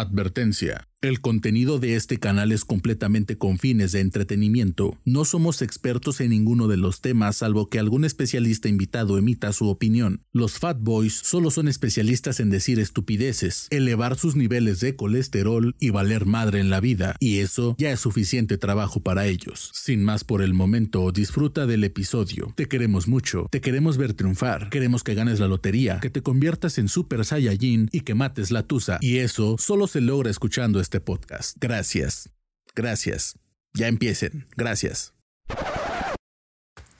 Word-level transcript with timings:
Advertencia. 0.00 0.89
El 1.02 1.22
contenido 1.22 1.78
de 1.78 1.96
este 1.96 2.18
canal 2.18 2.52
es 2.52 2.66
completamente 2.66 3.38
con 3.38 3.58
fines 3.58 3.92
de 3.92 4.00
entretenimiento. 4.00 4.98
No 5.06 5.24
somos 5.24 5.62
expertos 5.62 6.20
en 6.20 6.28
ninguno 6.28 6.68
de 6.68 6.76
los 6.76 7.00
temas 7.00 7.36
salvo 7.36 7.70
que 7.70 7.78
algún 7.78 8.04
especialista 8.04 8.68
invitado 8.68 9.16
emita 9.16 9.50
su 9.54 9.68
opinión. 9.68 10.20
Los 10.30 10.58
Fat 10.58 10.76
Boys 10.78 11.14
solo 11.14 11.50
son 11.50 11.68
especialistas 11.68 12.38
en 12.38 12.50
decir 12.50 12.78
estupideces, 12.78 13.66
elevar 13.70 14.18
sus 14.18 14.36
niveles 14.36 14.80
de 14.80 14.94
colesterol 14.94 15.74
y 15.78 15.88
valer 15.88 16.26
madre 16.26 16.60
en 16.60 16.68
la 16.68 16.80
vida, 16.80 17.16
y 17.18 17.38
eso 17.38 17.76
ya 17.78 17.92
es 17.92 18.00
suficiente 18.00 18.58
trabajo 18.58 19.00
para 19.00 19.26
ellos. 19.26 19.70
Sin 19.72 20.04
más 20.04 20.22
por 20.22 20.42
el 20.42 20.52
momento, 20.52 21.10
disfruta 21.12 21.64
del 21.64 21.84
episodio. 21.84 22.52
Te 22.56 22.68
queremos 22.68 23.08
mucho, 23.08 23.46
te 23.50 23.62
queremos 23.62 23.96
ver 23.96 24.12
triunfar, 24.12 24.68
queremos 24.68 25.02
que 25.02 25.14
ganes 25.14 25.40
la 25.40 25.48
lotería, 25.48 25.98
que 26.00 26.10
te 26.10 26.20
conviertas 26.20 26.76
en 26.76 26.88
Super 26.88 27.24
Saiyajin 27.24 27.88
y 27.90 28.00
que 28.02 28.14
mates 28.14 28.50
la 28.50 28.64
tusa, 28.64 28.98
y 29.00 29.16
eso 29.16 29.56
solo 29.58 29.86
se 29.86 30.02
logra 30.02 30.30
escuchando 30.30 30.78
este 30.78 30.89
podcast. 30.98 31.56
Gracias. 31.60 32.30
Gracias. 32.74 33.38
Ya 33.74 33.86
empiecen. 33.86 34.48
Gracias. 34.56 35.14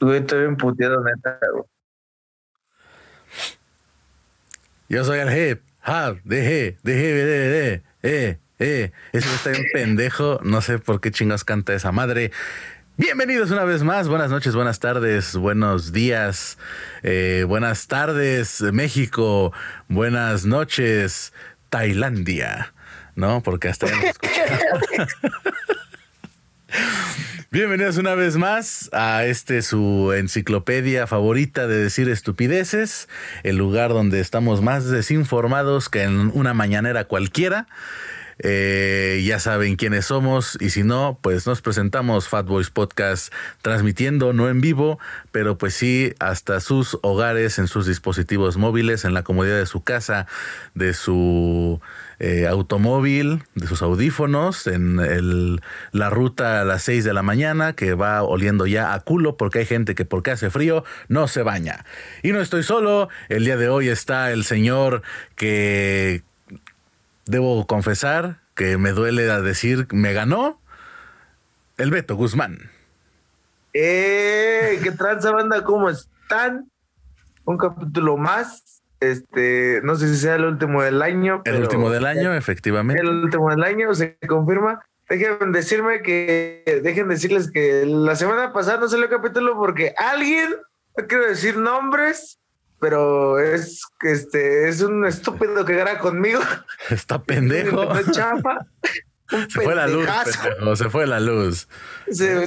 Güey, 0.01 0.21
estoy 0.21 0.49
neta, 0.49 1.39
güey. 1.53 1.65
Yo 4.89 5.05
soy 5.05 5.19
el 5.21 5.29
hip, 5.29 5.61
hop, 5.87 6.21
de 6.25 6.77
de 6.83 6.95
de 6.95 7.83
eh, 8.03 8.39
eh. 8.59 8.93
Ese 9.13 9.35
está 9.35 9.51
bien 9.51 9.65
pendejo. 9.73 10.41
No 10.43 10.61
sé 10.63 10.79
por 10.79 11.01
qué 11.01 11.11
chingas 11.11 11.45
canta 11.45 11.75
esa 11.75 11.93
madre. 11.93 12.33
Bienvenidos 12.97 13.51
una 13.51 13.65
vez 13.65 13.83
más. 13.83 14.09
Buenas 14.09 14.31
noches, 14.31 14.55
buenas 14.55 14.79
tardes, 14.81 15.35
buenos 15.37 15.93
días, 15.93 16.59
eh, 17.03 17.45
buenas 17.49 17.87
tardes, 17.87 18.61
México. 18.61 19.53
Buenas 19.89 20.45
noches, 20.45 21.33
Tailandia. 21.71 22.75
¿No? 23.21 23.43
Porque 23.43 23.69
hasta 23.69 23.87
ya 23.87 23.97
nos 23.97 24.19
Bienvenidos 27.53 27.99
una 27.99 28.15
vez 28.15 28.37
más 28.37 28.89
a 28.93 29.25
este 29.27 29.63
su 29.63 30.13
enciclopedia 30.13 31.07
favorita 31.07 31.67
de 31.67 31.83
decir 31.83 32.09
estupideces, 32.09 33.09
el 33.43 33.57
lugar 33.57 33.91
donde 33.91 34.21
estamos 34.21 34.63
más 34.63 34.89
desinformados 34.89 35.89
que 35.89 36.03
en 36.03 36.31
una 36.35 36.55
mañanera 36.55 37.05
cualquiera. 37.05 37.67
Eh, 38.43 39.23
ya 39.27 39.39
saben 39.39 39.77
quiénes 39.77 40.07
somos 40.07 40.57
y 40.61 40.71
si 40.71 40.83
no, 40.83 41.19
pues 41.21 41.47
nos 41.47 41.61
presentamos 41.61 42.27
Fat 42.27 42.47
Boys 42.47 42.71
Podcast 42.71 43.35
transmitiendo, 43.61 44.33
no 44.33 44.49
en 44.49 44.63
vivo, 44.63 44.99
pero 45.31 45.59
pues 45.59 45.75
sí 45.75 46.15
hasta 46.21 46.61
sus 46.61 46.99
hogares, 47.03 47.59
en 47.59 47.67
sus 47.67 47.87
dispositivos 47.87 48.57
móviles, 48.57 49.05
en 49.05 49.13
la 49.13 49.25
comodidad 49.25 49.59
de 49.59 49.67
su 49.67 49.83
casa, 49.83 50.27
de 50.75 50.95
su 50.95 51.83
eh, 52.21 52.47
automóvil, 52.47 53.43
de 53.55 53.67
sus 53.67 53.81
audífonos, 53.81 54.67
en 54.67 55.01
el, 55.01 55.63
la 55.93 56.11
ruta 56.11 56.61
a 56.61 56.65
las 56.67 56.83
6 56.83 57.03
de 57.03 57.15
la 57.15 57.23
mañana, 57.23 57.73
que 57.73 57.95
va 57.95 58.23
oliendo 58.23 58.67
ya 58.67 58.93
a 58.93 59.01
culo, 59.01 59.39
porque 59.39 59.61
hay 59.61 59.67
gente 59.67 59.95
que 59.95 60.05
porque 60.05 60.31
hace 60.31 60.51
frío 60.51 60.85
no 61.09 61.29
se 61.29 61.43
baña. 61.43 61.87
Y 62.23 62.33
no 62.33 62.41
estoy 62.43 62.63
solo, 62.63 63.09
el 63.31 63.47
día 63.47 63.57
de 63.57 63.71
hoy 63.71 63.89
está 63.89 64.33
el 64.33 64.45
señor 64.45 65.03
que 65.35 66.23
debo 67.25 67.67
confesar 67.67 68.37
que 68.55 68.77
me 68.77 68.91
duele 68.91 69.31
a 69.31 69.41
decir, 69.41 69.87
me 69.91 70.13
ganó, 70.13 70.61
el 71.79 71.91
Beto 71.91 72.17
Guzmán. 72.17 72.71
¡Eh! 73.73 74.79
¿Qué 74.83 74.91
tranza 74.93 75.31
banda? 75.31 75.65
¿Cómo 75.65 75.89
están? 75.89 76.71
Un 77.47 77.57
capítulo 77.57 78.19
más 78.19 78.80
este, 79.01 79.81
no 79.83 79.97
sé 79.97 80.09
si 80.09 80.17
sea 80.17 80.37
el 80.37 80.45
último 80.45 80.83
del 80.83 81.03
año. 81.03 81.43
El 81.45 81.63
último 81.63 81.91
del 81.91 82.07
año, 82.07 82.35
efectivamente. 82.35 83.03
El 83.03 83.09
último 83.09 83.51
del 83.51 83.65
año, 83.65 83.95
se 83.95 84.17
confirma. 84.29 84.85
Dejen 85.09 85.51
decirme 85.53 86.03
que, 86.03 86.81
dejen 86.85 87.09
decirles 87.09 87.51
que 87.51 87.85
la 87.85 88.15
semana 88.15 88.53
pasada 88.53 88.79
no 88.79 88.89
salió 88.89 89.07
el 89.07 89.11
capítulo 89.11 89.57
porque 89.57 89.93
alguien, 89.97 90.51
no 90.97 91.07
quiero 91.09 91.27
decir 91.27 91.57
nombres, 91.57 92.39
pero 92.79 93.41
es 93.41 93.83
este 94.03 94.69
es 94.69 94.81
un 94.83 95.05
estúpido 95.05 95.65
que 95.65 95.75
graba 95.75 95.99
conmigo. 95.99 96.41
Está 96.91 97.23
pendejo. 97.25 97.93
Se 99.49 99.61
fue 99.61 99.75
la 99.77 99.87
luz, 99.87 100.09
se 100.75 100.91
fue 100.91 101.07
la 101.07 101.21
luz. 101.21 101.69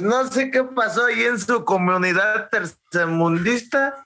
no 0.02 0.30
sé 0.30 0.50
qué 0.50 0.64
pasó 0.64 1.06
ahí 1.06 1.22
en 1.24 1.38
su 1.38 1.64
comunidad 1.64 2.50
tercermundista 2.50 4.03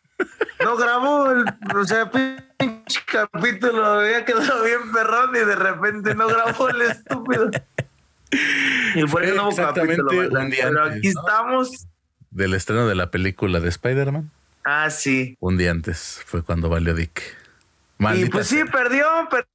no 0.65 0.77
grabó 0.77 1.31
el, 1.31 1.45
o 1.75 1.85
sea, 1.85 2.11
pinche 2.11 3.01
capítulo, 3.07 3.85
había 3.85 4.25
quedado 4.25 4.65
bien 4.65 4.93
perrón 4.93 5.35
y 5.37 5.41
de 5.41 5.57
repente 5.57 6.15
no 6.15 6.27
grabó 6.27 6.69
el 6.69 6.83
estúpido. 6.83 7.51
Y 8.95 9.03
fue 9.03 9.27
el 9.27 9.37
nuevo 9.37 9.55
capítulo, 9.55 10.09
Pero 10.09 10.85
aquí 10.85 11.09
estamos. 11.09 11.87
Del 12.31 12.55
estreno 12.55 12.87
de 12.87 12.95
la 12.95 13.11
película 13.11 13.61
de 13.61 13.69
Spider-Man. 13.69 14.31
Ah, 14.65 14.91
sí. 14.91 15.37
Un 15.41 15.57
día 15.57 15.71
antes 15.71 16.21
fue 16.27 16.43
cuando 16.43 16.69
valió 16.69 16.95
Dick. 16.95 17.23
y 18.15 18.27
pues 18.27 18.49
sí, 18.49 18.65
perdió, 18.71 19.07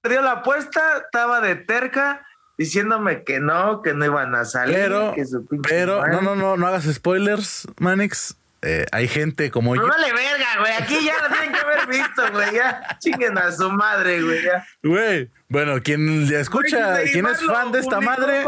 perdió 0.01 0.21
la 0.21 0.31
apuesta, 0.31 0.81
estaba 1.05 1.39
de 1.39 1.55
terca 1.55 2.25
diciéndome 2.57 3.23
que 3.23 3.39
no, 3.39 3.81
que 3.81 3.93
no 3.93 4.05
iban 4.05 4.33
a 4.35 4.45
salir. 4.45 4.75
Pero, 4.75 5.13
pero 5.61 6.07
no, 6.07 6.21
no, 6.21 6.35
no, 6.35 6.57
no 6.57 6.67
hagas 6.67 6.85
spoilers, 6.85 7.67
Manix. 7.77 8.35
Eh, 8.65 8.85
hay 8.93 9.09
gente 9.09 9.51
como 9.51 9.75
yo. 9.75 9.81
No 9.81 9.89
vale 9.89 10.13
verga, 10.13 10.47
güey. 10.59 10.71
Aquí 10.73 11.05
ya 11.05 11.15
lo 11.21 11.35
tienen 11.35 11.51
que 11.51 11.59
haber 11.59 11.87
visto, 11.87 12.31
güey. 12.31 12.53
Ya 12.53 12.97
chinguen 12.99 13.37
a 13.37 13.51
su 13.51 13.69
madre, 13.69 14.21
güey. 14.21 14.41
Güey, 14.81 15.29
bueno, 15.49 15.81
quien 15.83 16.33
escucha, 16.33 17.03
quien 17.03 17.25
es 17.27 17.45
fan 17.45 17.73
de 17.73 17.79
esta 17.79 17.99
madre. 17.99 18.43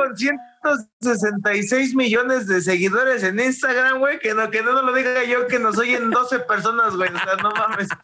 166 1.01 1.95
millones 1.95 2.47
de 2.47 2.61
seguidores 2.61 3.23
en 3.23 3.39
Instagram, 3.39 3.99
güey. 3.99 4.19
Que 4.19 4.33
no, 4.33 4.49
que 4.49 4.61
no 4.61 4.81
lo 4.81 4.93
diga 4.93 5.23
yo, 5.23 5.47
que 5.47 5.59
nos 5.59 5.77
oyen 5.77 6.09
12 6.09 6.39
personas, 6.39 6.95
güey. 6.95 7.09
O 7.09 7.17
sea, 7.17 7.35
no 7.41 7.51
mames. 7.51 7.87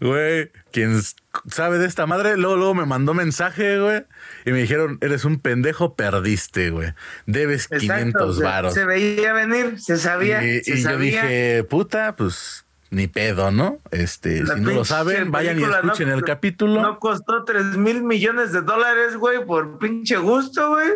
Güey, 0.00 0.52
quien 0.70 1.00
sabe 1.48 1.78
de 1.78 1.86
esta 1.86 2.06
madre, 2.06 2.36
luego, 2.36 2.56
luego 2.56 2.74
me 2.74 2.84
mandó 2.84 3.14
mensaje, 3.14 3.80
güey 3.80 4.04
y 4.48 4.52
me 4.52 4.60
dijeron, 4.60 4.96
eres 5.02 5.26
un 5.26 5.40
pendejo, 5.40 5.94
perdiste, 5.94 6.70
güey. 6.70 6.94
Debes 7.26 7.68
500 7.68 8.40
varos. 8.40 8.72
Se, 8.72 8.86
veía 8.86 9.34
venir, 9.34 9.78
se 9.78 9.98
sabía. 9.98 10.42
Y, 10.42 10.62
yo 10.64 10.96
dije, 10.96 11.64
puta, 11.68 12.16
pues 12.16 12.64
ni 12.90 13.08
pedo, 13.08 13.50
¿no? 13.50 13.78
Este, 13.90 14.46
si 14.46 14.60
no 14.60 14.70
lo 14.70 14.84
saben, 14.86 15.30
vayan 15.30 15.60
y 15.60 15.64
escuchen 15.64 16.08
el 16.08 16.22
capítulo. 16.22 16.80
No 16.80 16.98
costó 16.98 17.44
3 17.44 17.76
mil 17.76 18.02
millones 18.02 18.52
de 18.52 18.62
dólares, 18.62 19.16
güey, 19.16 19.44
por 19.44 19.78
pinche 19.78 20.16
gusto, 20.16 20.70
güey. 20.70 20.88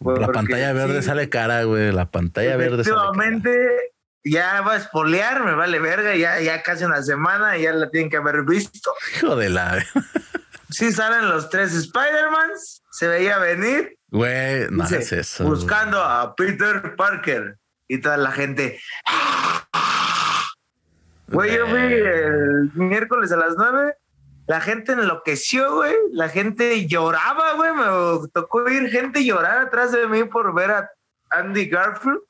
La 0.00 0.28
pantalla 0.28 0.72
verde 0.72 1.02
sale 1.02 1.28
cara, 1.28 1.64
güey. 1.64 1.92
La 1.92 2.10
pantalla 2.10 2.56
verde 2.56 2.84
sale 2.84 2.96
cara. 2.96 3.52
ya 4.24 4.60
va 4.60 4.74
a 4.74 4.76
espolear, 4.76 5.44
me 5.44 5.54
vale 5.54 5.78
verga, 5.78 6.14
ya, 6.16 6.40
ya 6.40 6.62
casi 6.62 6.84
una 6.84 7.02
semana, 7.02 7.56
ya 7.56 7.72
la 7.72 7.90
tienen 7.90 8.10
que 8.10 8.16
haber 8.16 8.42
visto. 8.42 8.92
Hijo 9.16 9.36
de 9.36 9.50
la. 9.50 9.84
sí 10.70 10.92
salen 10.92 11.28
los 11.28 11.48
tres 11.48 11.72
Spider-Mans, 11.74 12.82
se 12.90 13.08
veía 13.08 13.38
venir. 13.38 13.96
Güey, 14.08 14.66
no 14.70 14.84
es 14.84 15.12
eso. 15.12 15.44
Buscando 15.44 16.02
a 16.02 16.34
Peter 16.34 16.94
Parker 16.96 17.58
y 17.88 18.00
toda 18.00 18.16
la 18.16 18.32
gente. 18.32 18.80
Güey, 21.28 21.56
yo 21.56 21.66
vi 21.66 21.72
el 21.72 22.70
miércoles 22.74 23.32
a 23.32 23.36
las 23.36 23.54
nueve, 23.56 23.94
la 24.46 24.60
gente 24.60 24.92
enloqueció, 24.92 25.76
güey, 25.76 25.94
la 26.12 26.28
gente 26.28 26.86
lloraba, 26.86 27.54
güey, 27.54 27.72
me 27.72 28.28
tocó 28.32 28.68
ir 28.68 28.90
gente 28.90 29.24
llorar 29.24 29.58
atrás 29.58 29.92
de 29.92 30.06
mí 30.06 30.24
por 30.24 30.54
ver 30.54 30.70
a 30.70 30.90
Andy 31.30 31.66
Garfield. 31.66 32.20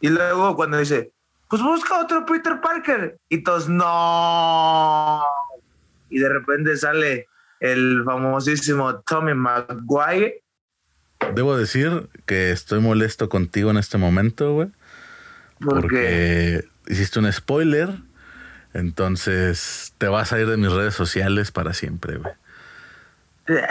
Y 0.00 0.08
luego 0.08 0.56
cuando 0.56 0.78
dice, 0.78 1.12
pues 1.48 1.62
busca 1.62 2.00
otro 2.00 2.24
Peter 2.26 2.60
Parker. 2.60 3.18
Y 3.28 3.42
todos, 3.42 3.68
no 3.68 5.22
y 6.12 6.18
de 6.18 6.28
repente 6.28 6.76
sale 6.76 7.26
el 7.58 8.02
famosísimo 8.04 9.00
Tommy 9.00 9.34
Maguire. 9.34 10.42
Debo 11.34 11.56
decir 11.56 12.08
que 12.26 12.50
estoy 12.50 12.80
molesto 12.80 13.28
contigo 13.28 13.70
en 13.70 13.78
este 13.78 13.96
momento, 13.96 14.52
güey. 14.52 14.68
porque 15.60 16.64
hiciste 16.86 17.18
un 17.18 17.32
spoiler. 17.32 17.90
Entonces 18.74 19.92
te 19.98 20.08
vas 20.08 20.32
a 20.32 20.40
ir 20.40 20.48
de 20.48 20.56
mis 20.56 20.72
redes 20.72 20.94
sociales 20.94 21.50
para 21.50 21.72
siempre, 21.74 22.16
güey. 22.16 22.34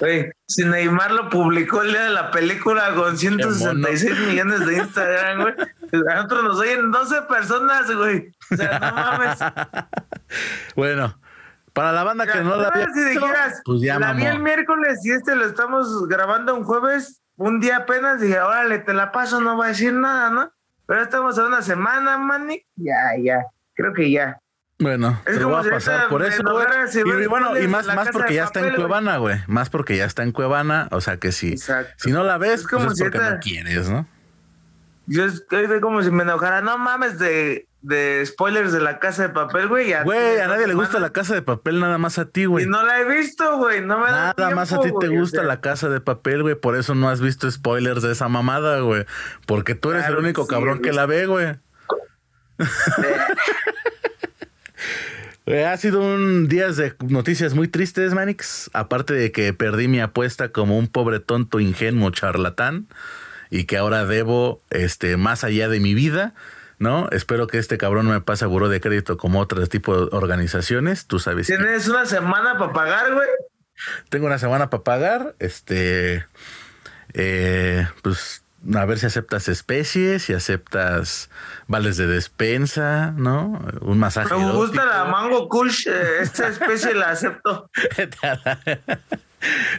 Güey, 0.00 0.32
si 0.46 0.64
Neymar 0.64 1.12
lo 1.12 1.30
publicó 1.30 1.82
el 1.82 1.92
día 1.92 2.04
de 2.04 2.10
la 2.10 2.30
película 2.30 2.94
con 2.94 3.16
166 3.16 4.18
millones 4.26 4.66
de 4.66 4.76
Instagram, 4.78 5.42
güey. 5.42 5.54
A 6.10 6.14
nosotros 6.16 6.44
nos 6.44 6.58
oyen 6.58 6.90
12 6.90 7.22
personas, 7.22 7.94
güey. 7.94 8.32
O 8.50 8.56
sea, 8.56 8.78
no 8.78 8.92
mames. 8.92 9.38
Bueno, 10.74 11.16
para 11.72 11.92
la 11.92 12.02
banda 12.02 12.26
que 12.26 12.40
no 12.40 12.56
la 12.56 12.72
si 12.92 13.04
dijeras, 13.04 13.62
pues 13.64 13.82
ya 13.82 14.00
La 14.00 14.12
vi 14.14 14.24
el 14.24 14.40
miércoles 14.40 14.98
y 15.04 15.12
este 15.12 15.36
lo 15.36 15.44
estamos 15.44 16.08
grabando 16.08 16.54
un 16.54 16.64
jueves, 16.64 17.20
un 17.36 17.60
día 17.60 17.78
apenas, 17.78 18.20
dije, 18.20 18.40
órale, 18.40 18.80
te 18.80 18.94
la 18.94 19.12
paso, 19.12 19.40
no 19.40 19.56
va 19.56 19.66
a 19.66 19.68
decir 19.68 19.92
nada, 19.92 20.30
¿no? 20.30 20.52
Pero 20.86 21.02
estamos 21.02 21.38
a 21.38 21.46
una 21.46 21.62
semana, 21.62 22.18
Manny. 22.18 22.64
Ya, 22.76 22.96
ya, 23.22 23.44
creo 23.74 23.92
que 23.92 24.10
ya. 24.10 24.38
Bueno, 24.78 25.20
Es 25.24 25.38
te 25.38 25.44
voy 25.44 25.64
a 25.66 25.70
pasar 25.70 26.08
por 26.08 26.24
eso, 26.24 26.42
güey. 26.42 26.66
Y, 27.22 27.26
bueno, 27.28 27.56
y 27.58 27.68
más, 27.68 27.86
más 27.94 28.08
porque 28.10 28.34
ya 28.34 28.44
está 28.44 28.66
en. 28.66 28.74
Cuevana, 28.74 29.18
güey. 29.18 29.38
Más 29.46 29.70
porque 29.70 29.96
ya 29.96 30.04
está 30.04 30.24
en 30.24 30.32
Cuevana. 30.32 30.88
O 30.90 31.00
sea 31.00 31.16
que 31.18 31.30
si, 31.30 31.52
Exacto. 31.52 31.92
si 31.96 32.10
no 32.10 32.24
la 32.24 32.38
ves, 32.38 32.62
Es 32.62 32.66
como 32.66 32.86
pues 32.86 32.92
es 32.92 32.98
si 32.98 33.04
porque 33.04 33.18
esta- 33.18 33.30
no 33.34 33.40
quieres, 33.40 33.88
¿no? 33.88 34.06
Yo 35.06 35.24
es 35.26 35.44
es 35.50 35.80
como 35.80 36.02
si 36.02 36.10
me 36.10 36.22
enojara, 36.22 36.60
no 36.62 36.78
mames 36.78 37.18
de, 37.18 37.68
de 37.82 38.24
spoilers 38.26 38.72
de 38.72 38.80
la 38.80 38.98
casa 38.98 39.22
de 39.22 39.28
papel, 39.28 39.68
güey. 39.68 39.92
Güey, 40.02 40.40
a 40.40 40.48
nadie 40.48 40.66
le 40.66 40.72
gusta 40.74 40.98
la 40.98 41.10
casa 41.10 41.34
de 41.34 41.42
papel, 41.42 41.78
nada 41.78 41.98
más 41.98 42.18
a 42.18 42.24
ti, 42.24 42.46
güey. 42.46 42.64
Y 42.64 42.66
no 42.68 42.82
la 42.84 43.00
he 43.00 43.04
visto, 43.04 43.58
güey. 43.58 43.80
No 43.82 43.98
me 44.00 44.10
da 44.10 44.34
Nada 44.36 44.54
más 44.56 44.72
a 44.72 44.76
ti 44.76 44.84
tiempo, 44.84 44.98
te 45.00 45.08
o 45.08 45.12
gusta 45.12 45.38
sea. 45.40 45.46
la 45.46 45.60
casa 45.60 45.88
de 45.90 46.00
papel, 46.00 46.42
güey. 46.42 46.54
Por 46.54 46.74
eso 46.74 46.94
no 46.94 47.10
has 47.10 47.20
visto 47.20 47.48
spoilers 47.50 48.02
de 48.02 48.12
esa 48.12 48.28
mamada, 48.28 48.80
güey. 48.80 49.04
Porque 49.46 49.74
tú 49.74 49.90
eres 49.90 50.04
Claro 50.04 50.18
el 50.18 50.24
único 50.24 50.44
sí, 50.44 50.48
cabrón 50.48 50.80
que 50.80 50.92
la 50.92 51.04
ve, 51.06 51.26
güey. 51.26 51.54
Eh, 55.46 55.66
Ha 55.66 55.76
sido 55.76 56.00
un 56.00 56.48
día 56.48 56.70
de 56.70 56.94
noticias 57.08 57.52
muy 57.54 57.68
tristes, 57.68 58.14
Manix. 58.14 58.70
Aparte 58.72 59.12
de 59.12 59.30
que 59.30 59.52
perdí 59.52 59.88
mi 59.88 60.00
apuesta 60.00 60.48
como 60.48 60.78
un 60.78 60.88
pobre 60.88 61.20
tonto 61.20 61.60
ingenuo 61.60 62.10
charlatán 62.10 62.86
y 63.50 63.64
que 63.64 63.76
ahora 63.76 64.06
debo 64.06 64.62
este 64.70 65.18
más 65.18 65.44
allá 65.44 65.68
de 65.68 65.80
mi 65.80 65.92
vida, 65.92 66.32
¿no? 66.78 67.10
Espero 67.10 67.46
que 67.46 67.58
este 67.58 67.76
cabrón 67.76 68.06
no 68.06 68.12
me 68.12 68.22
pase 68.22 68.46
a 68.46 68.48
buró 68.48 68.70
de 68.70 68.80
crédito 68.80 69.18
como 69.18 69.38
otro 69.40 69.66
tipo 69.66 70.06
de 70.06 70.16
organizaciones. 70.16 71.06
Tú 71.06 71.18
sabes 71.18 71.46
que 71.46 71.56
Tienes 71.58 71.88
una 71.88 72.06
semana 72.06 72.56
para 72.56 72.72
pagar, 72.72 73.12
güey. 73.12 73.28
tengo 74.08 74.24
una 74.26 74.38
semana 74.38 74.70
para 74.70 74.82
pagar. 74.82 75.34
Este, 75.40 76.24
eh, 77.12 77.86
pues 78.02 78.43
a 78.72 78.84
ver 78.84 78.98
si 78.98 79.06
aceptas 79.06 79.48
especies, 79.48 80.22
si 80.22 80.32
aceptas 80.32 81.28
vales 81.66 81.96
de 81.96 82.06
despensa, 82.06 83.12
¿no? 83.16 83.60
Un 83.80 83.98
masaje. 83.98 84.34
Me 84.34 84.52
gusta 84.52 84.82
erótico. 84.82 84.84
la 84.84 85.04
mango 85.04 85.48
kush. 85.48 85.88
eh, 85.88 85.92
esta 86.20 86.48
especie 86.48 86.94
la 86.94 87.10
acepto. 87.10 87.70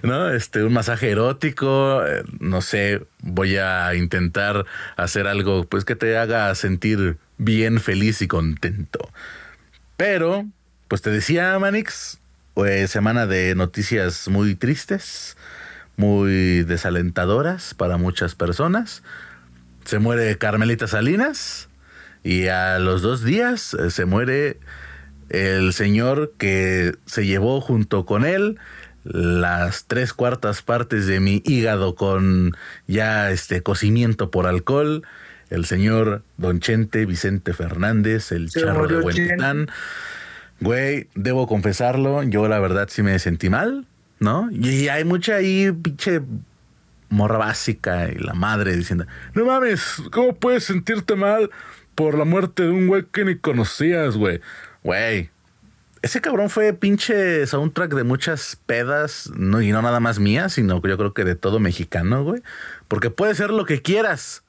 ¿no? 0.04 0.30
Este, 0.30 0.64
un 0.64 0.74
masaje 0.74 1.12
erótico, 1.12 2.06
eh, 2.06 2.24
no 2.40 2.62
sé, 2.62 3.02
voy 3.20 3.58
a 3.58 3.94
intentar 3.96 4.66
hacer 4.96 5.28
algo 5.28 5.66
pues 5.66 5.86
que 5.86 5.96
te 5.96 6.18
haga 6.18 6.54
sentir 6.56 7.18
bien, 7.38 7.80
feliz 7.80 8.22
y 8.22 8.28
contento. 8.28 9.10
Pero, 9.98 10.46
pues 10.88 11.02
te 11.02 11.10
decía, 11.10 11.58
Manix, 11.60 12.20
pues, 12.54 12.92
semana 12.92 13.28
de 13.28 13.56
noticias 13.56 14.28
muy 14.28 14.56
tristes, 14.56 15.38
muy 15.98 16.64
desalentadoras 16.64 17.74
para 17.74 17.98
muchas 17.98 18.36
personas. 18.36 19.04
Se 19.86 20.00
muere 20.00 20.38
Carmelita 20.38 20.88
Salinas 20.88 21.70
y 22.24 22.48
a 22.48 22.80
los 22.80 23.02
dos 23.02 23.24
días 23.24 23.74
eh, 23.76 23.92
se 23.92 24.06
muere 24.06 24.58
el 25.30 25.74
señor 25.74 26.34
que 26.38 26.96
se 27.06 27.26
llevó 27.26 27.62
junto 27.62 28.06
con 28.06 28.26
él 28.26 28.58
las 29.06 29.86
tres 29.86 30.14
cuartas 30.14 30.64
partes 30.64 31.06
de 31.06 31.20
mi 31.20 31.42
hígado 31.46 31.96
con 31.96 32.58
ya 32.88 33.30
este 33.32 33.62
cocimiento 33.62 34.32
por 34.32 34.48
alcohol, 34.48 35.04
el 35.52 35.66
señor 35.66 36.24
Don 36.38 36.60
Chente 36.60 37.06
Vicente 37.06 37.54
Fernández, 37.54 38.32
el 38.32 38.50
Se 38.50 38.62
charro 38.62 38.88
de 38.88 39.00
Huentitán. 39.00 39.68
Güey, 40.60 41.08
debo 41.14 41.48
confesarlo, 41.48 42.24
yo 42.24 42.48
la 42.48 42.60
verdad 42.60 42.88
sí 42.90 43.04
me 43.04 43.20
sentí 43.20 43.50
mal, 43.50 43.86
¿no? 44.20 44.50
Y 44.52 44.88
hay 44.88 45.04
mucha 45.04 45.36
ahí 45.36 45.72
pinche 45.72 46.22
morra 47.10 47.38
básica 47.38 48.10
y 48.10 48.16
la 48.16 48.34
madre 48.34 48.76
diciendo, 48.76 49.06
no 49.34 49.46
mames, 49.46 50.02
¿cómo 50.12 50.36
puedes 50.36 50.66
sentirte 50.66 51.16
mal 51.16 51.50
por 51.96 52.18
la 52.18 52.26
muerte 52.26 52.64
de 52.64 52.70
un 52.70 52.88
güey 52.88 53.06
que 53.06 53.26
ni 53.26 53.38
conocías, 53.38 54.18
güey? 54.18 54.42
Güey, 54.84 55.30
ese 56.06 56.22
cabrón 56.22 56.52
fue 56.52 56.72
pinche 56.74 57.48
soundtrack 57.48 57.96
de 57.96 58.04
muchas 58.04 58.58
pedas, 58.68 59.32
no, 59.36 59.62
y 59.62 59.72
no 59.72 59.82
nada 59.82 60.00
más 60.00 60.20
mías, 60.20 60.54
sino 60.54 60.80
yo 60.80 60.98
creo 60.98 61.14
que 61.16 61.24
de 61.24 61.36
todo 61.36 61.60
mexicano, 61.60 62.24
güey. 62.24 62.44
Porque 62.88 63.10
puede 63.10 63.34
ser 63.34 63.50
lo 63.50 63.66
que 63.66 63.82
quieras, 63.82 64.44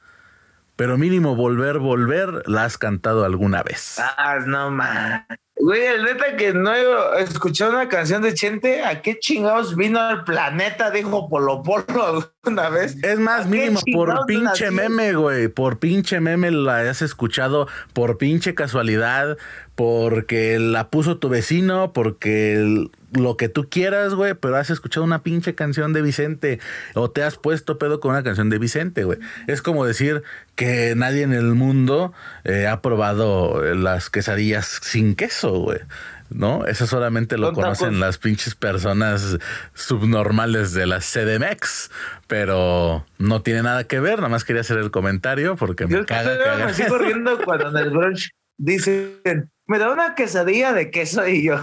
pero 0.76 0.98
mínimo 0.98 1.34
volver, 1.34 1.78
volver, 1.78 2.42
la 2.46 2.64
has 2.64 2.76
cantado 2.76 3.24
alguna 3.24 3.62
vez. 3.62 3.96
Ah, 3.98 4.38
no 4.44 4.70
mames. 4.70 5.45
Güey, 5.66 5.84
el 5.84 6.04
neta 6.04 6.36
que 6.36 6.52
no 6.52 6.72
he 6.72 7.22
escuchado 7.24 7.72
una 7.72 7.88
canción 7.88 8.22
de 8.22 8.34
Chente, 8.34 8.84
¿a 8.84 9.02
qué 9.02 9.18
chingados 9.18 9.74
vino 9.74 9.98
al 9.98 10.22
planeta? 10.22 10.92
Dijo 10.92 11.28
Polo 11.28 11.64
Polo 11.64 12.30
alguna 12.44 12.68
vez. 12.68 12.96
Es 13.02 13.18
más, 13.18 13.46
¿A 13.46 13.50
qué 13.50 13.56
mínimo, 13.70 13.80
por 13.92 14.26
pinche 14.26 14.70
meme, 14.70 15.14
güey. 15.14 15.48
Por 15.48 15.80
pinche 15.80 16.20
meme 16.20 16.52
la 16.52 16.88
has 16.88 17.02
escuchado, 17.02 17.66
por 17.94 18.16
pinche 18.16 18.54
casualidad, 18.54 19.38
porque 19.74 20.60
la 20.60 20.88
puso 20.88 21.18
tu 21.18 21.28
vecino, 21.28 21.92
porque 21.92 22.52
el- 22.54 22.90
lo 23.22 23.36
que 23.36 23.48
tú 23.48 23.68
quieras, 23.68 24.14
güey, 24.14 24.34
pero 24.34 24.56
has 24.56 24.70
escuchado 24.70 25.04
una 25.04 25.22
pinche 25.22 25.54
canción 25.54 25.92
de 25.92 26.02
Vicente 26.02 26.60
o 26.94 27.10
te 27.10 27.22
has 27.22 27.36
puesto 27.36 27.78
pedo 27.78 28.00
con 28.00 28.12
una 28.12 28.22
canción 28.22 28.50
de 28.50 28.58
Vicente, 28.58 29.04
güey. 29.04 29.18
Es 29.46 29.62
como 29.62 29.84
decir 29.84 30.22
que 30.54 30.94
nadie 30.96 31.22
en 31.22 31.32
el 31.32 31.54
mundo 31.54 32.12
eh, 32.44 32.66
ha 32.66 32.80
probado 32.80 33.62
las 33.74 34.10
quesadillas 34.10 34.80
sin 34.82 35.14
queso, 35.14 35.52
güey. 35.58 35.80
¿No? 36.28 36.66
Eso 36.66 36.88
solamente 36.88 37.38
lo 37.38 37.50
tacos. 37.50 37.62
conocen 37.62 38.00
las 38.00 38.18
pinches 38.18 38.56
personas 38.56 39.38
subnormales 39.74 40.72
de 40.72 40.86
la 40.86 40.98
CDMX, 40.98 41.92
pero 42.26 43.06
no 43.19 43.42
tiene 43.42 43.62
nada 43.62 43.84
que 43.84 44.00
ver, 44.00 44.16
nada 44.16 44.28
más 44.28 44.42
quería 44.42 44.62
hacer 44.62 44.78
el 44.78 44.90
comentario 44.90 45.54
porque 45.54 45.86
me 45.86 46.04
caga 46.04 46.36
cagar. 46.36 46.66
me 46.66 46.74
sigo 46.74 46.98
riendo 46.98 47.38
cuando 47.44 47.69
en 47.69 47.76
el 47.76 47.90
brunch 47.90 48.30
dicen, 48.56 49.50
me 49.67 49.79
da 49.79 49.93
una 49.93 50.14
quesadilla 50.14 50.73
de 50.73 50.91
queso 50.91 51.26
y 51.26 51.43
yo, 51.44 51.56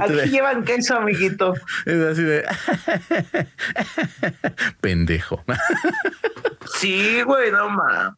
aquí 0.00 0.30
llevan 0.30 0.64
queso, 0.64 0.96
amiguito. 0.96 1.54
Es 1.86 2.02
así 2.02 2.22
de 2.22 2.44
pendejo. 4.80 5.44
Sí, 6.78 7.22
güey, 7.22 7.50
no 7.52 7.70
mames. 7.70 8.14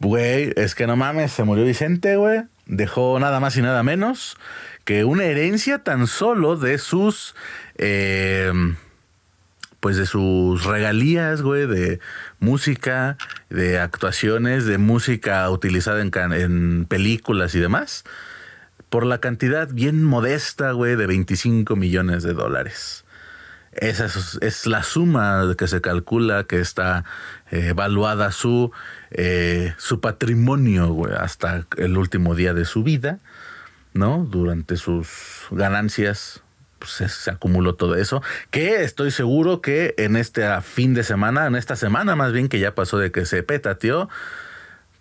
Güey, 0.00 0.52
es 0.56 0.74
que 0.74 0.88
no 0.88 0.96
mames, 0.96 1.32
se 1.32 1.44
murió 1.44 1.64
Vicente, 1.64 2.16
güey. 2.16 2.42
Dejó 2.66 3.18
nada 3.20 3.38
más 3.38 3.56
y 3.56 3.62
nada 3.62 3.84
menos 3.84 4.36
que 4.84 5.04
una 5.04 5.24
herencia 5.24 5.78
tan 5.78 6.08
solo 6.08 6.56
de 6.56 6.78
sus. 6.78 7.36
eh, 7.78 8.52
pues 9.82 9.96
de 9.96 10.06
sus 10.06 10.64
regalías, 10.64 11.42
güey, 11.42 11.66
de 11.66 11.98
música, 12.38 13.18
de 13.50 13.80
actuaciones, 13.80 14.64
de 14.64 14.78
música 14.78 15.50
utilizada 15.50 16.00
en, 16.00 16.86
películas 16.88 17.56
y 17.56 17.58
demás, 17.58 18.04
por 18.90 19.04
la 19.04 19.18
cantidad 19.18 19.68
bien 19.68 20.04
modesta, 20.04 20.70
güey, 20.70 20.94
de 20.94 21.08
25 21.08 21.74
millones 21.74 22.22
de 22.22 22.32
dólares. 22.32 23.04
Esa 23.72 24.04
es, 24.04 24.38
es 24.40 24.66
la 24.66 24.84
suma 24.84 25.52
que 25.58 25.66
se 25.66 25.80
calcula 25.80 26.44
que 26.44 26.60
está 26.60 27.04
eh, 27.50 27.70
evaluada 27.70 28.30
su, 28.30 28.70
eh, 29.10 29.74
su 29.78 29.98
patrimonio, 30.00 30.92
güey, 30.92 31.12
hasta 31.12 31.66
el 31.76 31.98
último 31.98 32.36
día 32.36 32.54
de 32.54 32.66
su 32.66 32.84
vida, 32.84 33.18
¿no? 33.94 34.24
Durante 34.30 34.76
sus 34.76 35.08
ganancias, 35.50 36.41
pues 36.82 37.12
se, 37.12 37.30
acumuló 37.30 37.74
todo 37.76 37.94
eso. 37.94 38.22
Que 38.50 38.82
estoy 38.82 39.12
seguro 39.12 39.60
que 39.60 39.94
en 39.98 40.16
este 40.16 40.44
ah, 40.44 40.60
fin 40.60 40.94
de 40.94 41.04
semana, 41.04 41.46
en 41.46 41.54
esta 41.54 41.76
semana 41.76 42.16
más 42.16 42.32
bien 42.32 42.48
que 42.48 42.58
ya 42.58 42.74
pasó 42.74 42.98
de 42.98 43.12
que 43.12 43.24
se 43.24 43.44
petateó, 43.44 44.08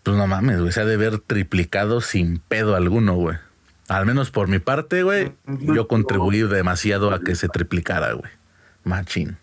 pues 0.03 0.15
no 0.15 0.27
mames, 0.27 0.59
güey, 0.59 0.71
se 0.71 0.81
ha 0.81 0.85
de 0.85 0.97
ver 0.97 1.17
triplicado 1.19 2.01
sin 2.01 2.39
pedo 2.39 2.75
alguno, 2.75 3.15
güey. 3.15 3.37
Al 3.87 4.05
menos 4.05 4.29
por 4.29 4.47
mi 4.47 4.59
parte, 4.59 5.03
güey, 5.03 5.33
yo 5.47 5.87
contribuí 5.87 6.41
demasiado 6.43 7.11
a 7.11 7.19
que 7.19 7.35
se 7.35 7.49
triplicara, 7.49 8.13
güey. 8.13 8.31
Machín. 8.83 9.37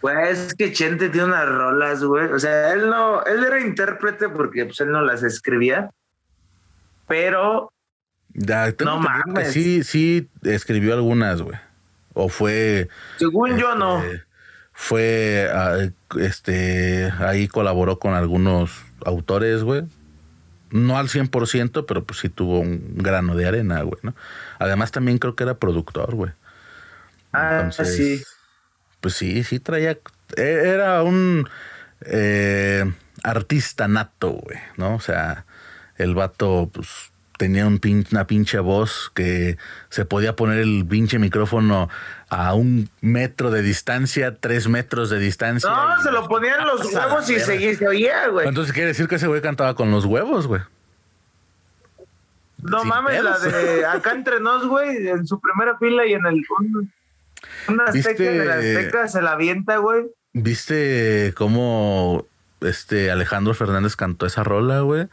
Güey, 0.00 0.28
es 0.28 0.54
que 0.54 0.72
Chente 0.72 1.08
tiene 1.08 1.26
unas 1.26 1.48
rolas, 1.48 2.04
güey. 2.04 2.26
O 2.32 2.38
sea, 2.38 2.72
él 2.72 2.88
no, 2.88 3.24
él 3.24 3.44
era 3.44 3.60
intérprete 3.60 4.28
porque 4.28 4.64
pues, 4.66 4.80
él 4.80 4.92
no 4.92 5.02
las 5.02 5.22
escribía. 5.22 5.90
Pero 7.06 7.73
Ya, 8.34 8.74
No 8.84 8.98
mames. 8.98 9.52
sí, 9.52 9.84
sí 9.84 10.28
escribió 10.42 10.94
algunas, 10.94 11.40
güey. 11.40 11.56
O 12.14 12.28
fue. 12.28 12.88
según 13.18 13.56
yo 13.58 13.74
no. 13.74 14.02
este, 14.02 14.22
Fue, 14.72 15.48
ah, 15.52 15.76
este, 16.20 17.12
ahí 17.20 17.46
colaboró 17.48 17.98
con 17.98 18.14
algunos 18.14 18.82
autores, 19.04 19.62
güey. 19.62 19.82
No 20.70 20.98
al 20.98 21.08
100%, 21.08 21.84
pero 21.86 22.02
pues 22.02 22.18
sí 22.18 22.28
tuvo 22.28 22.58
un 22.60 22.96
grano 22.96 23.36
de 23.36 23.46
arena, 23.46 23.82
güey, 23.82 24.00
¿no? 24.02 24.14
Además 24.58 24.90
también 24.90 25.18
creo 25.18 25.36
que 25.36 25.44
era 25.44 25.54
productor, 25.54 26.14
güey. 26.16 26.32
Ah, 27.32 27.60
Entonces, 27.62 27.96
sí. 27.96 28.22
Pues 29.00 29.14
sí, 29.14 29.44
sí 29.44 29.60
traía. 29.60 29.92
e- 30.36 30.62
Era 30.64 31.02
un 31.04 31.48
eh, 32.06 32.84
artista 33.22 33.86
nato, 33.86 34.30
güey, 34.32 34.58
¿no? 34.76 34.94
O 34.96 35.00
sea, 35.00 35.44
el 35.98 36.14
vato, 36.14 36.68
pues 36.72 36.88
tenía 37.36 37.66
un 37.66 37.78
pin- 37.80 38.06
una 38.12 38.26
pinche 38.26 38.58
voz 38.58 39.10
que 39.14 39.56
se 39.90 40.04
podía 40.04 40.36
poner 40.36 40.58
el 40.58 40.84
pinche 40.88 41.18
micrófono 41.18 41.88
a 42.28 42.54
un 42.54 42.88
metro 43.00 43.50
de 43.50 43.62
distancia, 43.62 44.36
tres 44.38 44.68
metros 44.68 45.10
de 45.10 45.18
distancia. 45.18 45.68
No, 45.70 46.02
se 46.02 46.10
lo 46.10 46.26
ponían 46.28 46.66
los 46.66 46.84
huevos 46.94 47.28
y 47.30 47.38
se, 47.40 47.76
se 47.76 47.88
oía, 47.88 48.28
güey. 48.28 48.46
Entonces 48.48 48.72
quiere 48.72 48.88
decir 48.88 49.08
que 49.08 49.16
ese 49.16 49.26
güey 49.26 49.40
cantaba 49.42 49.74
con 49.74 49.90
los 49.90 50.04
huevos, 50.04 50.46
güey. 50.46 50.62
No 52.62 52.80
sin 52.80 52.88
mames, 52.88 53.22
la 53.22 53.38
de 53.38 53.84
acá 53.84 54.12
entre 54.12 54.40
nos, 54.40 54.66
güey, 54.66 55.08
en 55.08 55.26
su 55.26 55.38
primera 55.40 55.76
fila 55.78 56.06
y 56.06 56.14
en 56.14 56.24
el. 56.24 56.42
Un, 56.58 56.92
una 57.68 57.84
azteca 57.84 58.08
¿Viste? 58.08 58.30
de 58.30 58.44
la 58.46 58.54
azteca 58.54 59.08
se 59.08 59.20
la 59.20 59.32
avienta, 59.32 59.76
güey. 59.78 60.06
¿Viste 60.32 61.34
cómo 61.36 62.26
este 62.62 63.10
Alejandro 63.10 63.52
Fernández 63.54 63.96
cantó 63.96 64.24
esa 64.24 64.44
rola, 64.44 64.80
güey? 64.80 65.08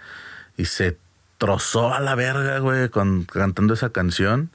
Y 0.55 0.65
se 0.65 0.97
trozó 1.41 1.91
a 1.91 2.00
la 2.00 2.13
verga, 2.13 2.60
güey, 2.60 2.89
con, 2.89 3.24
cantando 3.25 3.74
esa 3.74 3.89
canción 3.89 4.51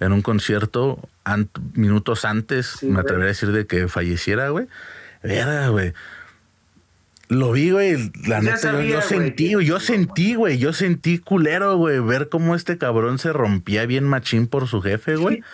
en 0.00 0.12
un 0.12 0.22
concierto 0.22 0.98
an- 1.24 1.50
minutos 1.74 2.24
antes, 2.24 2.68
Sí, 2.80 2.86
me 2.86 3.00
atrevería 3.00 3.26
a 3.26 3.28
decir, 3.34 3.52
de 3.52 3.66
que 3.66 3.86
falleciera, 3.86 4.48
güey. 4.48 4.66
Verga, 5.22 5.68
güey. 5.68 5.92
Lo 7.32 7.52
vi, 7.52 7.70
güey, 7.70 8.12
la 8.26 8.40
neta, 8.40 8.54
yo- 8.56 8.60
sabía, 8.60 8.88
yo, 8.90 8.96
güey, 8.96 9.08
sentí, 9.08 9.54
güey, 9.54 9.66
yo 9.66 9.80
sentí, 9.80 10.34
güey, 10.34 10.58
yo 10.58 10.72
sentí 10.72 11.18
culero, 11.18 11.76
güey, 11.76 11.98
ver 12.00 12.28
cómo 12.28 12.54
este 12.54 12.78
cabrón 12.78 13.18
se 13.18 13.32
rompía 13.32 13.86
bien 13.86 14.04
machín 14.04 14.46
por 14.46 14.68
su 14.68 14.82
jefe, 14.82 15.16
güey. 15.16 15.42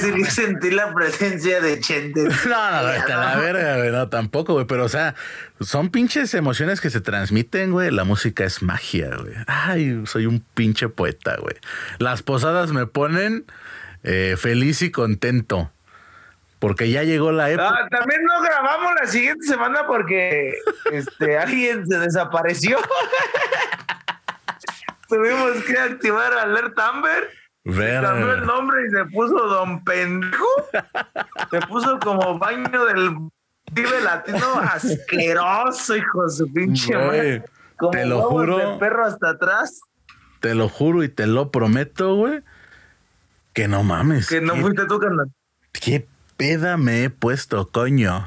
Sí 0.00 0.12
que 0.12 0.24
sentí 0.30 0.70
la 0.70 0.92
presencia 0.92 1.60
de 1.60 1.78
Chente. 1.80 2.22
No, 2.46 2.70
no, 2.70 2.82
no, 2.82 3.08
la 3.08 3.36
verga, 3.36 3.76
güey, 3.78 3.90
no, 3.92 4.08
tampoco, 4.08 4.54
güey, 4.54 4.66
pero 4.66 4.84
o 4.84 4.88
sea, 4.88 5.14
son 5.60 5.90
pinches 5.90 6.34
emociones 6.34 6.80
que 6.80 6.90
se 6.90 7.00
transmiten, 7.00 7.70
güey, 7.72 7.90
la 7.90 8.04
música 8.04 8.44
es 8.44 8.62
magia, 8.62 9.10
güey. 9.16 9.34
Ay, 9.46 10.02
soy 10.06 10.26
un 10.26 10.42
pinche 10.54 10.88
poeta, 10.88 11.36
güey. 11.40 11.56
Las 11.98 12.22
posadas 12.22 12.72
me 12.72 12.86
ponen 12.86 13.44
eh, 14.02 14.36
feliz 14.38 14.82
y 14.82 14.90
contento, 14.90 15.70
porque 16.58 16.90
ya 16.90 17.02
llegó 17.02 17.32
la 17.32 17.50
época. 17.50 17.88
También 17.90 18.22
no 18.24 18.42
grabamos 18.42 18.92
la 19.00 19.06
siguiente 19.06 19.46
semana 19.46 19.86
porque 19.86 20.54
este 20.92 21.38
alguien 21.38 21.86
se 21.86 21.98
desapareció. 21.98 22.78
Tuvimos 25.08 25.62
que 25.64 25.78
activar 25.78 26.32
Alert 26.32 26.78
Amber. 26.78 27.30
Verga. 27.64 28.10
Cambió 28.10 28.32
el 28.32 28.46
nombre 28.46 28.86
y 28.86 28.90
se 28.90 29.04
puso 29.06 29.34
Don 29.34 29.84
Pendejo. 29.84 30.46
Se 31.50 31.60
puso 31.62 31.98
como 32.00 32.38
baño 32.38 32.84
del 32.86 33.16
vive 33.72 34.00
latino 34.02 34.58
asqueroso, 34.60 35.96
hijo 35.96 36.24
de 36.24 36.30
su 36.30 36.52
pinche 36.52 36.96
madre. 36.96 37.44
Como 37.76 37.90
te 37.90 38.06
lo 38.06 38.22
juro. 38.22 38.58
de 38.58 38.78
perro 38.78 39.04
hasta 39.04 39.30
atrás. 39.30 39.80
Te 40.40 40.54
lo 40.54 40.68
juro 40.68 41.02
y 41.02 41.08
te 41.08 41.26
lo 41.26 41.50
prometo, 41.50 42.14
güey, 42.14 42.40
que 43.52 43.68
no 43.68 43.82
mames. 43.82 44.28
Que 44.28 44.40
no 44.40 44.54
¿qué, 44.54 44.60
fuiste 44.60 44.86
tú, 44.86 44.98
carnal. 44.98 45.30
qué 45.72 46.06
peda 46.36 46.76
me 46.76 47.04
he 47.04 47.10
puesto, 47.10 47.68
coño. 47.70 48.26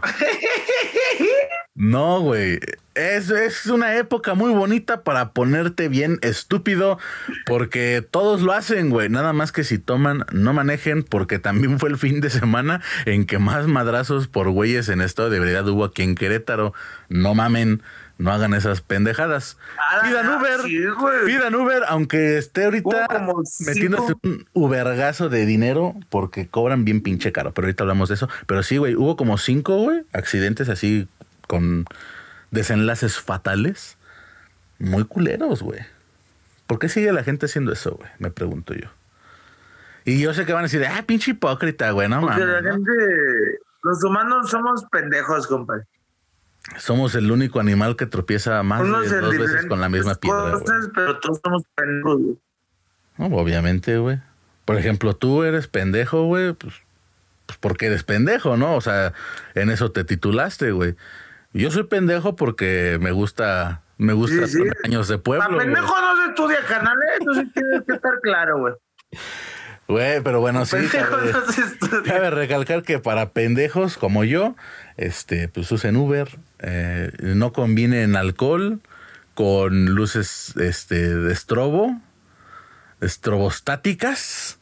No, 1.80 2.20
güey. 2.20 2.60
Es, 2.94 3.30
es 3.30 3.68
una 3.68 3.96
época 3.96 4.34
muy 4.34 4.52
bonita 4.52 5.06
para 5.06 5.32
ponerte 5.32 5.88
bien 5.88 6.20
estúpido 6.22 7.00
porque 7.46 8.06
todos 8.12 8.42
lo 8.42 8.52
hacen, 8.52 8.90
güey. 8.90 9.08
Nada 9.08 9.32
más 9.32 9.54
que 9.54 9.64
si 9.64 9.78
toman, 9.80 10.26
no 10.34 10.52
manejen 10.52 11.04
porque 11.04 11.40
también 11.40 11.80
fue 11.80 11.88
el 11.88 11.98
fin 11.98 12.20
de 12.20 12.30
semana 12.30 12.82
en 13.06 13.26
que 13.26 13.40
más 13.40 13.68
madrazos 13.68 14.28
por 14.28 14.50
güeyes 14.50 14.90
en 14.90 15.00
estado 15.00 15.30
de 15.30 15.38
ebriedad 15.38 15.66
hubo 15.70 15.86
aquí 15.86 16.02
en 16.02 16.16
Querétaro. 16.16 16.74
No 17.08 17.34
mamen, 17.34 17.82
no 18.20 18.32
hagan 18.32 18.54
esas 18.54 18.82
pendejadas. 18.82 19.58
Ah, 19.78 20.02
Pidan 20.04 20.30
Uber, 20.30 20.60
sí, 20.62 20.78
pidan 21.26 21.56
Uber, 21.56 21.84
aunque 21.88 22.38
esté 22.38 22.66
ahorita 22.66 23.08
metiéndose 23.66 24.14
un 24.24 24.46
Ubergazo 24.54 25.30
de 25.30 25.46
dinero 25.46 25.96
porque 26.10 26.48
cobran 26.48 26.84
bien 26.86 27.02
pinche 27.02 27.32
caro. 27.32 27.54
Pero 27.54 27.66
ahorita 27.66 27.84
hablamos 27.84 28.10
de 28.10 28.16
eso. 28.16 28.30
Pero 28.46 28.62
sí, 28.62 28.76
güey, 28.78 28.96
hubo 28.96 29.16
como 29.16 29.38
cinco, 29.38 29.78
güey, 29.78 30.02
accidentes 30.14 30.68
así 30.70 31.08
con 31.48 31.86
desenlaces 32.52 33.20
fatales. 33.20 33.98
Muy 34.80 35.06
culeros, 35.06 35.64
güey. 35.64 35.80
¿Por 36.68 36.78
qué 36.78 36.90
sigue 36.90 37.12
la 37.14 37.24
gente 37.24 37.46
haciendo 37.48 37.72
eso, 37.72 37.96
güey? 37.96 38.10
Me 38.20 38.32
pregunto 38.32 38.74
yo. 38.74 38.90
Y 40.06 40.22
yo 40.22 40.34
sé 40.34 40.46
que 40.46 40.52
van 40.54 40.62
a 40.62 40.64
decir, 40.64 40.86
ah, 40.86 41.04
pinche 41.06 41.32
hipócrita, 41.32 41.92
güey, 41.92 42.10
no 42.10 42.20
Porque 42.22 42.42
mames. 42.42 42.54
la 42.54 42.62
¿no? 42.62 42.72
gente, 42.76 42.92
los 43.84 44.04
humanos 44.04 44.50
somos 44.50 44.84
pendejos, 44.92 45.48
compadre. 45.48 45.84
Somos 46.78 47.16
el 47.16 47.32
único 47.32 47.60
animal 47.60 47.96
que 47.96 48.06
tropieza 48.06 48.62
más 48.64 48.82
Unos 48.82 49.10
de 49.10 49.20
dos 49.20 49.38
veces 49.38 49.66
con 49.66 49.82
la 49.82 49.90
misma 49.90 50.16
piedra, 50.16 50.60
pero 50.96 51.20
todos 51.20 51.40
somos 51.44 51.64
pendejos. 51.76 52.20
No, 53.18 53.26
obviamente, 53.28 53.98
güey. 53.98 54.20
Por 54.66 54.78
ejemplo, 54.78 55.16
tú 55.16 55.44
eres 55.44 55.68
pendejo, 55.68 56.24
güey, 56.26 56.54
pues, 56.54 56.76
pues 57.46 57.58
porque 57.60 57.88
eres 57.88 58.04
pendejo, 58.04 58.56
¿no? 58.56 58.76
O 58.76 58.82
sea, 58.82 59.14
en 59.56 59.70
eso 59.72 59.92
te 59.92 60.04
titulaste, 60.04 60.72
güey. 60.72 60.96
Yo 61.54 61.72
soy 61.72 61.84
pendejo 61.84 62.36
porque 62.36 62.98
me 63.02 63.12
gusta, 63.12 63.82
me 63.98 64.14
gusta 64.14 64.46
Sí, 64.48 64.60
sí. 64.60 64.64
años 64.84 65.08
de 65.08 65.18
pueblo. 65.18 65.58
pendejo 65.58 65.96
no 66.00 66.22
se 66.24 66.30
estudia 66.30 66.60
canales, 66.68 67.10
entonces 67.20 67.48
tienes 67.54 67.84
que 67.88 67.94
estar 67.94 68.20
claro, 68.22 68.60
güey. 68.60 68.74
Güey, 69.90 70.22
pero 70.22 70.40
bueno, 70.40 70.68
sí. 70.68 70.78
cabe, 70.92 71.34
cabe 72.06 72.30
recalcar 72.30 72.84
que 72.84 73.00
para 73.00 73.30
pendejos 73.30 73.98
como 73.98 74.24
yo, 74.24 74.56
este, 74.98 75.48
pues 75.48 75.72
usen 75.72 75.98
Uber, 75.98 76.30
eh, 76.60 77.12
no 77.20 77.54
combinen 77.54 78.16
alcohol 78.16 78.82
con 79.34 79.88
luces 79.88 80.54
este, 80.58 81.16
de 81.16 81.34
estrobo, 81.34 82.00
estrobostáticas, 83.02 84.60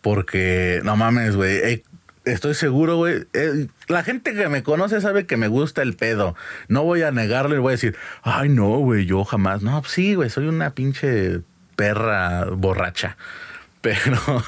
porque 0.00 0.80
no 0.84 0.96
mames, 0.96 1.34
güey. 1.34 1.56
eh, 1.56 1.82
estoy 2.24 2.54
seguro, 2.54 2.98
güey. 2.98 3.26
eh, 3.32 3.66
la 3.88 4.04
gente 4.04 4.32
que 4.32 4.48
me 4.48 4.62
conoce 4.62 5.00
sabe 5.00 5.26
que 5.26 5.36
me 5.36 5.48
gusta 5.48 5.82
el 5.82 5.96
pedo. 5.96 6.36
No 6.68 6.84
voy 6.84 7.02
a 7.02 7.10
negarlo 7.10 7.56
y 7.56 7.58
voy 7.58 7.70
a 7.70 7.72
decir, 7.72 7.96
ay, 8.22 8.48
no, 8.48 8.78
güey, 8.78 9.06
yo 9.06 9.24
jamás. 9.24 9.62
No, 9.62 9.82
sí, 9.82 10.14
güey, 10.14 10.30
soy 10.30 10.46
una 10.46 10.70
pinche 10.70 11.40
perra 11.74 12.44
borracha. 12.52 13.16
Pero, 13.88 14.44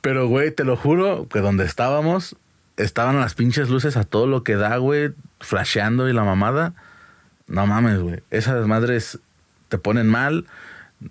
pero, 0.00 0.28
güey, 0.28 0.52
te 0.52 0.64
lo 0.64 0.76
juro 0.76 1.26
que 1.28 1.40
donde 1.40 1.64
estábamos, 1.64 2.36
estaban 2.76 3.18
las 3.20 3.34
pinches 3.34 3.68
luces 3.68 3.96
a 3.96 4.04
todo 4.04 4.26
lo 4.26 4.44
que 4.44 4.56
da, 4.56 4.76
güey, 4.76 5.10
flasheando 5.40 6.08
y 6.08 6.12
la 6.12 6.22
mamada. 6.24 6.74
No 7.48 7.66
mames, 7.66 7.98
güey. 7.98 8.20
Esas 8.30 8.66
madres 8.66 9.18
te 9.68 9.78
ponen 9.78 10.08
mal. 10.08 10.46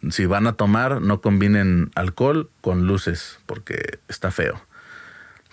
Si 0.10 0.26
van 0.26 0.48
a 0.48 0.54
tomar, 0.54 1.02
no 1.02 1.20
combinen 1.20 1.92
alcohol 1.96 2.50
con 2.62 2.88
luces, 2.88 3.40
porque 3.46 4.00
está 4.08 4.32
feo. 4.32 4.62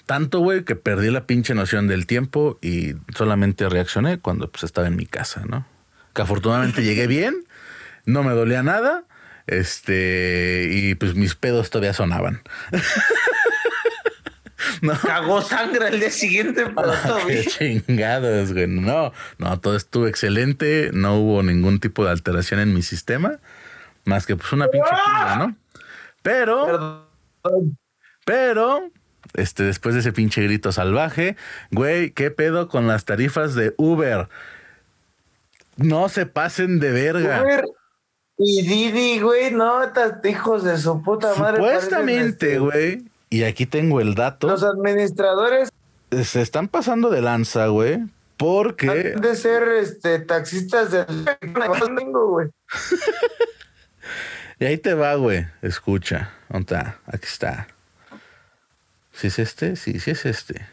Tanto, 0.06 0.38
güey, 0.38 0.62
que 0.64 0.76
perdí 0.76 1.10
la 1.10 1.24
pinche 1.24 1.54
noción 1.54 1.88
del 1.88 2.06
tiempo 2.06 2.58
y 2.62 2.94
solamente 3.14 3.68
reaccioné 3.68 4.18
cuando 4.18 4.48
pues, 4.48 4.62
estaba 4.62 4.86
en 4.86 4.96
mi 4.96 5.06
casa, 5.06 5.42
¿no? 5.46 5.66
Que 6.14 6.22
afortunadamente 6.22 6.82
llegué 6.82 7.06
bien, 7.06 7.44
no 8.06 8.22
me 8.22 8.32
dolía 8.32 8.62
nada, 8.62 9.02
este, 9.48 10.68
y 10.70 10.94
pues 10.94 11.14
mis 11.14 11.34
pedos 11.34 11.70
todavía 11.70 11.94
sonaban. 11.94 12.42
¿No? 14.82 14.92
Cagó 15.00 15.40
sangre 15.40 15.86
al 15.86 15.98
día 15.98 16.10
siguiente, 16.10 16.66
pero 16.76 16.92
todo 17.06 17.26
Qué 17.26 17.46
chingados, 17.46 18.52
güey. 18.52 18.66
No, 18.66 19.12
no, 19.38 19.58
todo 19.58 19.76
estuvo 19.76 20.06
excelente. 20.06 20.90
No 20.92 21.16
hubo 21.16 21.42
ningún 21.42 21.80
tipo 21.80 22.04
de 22.04 22.10
alteración 22.10 22.60
en 22.60 22.74
mi 22.74 22.82
sistema. 22.82 23.38
Más 24.04 24.26
que 24.26 24.36
pues 24.36 24.52
una 24.52 24.68
pinche 24.68 24.88
cruda, 24.88 25.36
¿no? 25.36 25.56
Pero, 26.22 27.08
Perdón. 27.42 27.78
pero, 28.24 28.90
este, 29.34 29.62
después 29.62 29.94
de 29.94 30.00
ese 30.00 30.12
pinche 30.12 30.42
grito 30.42 30.72
salvaje, 30.72 31.36
güey, 31.70 32.10
¿qué 32.10 32.30
pedo 32.30 32.68
con 32.68 32.86
las 32.86 33.06
tarifas 33.06 33.54
de 33.54 33.74
Uber? 33.78 34.28
No 35.76 36.08
se 36.08 36.26
pasen 36.26 36.80
de 36.80 36.92
verga. 36.92 37.42
Uber 37.42 37.64
y 38.38 38.62
Didi, 38.62 39.20
güey, 39.20 39.50
no, 39.50 39.80
hijos 40.24 40.62
de 40.62 40.78
su 40.78 41.02
puta 41.02 41.34
madre. 41.34 41.56
Supuestamente, 41.56 42.58
parecen, 42.58 42.64
güey. 42.64 43.04
Y 43.30 43.42
aquí 43.42 43.66
tengo 43.66 44.00
el 44.00 44.10
este, 44.10 44.22
dato. 44.22 44.46
Los 44.46 44.62
administradores 44.62 45.70
Se 46.10 46.40
están 46.40 46.68
pasando 46.68 47.10
de 47.10 47.20
lanza, 47.20 47.66
güey. 47.66 47.98
Porque 48.36 49.12
han 49.14 49.20
de 49.20 49.34
ser 49.34 49.64
este, 49.80 50.20
taxistas 50.20 50.90
güey. 52.28 52.48
Y 54.60 54.64
ahí 54.64 54.76
te 54.76 54.94
va, 54.94 55.14
güey. 55.14 55.46
Escucha. 55.62 56.32
¿Dónde 56.48 56.74
está? 56.74 56.98
Aquí 57.06 57.26
está. 57.26 57.68
¿Sí 59.12 59.28
es 59.28 59.38
este? 59.38 59.76
Sí, 59.76 60.00
sí 60.00 60.10
es 60.10 60.26
este. 60.26 60.66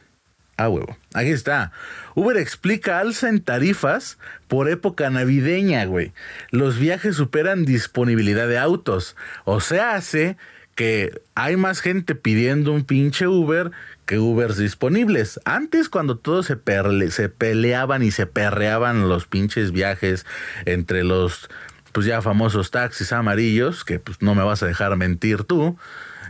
Ah, 0.57 0.69
huevo. 0.69 0.97
Aquí 1.13 1.31
está. 1.31 1.71
Uber 2.13 2.37
explica 2.37 2.99
alza 2.99 3.27
en 3.29 3.41
tarifas 3.41 4.17
por 4.47 4.69
época 4.69 5.09
navideña, 5.09 5.83
güey. 5.85 6.13
Los 6.51 6.79
viajes 6.79 7.17
superan 7.17 7.65
disponibilidad 7.65 8.47
de 8.47 8.57
autos. 8.57 9.17
O 9.43 9.59
sea, 9.59 9.95
hace 9.95 10.37
que 10.75 11.21
hay 11.35 11.57
más 11.57 11.79
gente 11.81 12.15
pidiendo 12.15 12.71
un 12.71 12.83
pinche 12.83 13.27
Uber 13.27 13.71
que 14.05 14.19
Ubers 14.19 14.57
disponibles. 14.57 15.39
Antes, 15.45 15.89
cuando 15.89 16.17
todos 16.17 16.45
se, 16.45 16.57
se 17.11 17.29
peleaban 17.29 18.03
y 18.03 18.11
se 18.11 18.25
perreaban 18.25 19.09
los 19.09 19.25
pinches 19.25 19.71
viajes 19.71 20.25
entre 20.65 21.03
los 21.03 21.49
pues 21.91 22.05
ya 22.05 22.21
famosos 22.21 22.71
taxis 22.71 23.13
amarillos, 23.13 23.85
que 23.85 23.99
pues 23.99 24.21
no 24.21 24.35
me 24.35 24.43
vas 24.43 24.61
a 24.61 24.65
dejar 24.65 24.97
mentir 24.97 25.45
tú, 25.45 25.77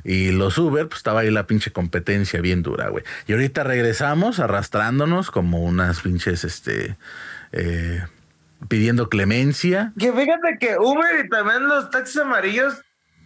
y 0.06 0.32
los 0.32 0.60
Uber, 0.60 0.88
pues 0.88 1.00
estaba 1.00 1.22
ahí 1.22 1.32
la 1.32 1.48
pinche 1.48 1.72
competencia 1.72 2.40
bien 2.40 2.62
dura, 2.62 2.90
güey. 2.90 3.04
Y 3.26 3.34
ahorita 3.34 3.64
regresamos 3.64 4.40
arrastrándonos 4.40 5.32
como 5.32 5.64
unas 5.64 6.02
pinches, 6.02 6.44
este, 6.44 6.96
eh, 7.52 8.06
pidiendo 8.70 9.10
clemencia. 9.10 9.94
Que 9.98 10.14
fíjate 10.14 10.60
que 10.60 10.78
Uber 10.78 11.26
y 11.26 11.28
también 11.28 11.68
los 11.68 11.90
taxis 11.90 12.18
amarillos 12.18 12.76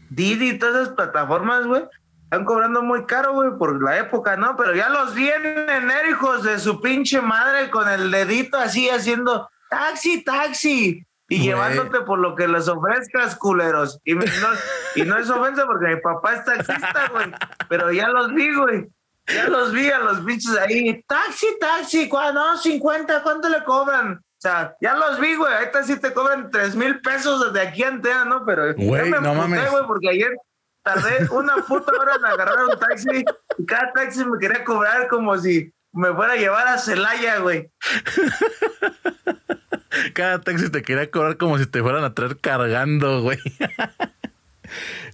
Didi 0.09 0.51
y 0.51 0.57
todas 0.57 0.83
esas 0.83 0.95
plataformas, 0.95 1.65
güey, 1.65 1.83
están 2.23 2.45
cobrando 2.45 2.81
muy 2.81 3.05
caro, 3.05 3.33
güey, 3.33 3.51
por 3.57 3.83
la 3.83 3.97
época, 3.97 4.37
¿no? 4.37 4.55
Pero 4.55 4.73
ya 4.73 4.87
los 4.87 5.13
vienen 5.13 5.69
enero, 5.69 6.09
hijos 6.09 6.43
de 6.43 6.59
su 6.59 6.81
pinche 6.81 7.21
madre, 7.21 7.69
con 7.69 7.89
el 7.89 8.09
dedito 8.09 8.57
así 8.57 8.89
haciendo 8.89 9.49
taxi, 9.69 10.23
taxi. 10.23 11.05
Y 11.29 11.43
llevándote 11.43 12.01
por 12.01 12.19
lo 12.19 12.35
que 12.35 12.47
les 12.47 12.67
ofrezcas, 12.67 13.35
culeros. 13.35 13.99
Y, 14.03 14.15
no, 14.15 14.23
y 14.95 15.03
no 15.03 15.17
es 15.17 15.29
ofensa 15.29 15.65
porque 15.67 15.87
mi 15.87 16.01
papá 16.01 16.35
es 16.35 16.43
taxista, 16.43 17.07
güey. 17.11 17.31
Pero 17.69 17.91
ya 17.91 18.09
los 18.09 18.33
vi, 18.33 18.53
güey. 18.53 18.87
Ya 19.27 19.47
los 19.47 19.71
vi 19.71 19.89
a 19.91 19.99
los 19.99 20.25
bichos 20.25 20.57
ahí. 20.57 21.03
Taxi, 21.03 21.45
taxi, 21.59 22.09
no, 22.33 22.57
50, 22.57 23.21
¿cuánto 23.21 23.47
le 23.47 23.63
cobran? 23.63 24.13
O 24.13 24.41
sea, 24.41 24.75
ya 24.81 24.95
los 24.95 25.19
vi, 25.19 25.35
güey. 25.35 25.53
Ahorita 25.53 25.83
sí 25.83 25.99
te 25.99 26.13
cobran 26.13 26.49
3 26.49 26.75
mil 26.75 26.99
pesos 27.01 27.53
desde 27.53 27.67
aquí 27.67 27.83
a 27.83 27.89
Antea, 27.89 28.25
¿no? 28.25 28.43
Pero 28.45 28.73
güey, 28.73 29.09
me 29.09 29.21
no 29.21 29.35
mames. 29.35 29.69
güey, 29.69 29.83
porque 29.85 30.09
ayer 30.09 30.35
tardé 30.81 31.27
una 31.31 31.57
puta 31.57 31.91
hora 31.99 32.15
en 32.15 32.25
agarrar 32.25 32.65
un 32.65 32.79
taxi 32.79 33.23
y 33.57 33.65
cada 33.65 33.91
taxi 33.93 34.25
me 34.25 34.39
quería 34.39 34.63
cobrar 34.63 35.07
como 35.07 35.37
si 35.37 35.71
me 35.91 36.13
fuera 36.13 36.33
a 36.33 36.37
llevar 36.37 36.67
a 36.67 36.77
Celaya, 36.77 37.39
güey. 37.39 37.71
Cada 40.13 40.39
taxi 40.39 40.69
te 40.69 40.81
quería 40.81 41.09
cobrar 41.09 41.37
como 41.37 41.57
si 41.57 41.65
te 41.65 41.81
fueran 41.81 42.03
a 42.03 42.13
traer 42.13 42.37
cargando, 42.37 43.21
güey. 43.21 43.39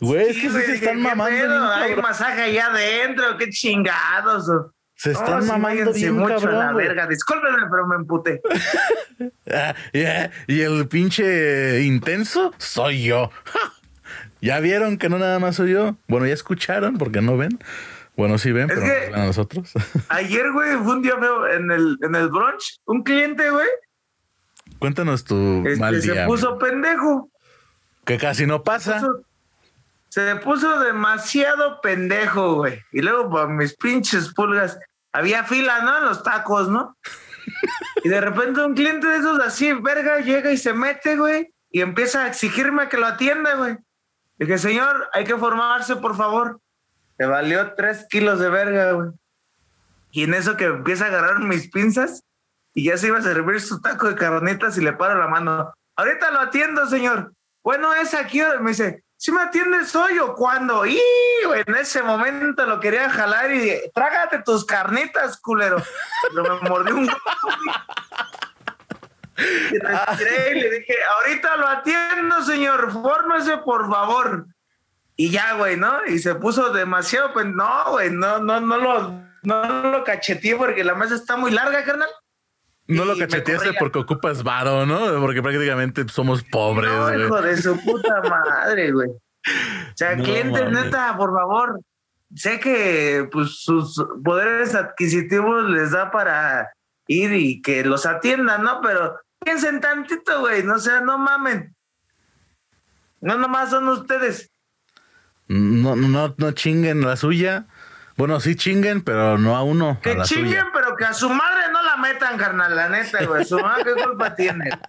Güey, 0.01 0.27
es 0.27 0.38
que 0.38 0.50
se 0.50 0.75
están 0.75 1.01
mamando. 1.01 1.72
Hay 1.72 1.96
masaje 1.96 2.41
allá 2.41 2.67
adentro, 2.67 3.38
qué 3.38 3.50
chingados. 3.50 4.51
Se 4.96 5.12
están 5.12 5.48
mamando 5.48 5.94
bien 5.94 6.13
mucho 6.13 6.36
cabrón, 6.36 6.60
la 6.60 6.74
verga. 6.74 7.08
Discúlpeme, 7.08 7.60
pero 7.70 7.88
me 7.88 7.96
emputé. 7.96 8.41
Ah, 9.50 9.74
y 10.46 10.60
el 10.60 10.89
pinche 10.89 11.84
intenso 11.84 12.53
soy 12.58 13.03
yo. 13.03 13.32
¿Ya 14.41 14.60
vieron 14.60 14.98
que 14.98 15.08
no 15.08 15.17
nada 15.17 15.39
más 15.39 15.55
soy 15.55 15.72
yo? 15.72 15.96
Bueno, 16.10 16.25
ya 16.25 16.34
escucharon 16.34 16.98
porque 16.98 17.22
no 17.22 17.38
ven. 17.38 17.58
Bueno, 18.17 18.38
sí 18.38 18.51
ven, 18.51 18.67
pero 18.67 18.81
no 18.81 18.88
ven 18.88 19.15
a 19.15 19.25
nosotros. 19.25 19.72
Ayer, 20.10 20.51
güey, 20.51 20.77
fue 20.77 20.93
un 20.93 21.01
día 21.01 21.17
feo 21.17 21.48
en 21.48 21.72
el, 21.72 21.98
en 22.01 22.15
el 22.15 22.29
brunch. 22.29 22.79
Un 22.86 23.03
cliente, 23.03 23.50
güey, 23.50 23.67
Cuéntanos 24.79 25.24
tu 25.24 25.63
este, 25.65 25.79
mal 25.79 26.01
día. 26.01 26.13
Se 26.13 26.25
puso 26.25 26.57
pendejo. 26.57 27.29
Que 28.05 28.17
casi 28.17 28.45
no 28.45 28.63
pasa. 28.63 29.01
Se 30.10 30.36
puso, 30.38 30.79
demasiado 30.79 31.81
pendejo, 31.81 32.55
güey. 32.55 32.79
Y 32.91 33.01
luego, 33.01 33.29
por 33.29 33.50
mis 33.50 33.75
pinches 33.75 34.34
pulgas, 34.34 34.77
había 35.12 35.43
fila, 35.43 35.81
¿no? 35.81 35.98
En 35.98 36.05
los 36.05 36.24
tacos, 36.24 36.69
¿no? 36.69 36.95
y 38.03 38.10
de 38.10 38.22
repente 38.22 38.63
un 38.63 38.75
cliente 38.75 39.07
de 39.07 39.17
esos 39.17 39.39
así, 39.39 39.74
verga, 39.74 40.19
llega 40.19 40.51
y 40.51 40.57
se 40.57 40.74
mete, 40.74 41.15
güey, 41.15 41.53
y 41.69 41.81
empieza 41.81 42.24
a 42.24 42.27
exigirme 42.27 42.88
que 42.88 42.98
lo 42.98 43.07
atienda, 43.07 43.55
güey. 43.55 43.77
Dije, 44.38 44.57
señor, 44.57 45.10
hay 45.13 45.24
que 45.24 45.36
formarse, 45.36 45.95
por 45.95 46.15
favor. 46.15 46.60
Me 47.17 47.25
valió 47.25 47.74
tres 47.75 48.05
kilos 48.10 48.39
de 48.39 48.50
verga, 48.50 48.91
güey. 48.91 49.10
Y 50.12 50.24
en 50.24 50.34
eso 50.34 50.55
que 50.57 50.65
empieza 50.65 51.05
a 51.05 51.07
agarrar 51.07 51.39
mis 51.39 51.69
pinzas, 51.69 52.24
y 52.75 52.86
ya 52.86 52.98
se 52.98 53.07
iba 53.07 53.17
a 53.17 53.22
servir 53.22 53.62
su 53.62 53.81
taco 53.81 54.10
de 54.10 54.15
caronitas 54.15 54.77
y 54.77 54.81
le 54.81 54.93
paro 54.93 55.17
la 55.17 55.27
mano. 55.27 55.74
Ahorita 55.95 56.29
lo 56.31 56.41
atiendo, 56.41 56.86
señor. 56.88 57.34
Bueno, 57.63 57.93
es 57.93 58.13
aquí. 58.13 58.41
Me 58.60 58.72
dice, 58.72 59.05
si 59.15 59.31
me 59.31 59.41
atiendes 59.41 59.95
hoy 59.95 60.19
o 60.19 60.36
cuándo. 60.36 60.86
Y 60.86 61.00
en 61.65 61.75
ese 61.75 62.03
momento 62.03 62.65
lo 62.65 62.81
quería 62.81 63.10
jalar 63.10 63.51
y 63.53 63.81
trágate 63.93 64.43
tus 64.43 64.65
carnitas, 64.65 65.38
culero. 65.38 65.81
Pero 66.29 66.62
me 66.62 66.69
mordió 66.69 66.95
un. 66.98 67.10
y 69.38 69.75
y 69.75 70.60
le 70.60 70.69
dije, 70.79 70.95
ahorita 71.17 71.55
lo 71.55 71.67
atiendo, 71.67 72.43
señor. 72.43 72.91
Fórmese, 72.91 73.57
por 73.60 73.89
favor. 73.89 74.48
Y 75.15 75.29
ya, 75.29 75.53
güey, 75.53 75.77
¿no? 75.77 76.05
Y 76.05 76.19
se 76.19 76.36
puso 76.36 76.72
demasiado, 76.74 77.31
pues 77.34 77.45
no, 77.45 77.91
güey, 77.91 78.12
no, 78.12 78.39
no, 78.39 78.60
no 78.60 78.77
lo, 78.77 79.22
no 79.43 79.91
lo 79.91 80.03
cacheteé 80.03 80.55
porque 80.55 80.84
la 80.84 80.95
mesa 80.95 81.15
está 81.15 81.38
muy 81.38 81.51
larga, 81.51 81.84
carnal. 81.84 82.10
No 82.88 83.05
lo 83.05 83.17
cacheteaste 83.17 83.74
porque 83.79 84.00
ocupas 84.00 84.43
varo, 84.43 84.86
¿no? 84.86 85.19
Porque 85.19 85.41
prácticamente 85.41 86.06
somos 86.10 86.43
pobres, 86.43 86.91
no, 86.91 87.25
hijo 87.25 87.41
de 87.41 87.58
su 87.58 87.80
puta 87.84 88.21
madre, 88.21 88.91
güey. 88.91 89.10
O 89.10 89.95
sea, 89.95 90.15
clientes, 90.17 90.69
neta, 90.71 91.15
por 91.17 91.34
favor. 91.34 91.80
Sé 92.36 92.60
que 92.60 93.28
pues 93.32 93.62
sus 93.62 94.04
poderes 94.23 94.75
adquisitivos 94.75 95.69
les 95.69 95.91
da 95.91 96.12
para 96.12 96.73
ir 97.08 97.34
y 97.34 97.62
que 97.62 97.84
los 97.86 98.06
atiendan, 98.06 98.63
¿no? 98.63 98.82
Pero 98.82 99.19
piensen 99.39 99.80
tantito, 99.80 100.41
güey. 100.41 100.63
No 100.63 100.80
sea, 100.80 101.01
no 101.01 101.17
mamen. 101.17 101.75
No 103.21 103.38
nomás 103.38 103.69
son 103.69 103.88
ustedes. 103.88 104.51
No, 105.47 105.95
no, 105.95 106.34
no 106.38 106.51
chinguen 106.51 107.01
la 107.01 107.15
suya. 107.15 107.65
Bueno, 108.17 108.39
sí 108.39 108.55
chinguen, 108.55 109.01
pero 109.01 109.38
no 109.38 109.55
a 109.55 109.63
uno. 109.63 109.99
Que 110.01 110.17
chinguen, 110.23 110.65
pero 110.73 110.95
que 110.95 111.05
a 111.05 111.13
su 111.13 111.29
madre 111.29 111.63
no 111.73 111.84
la 111.84 111.97
metan, 111.97 112.38
carnal, 112.38 112.75
la 112.75 112.89
neta, 112.89 113.25
güey. 113.25 113.43
Su 113.45 113.60
madre, 113.60 113.93
¿qué 113.95 114.03
culpa 114.03 114.36
tiene? 114.36 114.69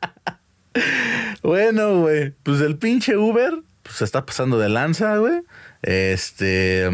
Bueno, 1.43 2.01
güey, 2.01 2.35
pues 2.43 2.61
el 2.61 2.77
pinche 2.77 3.17
Uber 3.17 3.55
pues, 3.83 3.97
se 3.97 4.05
está 4.05 4.27
pasando 4.27 4.59
de 4.59 4.69
lanza, 4.69 5.17
güey. 5.17 5.41
Este. 5.81 6.91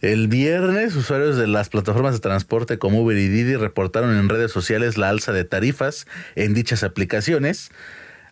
El 0.00 0.28
viernes, 0.28 0.96
usuarios 0.96 1.36
de 1.36 1.46
las 1.46 1.70
plataformas 1.70 2.14
de 2.14 2.20
transporte 2.20 2.78
como 2.78 3.02
Uber 3.02 3.16
y 3.16 3.28
Didi 3.28 3.56
reportaron 3.56 4.16
en 4.18 4.28
redes 4.28 4.50
sociales 4.50 4.98
la 4.98 5.08
alza 5.08 5.32
de 5.32 5.44
tarifas 5.44 6.06
en 6.34 6.52
dichas 6.52 6.82
aplicaciones. 6.82 7.70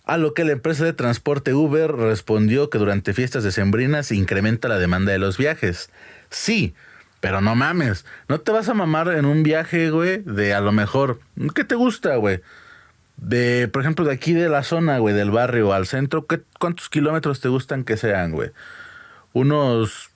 A 0.04 0.18
lo 0.18 0.34
que 0.34 0.44
la 0.44 0.52
empresa 0.52 0.84
de 0.84 0.92
transporte 0.92 1.54
Uber 1.54 1.92
respondió 1.92 2.70
que 2.70 2.78
durante 2.78 3.12
fiestas 3.12 3.44
decembrinas 3.44 4.10
incrementa 4.10 4.68
la 4.68 4.78
demanda 4.78 5.12
de 5.12 5.18
los 5.18 5.38
viajes. 5.38 5.90
Sí, 6.30 6.74
pero 7.20 7.40
no 7.40 7.54
mames. 7.54 8.04
No 8.28 8.40
te 8.40 8.50
vas 8.50 8.68
a 8.68 8.74
mamar 8.74 9.08
en 9.08 9.26
un 9.26 9.44
viaje, 9.44 9.90
güey, 9.90 10.18
de 10.24 10.54
a 10.54 10.60
lo 10.60 10.72
mejor. 10.72 11.20
¿Qué 11.54 11.62
te 11.62 11.76
gusta, 11.76 12.16
güey? 12.16 12.40
De, 13.16 13.68
por 13.72 13.82
ejemplo, 13.82 14.04
de 14.04 14.12
aquí 14.12 14.32
de 14.32 14.48
la 14.48 14.64
zona, 14.64 14.98
güey, 14.98 15.14
del 15.14 15.30
barrio 15.30 15.72
al 15.72 15.86
centro, 15.86 16.26
¿qué, 16.26 16.40
¿cuántos 16.58 16.88
kilómetros 16.88 17.40
te 17.40 17.48
gustan 17.48 17.84
que 17.84 17.96
sean, 17.96 18.32
güey? 18.32 18.50
Unos. 19.32 20.10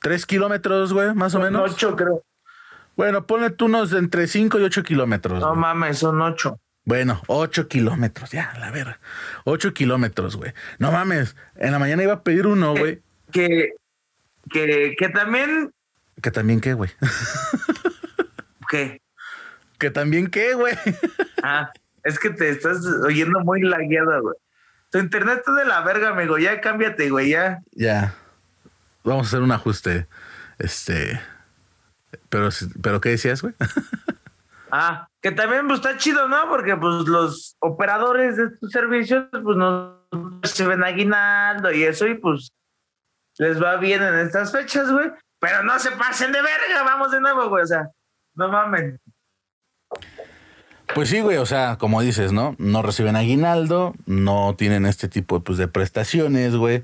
¿Tres 0.00 0.24
kilómetros, 0.24 0.94
güey, 0.94 1.14
más 1.14 1.34
o 1.34 1.40
menos? 1.40 1.72
Ocho, 1.72 1.94
creo. 1.94 2.22
Bueno, 2.96 3.26
ponle 3.26 3.50
tú 3.50 3.66
unos 3.66 3.92
entre 3.92 4.26
cinco 4.28 4.58
y 4.58 4.62
ocho 4.62 4.82
kilómetros. 4.82 5.40
No 5.40 5.54
mames, 5.54 5.98
son 5.98 6.22
ocho. 6.22 6.58
Bueno, 6.90 7.22
ocho 7.28 7.68
kilómetros, 7.68 8.32
ya, 8.32 8.52
la 8.58 8.72
verga. 8.72 8.98
Ocho 9.44 9.72
kilómetros, 9.72 10.34
güey. 10.34 10.52
No 10.80 10.90
mames, 10.90 11.36
en 11.54 11.70
la 11.70 11.78
mañana 11.78 12.02
iba 12.02 12.14
a 12.14 12.22
pedir 12.24 12.48
uno, 12.48 12.74
güey. 12.74 12.98
Que, 13.30 13.74
que, 14.50 14.96
que 14.98 15.08
también. 15.08 15.72
¿Que 16.20 16.32
también 16.32 16.60
qué, 16.60 16.74
güey? 16.74 16.90
¿Qué? 18.68 19.00
¿Que 19.78 19.92
también 19.92 20.26
qué, 20.32 20.54
güey? 20.54 20.74
ah, 21.44 21.70
es 22.02 22.18
que 22.18 22.30
te 22.30 22.50
estás 22.50 22.84
oyendo 23.04 23.38
muy 23.44 23.62
lagueada, 23.62 24.18
güey. 24.18 24.34
Tu 24.90 24.98
internet 24.98 25.44
es 25.46 25.54
de 25.54 25.66
la 25.66 25.82
verga, 25.82 26.08
amigo. 26.08 26.38
Ya 26.38 26.60
cámbiate, 26.60 27.08
güey, 27.08 27.30
ya. 27.30 27.60
Ya. 27.70 28.14
Vamos 29.04 29.28
a 29.28 29.28
hacer 29.28 29.42
un 29.42 29.52
ajuste. 29.52 30.08
Este. 30.58 31.20
Pero, 32.30 32.48
pero 32.82 33.00
¿qué 33.00 33.10
decías, 33.10 33.42
güey? 33.42 33.54
Ah, 34.72 35.08
que 35.20 35.32
también 35.32 35.66
pues, 35.66 35.80
está 35.80 35.96
chido, 35.96 36.28
¿no? 36.28 36.48
Porque 36.48 36.76
pues 36.76 37.06
los 37.06 37.56
operadores 37.60 38.36
de 38.36 38.44
estos 38.44 38.70
servicios 38.70 39.26
pues 39.30 39.56
no 39.56 40.06
ven 40.66 40.84
aguinaldo 40.84 41.72
y 41.72 41.84
eso 41.84 42.06
y 42.06 42.14
pues 42.14 42.50
les 43.38 43.62
va 43.62 43.76
bien 43.76 44.02
en 44.02 44.18
estas 44.18 44.52
fechas, 44.52 44.90
güey. 44.90 45.10
Pero 45.38 45.62
no 45.62 45.78
se 45.78 45.90
pasen 45.92 46.32
de 46.32 46.42
verga, 46.42 46.82
vamos 46.84 47.10
de 47.10 47.20
nuevo, 47.20 47.48
güey. 47.48 47.64
O 47.64 47.66
sea, 47.66 47.90
no 48.34 48.48
mames. 48.48 49.00
Pues 50.94 51.08
sí, 51.08 51.20
güey, 51.20 51.38
o 51.38 51.46
sea, 51.46 51.76
como 51.78 52.02
dices, 52.02 52.32
¿no? 52.32 52.56
No 52.58 52.82
reciben 52.82 53.16
aguinaldo, 53.16 53.94
no 54.06 54.54
tienen 54.58 54.86
este 54.86 55.08
tipo 55.08 55.40
pues, 55.40 55.56
de 55.56 55.68
prestaciones, 55.68 56.56
güey. 56.56 56.82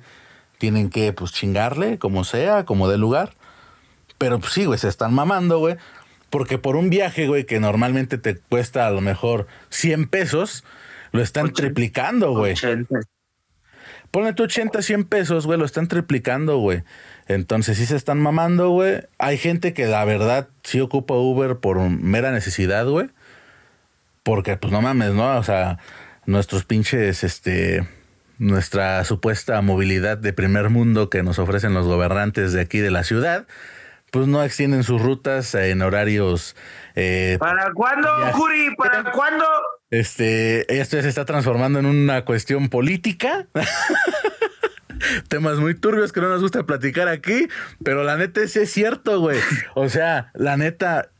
Tienen 0.58 0.88
que, 0.88 1.12
pues, 1.12 1.32
chingarle, 1.32 1.98
como 1.98 2.24
sea, 2.24 2.64
como 2.64 2.88
de 2.88 2.96
lugar. 2.96 3.34
Pero 4.18 4.38
pues 4.38 4.52
sí, 4.52 4.64
güey, 4.64 4.78
se 4.78 4.88
están 4.88 5.12
mamando, 5.12 5.58
güey. 5.58 5.76
Porque 6.30 6.58
por 6.58 6.76
un 6.76 6.90
viaje, 6.90 7.26
güey, 7.26 7.44
que 7.44 7.60
normalmente 7.60 8.18
te 8.18 8.36
cuesta 8.36 8.86
a 8.86 8.90
lo 8.90 9.00
mejor 9.00 9.46
100 9.70 10.08
pesos, 10.08 10.64
lo 11.12 11.22
están 11.22 11.52
triplicando, 11.52 12.32
güey. 12.32 12.54
Ponle 14.10 14.32
tu 14.32 14.44
80, 14.44 14.82
100 14.82 15.04
pesos, 15.04 15.46
güey, 15.46 15.58
lo 15.58 15.64
están 15.64 15.88
triplicando, 15.88 16.58
güey. 16.58 16.82
Entonces 17.28 17.76
sí 17.78 17.86
se 17.86 17.96
están 17.96 18.20
mamando, 18.20 18.70
güey. 18.70 19.02
Hay 19.18 19.38
gente 19.38 19.72
que 19.72 19.86
la 19.86 20.04
verdad 20.04 20.48
sí 20.62 20.80
ocupa 20.80 21.14
Uber 21.14 21.56
por 21.56 21.78
mera 21.78 22.30
necesidad, 22.30 22.86
güey. 22.86 23.08
Porque 24.22 24.56
pues 24.56 24.72
no 24.72 24.80
mames, 24.80 25.12
¿no? 25.12 25.36
O 25.36 25.42
sea, 25.42 25.78
nuestros 26.24 26.64
pinches, 26.64 27.24
este, 27.24 27.86
nuestra 28.38 29.04
supuesta 29.04 29.60
movilidad 29.62 30.18
de 30.18 30.32
primer 30.32 30.70
mundo 30.70 31.10
que 31.10 31.22
nos 31.22 31.38
ofrecen 31.38 31.74
los 31.74 31.86
gobernantes 31.86 32.52
de 32.52 32.60
aquí 32.60 32.78
de 32.78 32.90
la 32.90 33.04
ciudad, 33.04 33.46
pues 34.16 34.28
no 34.28 34.42
extienden 34.42 34.82
sus 34.82 35.02
rutas 35.02 35.54
en 35.54 35.82
horarios. 35.82 36.56
Eh, 36.94 37.36
¿Para 37.38 37.70
cuándo, 37.74 38.08
Juri? 38.32 38.74
¿Para 38.74 39.12
cuándo? 39.12 39.44
Este, 39.90 40.80
esto 40.80 41.00
se 41.02 41.08
está 41.08 41.26
transformando 41.26 41.78
en 41.78 41.86
una 41.86 42.24
cuestión 42.24 42.70
política. 42.70 43.46
temas 45.28 45.58
muy 45.58 45.74
turbios 45.74 46.12
que 46.12 46.22
no 46.22 46.30
nos 46.30 46.40
gusta 46.40 46.64
platicar 46.64 47.08
aquí, 47.08 47.48
pero 47.84 48.04
la 48.04 48.16
neta 48.16 48.46
sí 48.48 48.60
es 48.60 48.72
cierto, 48.72 49.20
güey. 49.20 49.38
O 49.74 49.90
sea, 49.90 50.30
la 50.32 50.56
neta, 50.56 51.10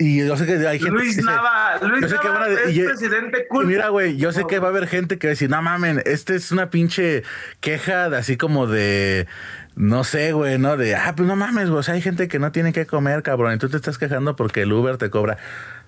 y 0.00 0.26
yo 0.26 0.34
sé 0.36 0.46
que 0.46 0.66
hay 0.66 0.78
gente. 0.78 0.92
Luis 0.92 1.22
Nava, 1.22 1.78
Luis 1.82 2.10
Nava 2.10 2.48
es 2.48 2.78
presidente 2.78 3.46
cool. 3.48 3.66
Mira, 3.66 3.90
güey, 3.90 4.16
yo 4.16 4.32
sé 4.32 4.44
que 4.48 4.58
va 4.58 4.68
a 4.68 4.70
haber 4.70 4.88
gente 4.88 5.18
que 5.18 5.26
va 5.26 5.30
a 5.30 5.34
decir, 5.34 5.50
no 5.50 5.60
mamen, 5.60 6.02
este 6.06 6.36
es 6.36 6.50
una 6.52 6.70
pinche 6.70 7.22
queja 7.60 8.08
de 8.08 8.16
así 8.16 8.38
como 8.38 8.66
de. 8.66 9.26
No 9.76 10.04
sé, 10.04 10.32
güey, 10.32 10.58
¿no? 10.58 10.76
De, 10.76 10.94
ah, 10.96 11.14
pues 11.16 11.26
no 11.28 11.36
mames, 11.36 11.68
güey. 11.68 11.80
O 11.80 11.82
sea, 11.82 11.94
hay 11.94 12.02
gente 12.02 12.28
que 12.28 12.38
no 12.38 12.52
tiene 12.52 12.72
que 12.72 12.86
comer, 12.86 13.22
cabrón. 13.22 13.54
Y 13.54 13.58
tú 13.58 13.68
te 13.68 13.76
estás 13.76 13.98
quejando 13.98 14.36
porque 14.36 14.62
el 14.62 14.72
Uber 14.72 14.96
te 14.96 15.10
cobra. 15.10 15.38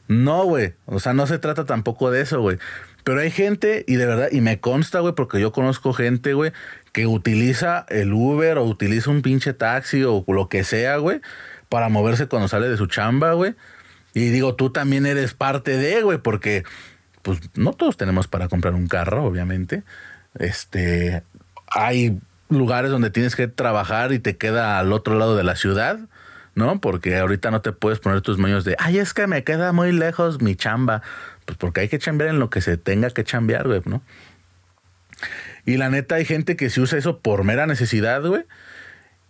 No, 0.08 0.44
güey. 0.44 0.74
O 0.86 1.00
sea, 1.00 1.12
no 1.12 1.26
se 1.26 1.38
trata 1.38 1.64
tampoco 1.64 2.10
de 2.10 2.22
eso, 2.22 2.40
güey. 2.40 2.58
Pero 3.04 3.20
hay 3.20 3.30
gente, 3.30 3.84
y 3.88 3.96
de 3.96 4.06
verdad, 4.06 4.28
y 4.30 4.40
me 4.40 4.60
consta, 4.60 5.00
güey, 5.00 5.14
porque 5.14 5.40
yo 5.40 5.52
conozco 5.52 5.92
gente, 5.92 6.34
güey, 6.34 6.52
que 6.92 7.06
utiliza 7.06 7.84
el 7.88 8.12
Uber 8.12 8.58
o 8.58 8.64
utiliza 8.64 9.10
un 9.10 9.22
pinche 9.22 9.52
taxi 9.52 10.04
o 10.04 10.24
lo 10.28 10.48
que 10.48 10.62
sea, 10.62 10.98
güey, 10.98 11.20
para 11.68 11.88
moverse 11.88 12.26
cuando 12.26 12.48
sale 12.48 12.68
de 12.68 12.76
su 12.76 12.86
chamba, 12.86 13.32
güey 13.32 13.54
y 14.14 14.28
digo, 14.28 14.54
tú 14.54 14.70
también 14.70 15.06
eres 15.06 15.34
parte 15.34 15.76
de, 15.76 16.02
güey, 16.02 16.18
porque 16.18 16.64
pues 17.22 17.38
no 17.54 17.72
todos 17.72 17.96
tenemos 17.96 18.28
para 18.28 18.48
comprar 18.48 18.74
un 18.74 18.88
carro, 18.88 19.24
obviamente. 19.24 19.82
Este, 20.38 21.22
hay 21.68 22.18
lugares 22.56 22.90
donde 22.90 23.10
tienes 23.10 23.36
que 23.36 23.48
trabajar 23.48 24.12
y 24.12 24.18
te 24.18 24.36
queda 24.36 24.78
al 24.78 24.92
otro 24.92 25.18
lado 25.18 25.36
de 25.36 25.44
la 25.44 25.56
ciudad, 25.56 25.98
¿no? 26.54 26.80
Porque 26.80 27.16
ahorita 27.18 27.50
no 27.50 27.60
te 27.60 27.72
puedes 27.72 27.98
poner 27.98 28.20
tus 28.20 28.38
moños 28.38 28.64
de, 28.64 28.76
ay, 28.78 28.98
es 28.98 29.14
que 29.14 29.26
me 29.26 29.44
queda 29.44 29.72
muy 29.72 29.92
lejos 29.92 30.40
mi 30.40 30.56
chamba. 30.56 31.02
Pues 31.44 31.58
porque 31.58 31.80
hay 31.80 31.88
que 31.88 31.98
chambear 31.98 32.30
en 32.30 32.38
lo 32.38 32.50
que 32.50 32.60
se 32.60 32.76
tenga 32.76 33.10
que 33.10 33.24
chambear, 33.24 33.66
güey, 33.66 33.82
¿no? 33.84 34.02
Y 35.64 35.76
la 35.76 35.90
neta 35.90 36.16
hay 36.16 36.24
gente 36.24 36.56
que 36.56 36.70
se 36.70 36.80
usa 36.80 36.98
eso 36.98 37.18
por 37.18 37.44
mera 37.44 37.66
necesidad, 37.66 38.22
güey. 38.22 38.44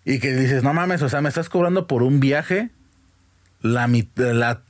Y 0.05 0.19
que 0.19 0.35
dices, 0.35 0.63
no 0.63 0.75
mames, 0.75 1.03
o 1.03 1.09
sea, 1.09 1.21
me 1.21 1.29
estás 1.29 1.49
cobrando 1.49 1.87
por 1.87 2.03
un 2.03 2.21
viaje 2.21 2.71
la, 3.61 3.89
la 4.17 4.61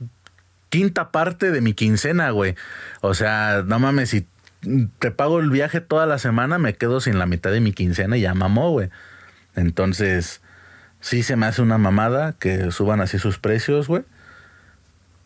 quinta 0.69 1.11
parte 1.11 1.51
de 1.51 1.61
mi 1.61 1.73
quincena, 1.73 2.29
güey. 2.31 2.55
O 3.01 3.13
sea, 3.13 3.63
no 3.65 3.79
mames, 3.79 4.09
si 4.09 4.27
te 4.99 5.11
pago 5.11 5.39
el 5.39 5.49
viaje 5.49 5.81
toda 5.81 6.05
la 6.05 6.19
semana, 6.19 6.57
me 6.57 6.75
quedo 6.75 7.01
sin 7.01 7.19
la 7.19 7.25
mitad 7.25 7.51
de 7.51 7.61
mi 7.61 7.73
quincena 7.73 8.17
y 8.17 8.21
ya 8.21 8.33
mamó, 8.33 8.71
güey. 8.71 8.89
Entonces, 9.55 10.41
sí 11.01 11.23
se 11.23 11.35
me 11.35 11.45
hace 11.45 11.61
una 11.61 11.77
mamada 11.77 12.33
que 12.39 12.71
suban 12.71 13.01
así 13.01 13.19
sus 13.19 13.37
precios, 13.37 13.87
güey. 13.87 14.03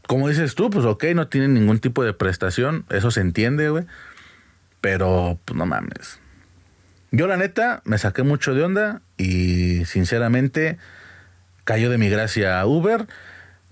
Como 0.08 0.30
dices 0.30 0.56
tú, 0.56 0.70
pues 0.70 0.86
ok, 0.86 1.06
no 1.16 1.28
tienen 1.28 1.54
ningún 1.54 1.80
tipo 1.80 2.04
de 2.04 2.14
prestación, 2.14 2.86
eso 2.90 3.12
se 3.12 3.22
entiende, 3.22 3.70
güey. 3.70 3.86
Pero, 4.82 5.38
pues 5.46 5.58
no 5.58 5.66
mames. 5.66 6.20
Yo 7.12 7.28
la 7.28 7.38
neta 7.38 7.82
me 7.86 7.98
saqué 7.98 8.24
mucho 8.24 8.54
de 8.54 8.64
onda 8.64 9.02
y 9.18 9.86
sinceramente 9.86 10.78
cayó 11.64 11.90
de 11.90 11.98
mi 11.98 12.10
gracia 12.10 12.66
Uber. 12.66 13.08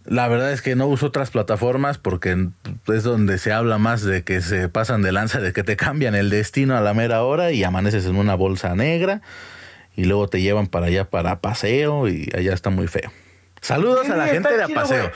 La 0.05 0.27
verdad 0.27 0.51
es 0.51 0.61
que 0.61 0.75
no 0.75 0.87
uso 0.87 1.07
otras 1.07 1.31
plataformas 1.31 1.97
porque 1.97 2.49
es 2.87 3.03
donde 3.03 3.39
se 3.39 3.51
habla 3.51 3.79
más 3.79 4.03
de 4.03 4.23
que 4.23 4.41
se 4.41 4.69
pasan 4.69 5.01
de 5.01 5.11
lanza, 5.11 5.39
de 5.39 5.51
que 5.51 5.63
te 5.63 5.75
cambian 5.75 6.13
el 6.13 6.29
destino 6.29 6.77
a 6.77 6.81
la 6.81 6.93
mera 6.93 7.23
hora 7.23 7.51
y 7.51 7.63
amaneces 7.63 8.05
en 8.05 8.15
una 8.15 8.35
bolsa 8.35 8.75
negra 8.75 9.21
y 9.95 10.05
luego 10.05 10.27
te 10.27 10.41
llevan 10.41 10.67
para 10.67 10.87
allá 10.87 11.05
para 11.05 11.41
paseo 11.41 12.07
y 12.07 12.29
allá 12.35 12.53
está 12.53 12.69
muy 12.69 12.87
feo. 12.87 13.11
Saludos 13.61 14.07
a 14.09 14.15
la 14.15 14.27
gente 14.27 14.55
de 14.55 14.63
a 14.63 14.67
paseo. 14.67 15.11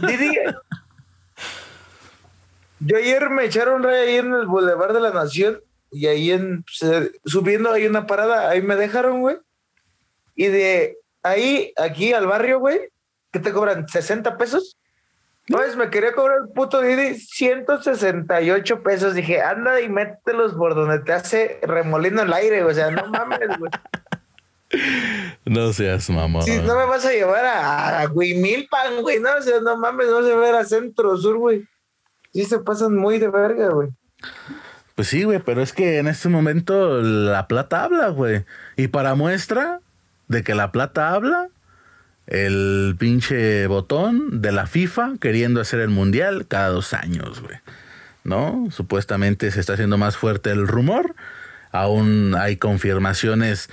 Didi, 0.00 0.36
yo 2.80 2.96
ayer 2.96 3.30
me 3.30 3.44
echaron 3.44 3.84
rey 3.84 4.08
ahí 4.08 4.16
en 4.16 4.34
el 4.34 4.46
Boulevard 4.46 4.94
de 4.94 5.00
la 5.00 5.12
Nación 5.12 5.60
y 5.92 6.06
ahí 6.06 6.32
en 6.32 6.64
subiendo 7.24 7.70
hay 7.70 7.86
una 7.86 8.08
parada, 8.08 8.50
ahí 8.50 8.62
me 8.62 8.74
dejaron, 8.74 9.20
güey. 9.20 9.36
Y 10.34 10.46
de 10.46 10.96
ahí 11.22 11.72
aquí 11.76 12.12
al 12.12 12.26
barrio, 12.26 12.58
güey, 12.58 12.80
¿qué 13.32 13.40
te 13.40 13.52
cobran? 13.52 13.86
¿60 13.86 14.36
pesos? 14.36 14.76
Pues 15.48 15.74
me 15.76 15.90
quería 15.90 16.12
cobrar 16.12 16.38
el 16.44 16.52
puto 16.52 16.80
Didi 16.80 17.18
168 17.18 18.82
pesos. 18.82 19.14
Dije, 19.14 19.42
anda 19.42 19.80
y 19.80 19.88
mételos 19.88 20.54
por 20.54 20.74
donde 20.74 21.00
te 21.00 21.12
hace 21.12 21.58
remolino 21.62 22.22
el 22.22 22.32
aire. 22.32 22.62
O 22.62 22.72
sea, 22.72 22.90
no 22.90 23.06
mames, 23.06 23.58
güey. 23.58 23.70
No 25.44 25.70
seas 25.74 26.08
mamá. 26.08 26.40
Si 26.40 26.56
no 26.56 26.74
me 26.74 26.86
vas 26.86 27.04
a 27.04 27.12
llevar 27.12 27.44
a, 27.44 28.00
a 28.00 28.06
Guimilpan, 28.06 29.02
güey, 29.02 29.20
no, 29.20 29.28
o 29.38 29.42
sea, 29.42 29.60
no 29.60 29.76
mames, 29.76 30.06
no 30.06 30.22
se 30.22 30.34
ver 30.34 30.54
a 30.54 30.64
Centro 30.64 31.14
Sur, 31.18 31.36
güey. 31.36 31.66
Sí 32.32 32.46
se 32.46 32.58
pasan 32.58 32.96
muy 32.96 33.18
de 33.18 33.28
verga, 33.28 33.68
güey. 33.68 33.90
Pues 34.94 35.08
sí, 35.08 35.24
güey, 35.24 35.40
pero 35.40 35.62
es 35.62 35.72
que 35.72 35.98
en 35.98 36.08
este 36.08 36.28
momento 36.28 37.02
la 37.02 37.48
plata 37.48 37.84
habla, 37.84 38.08
güey. 38.08 38.44
Y 38.76 38.88
para 38.88 39.14
muestra 39.14 39.80
de 40.28 40.42
que 40.42 40.54
la 40.54 40.72
plata 40.72 41.10
habla, 41.10 41.48
el 42.32 42.96
pinche 42.98 43.66
botón 43.66 44.40
de 44.40 44.52
la 44.52 44.66
FIFA 44.66 45.16
queriendo 45.20 45.60
hacer 45.60 45.80
el 45.80 45.90
mundial 45.90 46.46
cada 46.48 46.68
dos 46.68 46.94
años, 46.94 47.42
güey. 47.42 47.58
¿No? 48.24 48.68
Supuestamente 48.70 49.50
se 49.50 49.60
está 49.60 49.74
haciendo 49.74 49.98
más 49.98 50.16
fuerte 50.16 50.50
el 50.50 50.66
rumor. 50.66 51.14
Aún 51.72 52.34
hay 52.34 52.56
confirmaciones. 52.56 53.68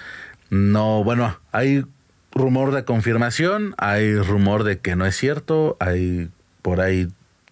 No, 0.49 1.05
bueno, 1.05 1.37
hay 1.53 1.85
rumor 2.33 2.73
de 2.73 2.83
confirmación, 2.83 3.75
hay 3.77 4.17
rumor 4.17 4.65
de 4.65 4.79
que 4.79 4.97
no 4.97 5.05
es 5.05 5.15
cierto, 5.15 5.77
hay 5.79 6.27
por 6.61 6.81
ahí 6.81 7.07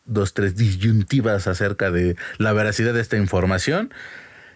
dos, 0.05 0.33
tres 0.33 0.57
disyuntivas 0.57 1.47
acerca 1.47 1.89
de 1.89 2.17
la 2.37 2.51
veracidad 2.51 2.93
de 2.93 3.01
esta 3.01 3.15
información. 3.15 3.93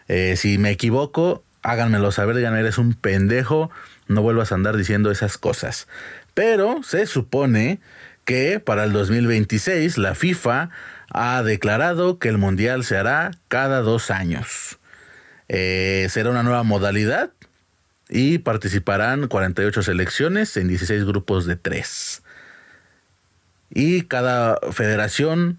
Eh, 0.09 0.35
si 0.35 0.57
me 0.57 0.71
equivoco, 0.71 1.45
háganmelo 1.61 2.11
saber, 2.11 2.35
digan, 2.35 2.57
eres 2.57 2.77
un 2.77 2.93
pendejo, 2.93 3.71
no 4.09 4.21
vuelvas 4.21 4.51
a 4.51 4.55
andar 4.55 4.75
diciendo 4.75 5.11
esas 5.11 5.37
cosas. 5.37 5.87
Pero 6.33 6.83
se 6.83 7.05
supone 7.05 7.79
que 8.25 8.59
para 8.59 8.83
el 8.83 8.93
2026 8.93 9.97
la 9.97 10.15
FIFA 10.15 10.69
ha 11.09 11.43
declarado 11.43 12.19
que 12.19 12.29
el 12.29 12.37
Mundial 12.37 12.83
se 12.83 12.97
hará 12.97 13.31
cada 13.47 13.81
dos 13.81 14.11
años. 14.11 14.77
Eh, 15.49 16.07
será 16.09 16.29
una 16.29 16.43
nueva 16.43 16.63
modalidad 16.63 17.31
y 18.09 18.37
participarán 18.37 19.27
48 19.27 19.83
selecciones 19.83 20.55
en 20.57 20.67
16 20.67 21.03
grupos 21.05 21.45
de 21.45 21.55
tres. 21.57 22.21
Y 23.69 24.03
cada 24.03 24.57
federación 24.71 25.57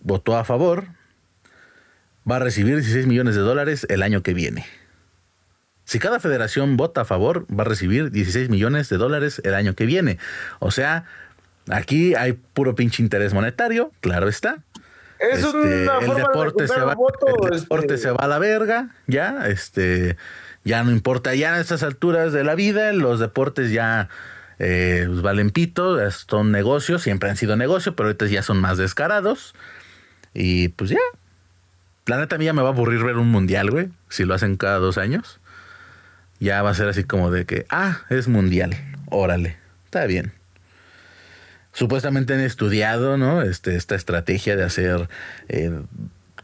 votó 0.00 0.36
a 0.36 0.44
favor. 0.44 0.86
Va 2.28 2.36
a 2.36 2.40
recibir 2.40 2.76
16 2.76 3.06
millones 3.06 3.34
de 3.34 3.40
dólares 3.40 3.86
el 3.88 4.02
año 4.02 4.22
que 4.22 4.34
viene. 4.34 4.66
Si 5.84 5.98
cada 5.98 6.20
federación 6.20 6.76
vota 6.76 7.02
a 7.02 7.04
favor, 7.04 7.46
va 7.52 7.62
a 7.64 7.66
recibir 7.66 8.10
16 8.10 8.48
millones 8.48 8.88
de 8.88 8.96
dólares 8.96 9.40
el 9.44 9.54
año 9.54 9.74
que 9.74 9.86
viene. 9.86 10.18
O 10.58 10.70
sea, 10.70 11.04
aquí 11.68 12.14
hay 12.14 12.32
puro 12.32 12.74
pinche 12.74 13.02
interés 13.02 13.34
monetario, 13.34 13.92
claro 14.00 14.28
está. 14.28 14.58
Es 15.18 15.44
este, 15.44 15.84
el 15.84 16.14
deporte 16.16 16.66
se 16.66 16.80
va, 16.80 16.96
el 17.52 17.60
deporte 17.60 17.94
este. 17.94 17.98
se 17.98 18.10
va 18.10 18.24
a 18.24 18.26
la 18.26 18.38
verga, 18.40 18.88
ya, 19.06 19.46
este, 19.46 20.16
ya 20.64 20.82
no 20.82 20.90
importa, 20.90 21.34
ya 21.34 21.54
a 21.54 21.60
estas 21.60 21.84
alturas 21.84 22.32
de 22.32 22.42
la 22.42 22.56
vida, 22.56 22.92
los 22.92 23.20
deportes 23.20 23.70
ya 23.70 24.08
eh, 24.58 25.04
pues 25.06 25.22
valen 25.22 25.50
pito, 25.50 26.10
son 26.10 26.50
negocios, 26.50 27.02
siempre 27.02 27.30
han 27.30 27.36
sido 27.36 27.54
negocios, 27.56 27.94
pero 27.96 28.08
ahorita 28.08 28.26
ya 28.26 28.42
son 28.42 28.60
más 28.60 28.78
descarados. 28.78 29.54
Y 30.34 30.68
pues 30.68 30.90
ya, 30.90 30.98
la 32.06 32.16
neta 32.18 32.36
mía 32.38 32.52
me 32.52 32.62
va 32.62 32.70
a 32.70 32.72
aburrir 32.72 33.04
ver 33.04 33.16
un 33.16 33.28
mundial, 33.28 33.70
güey, 33.70 33.90
si 34.08 34.24
lo 34.24 34.34
hacen 34.34 34.56
cada 34.56 34.78
dos 34.78 34.98
años 34.98 35.38
ya 36.42 36.60
va 36.62 36.70
a 36.70 36.74
ser 36.74 36.88
así 36.88 37.04
como 37.04 37.30
de 37.30 37.44
que, 37.44 37.66
ah, 37.70 38.00
es 38.10 38.26
mundial, 38.26 38.76
órale, 39.10 39.56
está 39.84 40.06
bien. 40.06 40.32
Supuestamente 41.72 42.34
han 42.34 42.40
estudiado, 42.40 43.16
¿no? 43.16 43.42
Este, 43.42 43.76
esta 43.76 43.94
estrategia 43.94 44.56
de 44.56 44.64
hacer 44.64 45.08
eh, 45.48 45.70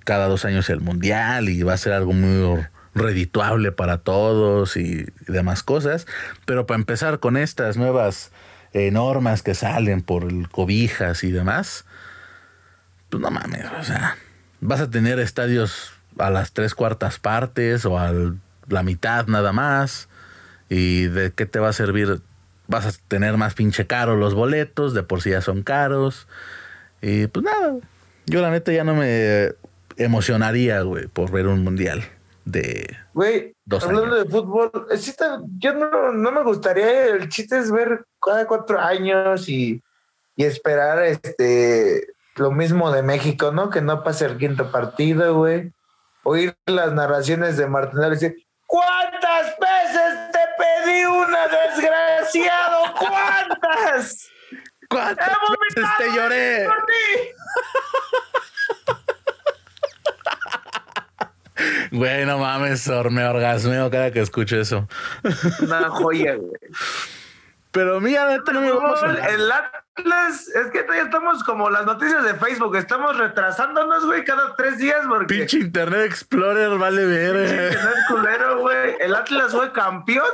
cada 0.04 0.26
dos 0.28 0.44
años 0.44 0.70
el 0.70 0.80
mundial 0.80 1.48
y 1.48 1.62
va 1.64 1.74
a 1.74 1.78
ser 1.78 1.92
algo 1.92 2.12
muy 2.12 2.64
redituable 2.94 3.72
para 3.72 3.98
todos 3.98 4.76
y, 4.76 5.06
demás 5.26 5.64
cosas. 5.64 6.06
Pero 6.46 6.66
para 6.66 6.78
empezar 6.78 7.18
con 7.18 7.36
estas 7.36 7.76
nuevas 7.76 8.30
eh, 8.72 8.90
normas 8.92 9.42
que 9.42 9.54
salen 9.54 10.02
por 10.02 10.24
el 10.24 10.48
cobijas 10.48 11.24
y 11.24 11.32
demás, 11.32 11.84
pues 13.10 13.20
no 13.20 13.30
mames, 13.30 13.66
o 13.80 13.84
sea, 13.84 14.16
vas 14.60 14.80
a 14.80 14.90
tener 14.90 15.18
estadios 15.18 15.92
a 16.18 16.30
las 16.30 16.52
tres 16.52 16.74
cuartas 16.74 17.18
partes 17.18 17.84
o 17.84 17.98
al 17.98 18.38
la 18.68 18.82
mitad 18.82 19.26
nada 19.26 19.52
más. 19.52 20.08
¿Y 20.68 21.04
de 21.06 21.32
qué 21.32 21.46
te 21.46 21.58
va 21.58 21.70
a 21.70 21.72
servir? 21.72 22.20
Vas 22.66 22.86
a 22.86 22.92
tener 23.08 23.36
más 23.36 23.54
pinche 23.54 23.86
caro 23.86 24.16
los 24.16 24.34
boletos, 24.34 24.94
de 24.94 25.02
por 25.02 25.22
sí 25.22 25.30
ya 25.30 25.40
son 25.40 25.62
caros. 25.62 26.26
Y 27.00 27.26
pues 27.28 27.44
nada, 27.44 27.76
yo 28.26 28.42
la 28.42 28.50
neta 28.50 28.72
ya 28.72 28.84
no 28.84 28.94
me 28.94 29.52
emocionaría, 29.96 30.82
güey, 30.82 31.06
por 31.06 31.30
ver 31.30 31.46
un 31.46 31.64
mundial 31.64 32.04
de 32.44 32.96
güey, 33.12 33.54
hablando 33.70 34.14
de 34.14 34.24
fútbol, 34.24 34.70
yo 35.58 35.74
no, 35.74 36.12
no, 36.12 36.32
me 36.32 36.42
gustaría, 36.42 37.06
el 37.06 37.28
chiste 37.28 37.58
es 37.58 37.70
ver 37.70 38.06
cada 38.24 38.46
cuatro 38.46 38.80
años 38.80 39.48
y, 39.48 39.82
y 40.36 40.44
esperar 40.44 41.02
este 41.02 42.06
lo 42.36 42.52
mismo 42.52 42.90
de 42.92 43.02
México, 43.02 43.50
¿no? 43.50 43.68
Que 43.70 43.80
no 43.80 44.02
pase 44.02 44.24
el 44.24 44.38
quinto 44.38 44.70
partido, 44.70 45.34
güey. 45.36 45.72
Oír 46.22 46.56
las 46.66 46.92
narraciones 46.92 47.56
de 47.56 47.66
Martinelli 47.66 48.14
decir, 48.14 48.36
¿Cuántas 48.68 49.56
veces 49.58 50.30
desgraciado! 51.48 52.94
¿Cuántas? 52.98 54.28
¿Cuántas 54.90 55.38
veces 55.74 55.90
te 55.96 56.12
lloré? 56.14 56.66
Por 56.66 56.84
ti. 56.84 56.94
Güey, 61.92 62.26
no 62.26 62.36
mames, 62.38 62.86
me 63.10 63.24
orgasmeo 63.24 63.90
cada 63.90 64.10
que 64.10 64.20
escucho 64.20 64.60
eso. 64.60 64.86
Una 65.60 65.88
joya, 65.88 66.34
güey. 66.34 66.52
Pero 67.70 68.00
mira, 68.00 68.28
neta 68.28 68.52
no 68.52 68.60
me 68.60 68.68
a... 68.68 69.28
El 69.28 69.52
Atlas, 69.52 70.48
es 70.48 70.70
que 70.70 70.86
ya 70.88 71.02
estamos 71.02 71.44
como 71.44 71.68
las 71.68 71.84
noticias 71.84 72.24
de 72.24 72.34
Facebook, 72.34 72.76
estamos 72.76 73.16
retrasándonos, 73.16 74.06
güey, 74.06 74.24
cada 74.24 74.54
tres 74.56 74.78
días 74.78 75.00
porque... 75.06 75.34
Pinche 75.34 75.58
Internet 75.58 76.06
Explorer, 76.06 76.78
vale 76.78 77.04
ver. 77.04 77.72
Internet 77.72 77.94
culero, 78.08 78.58
güey. 78.60 78.96
El 79.00 79.14
Atlas 79.14 79.52
fue 79.52 79.72
campeón 79.72 80.24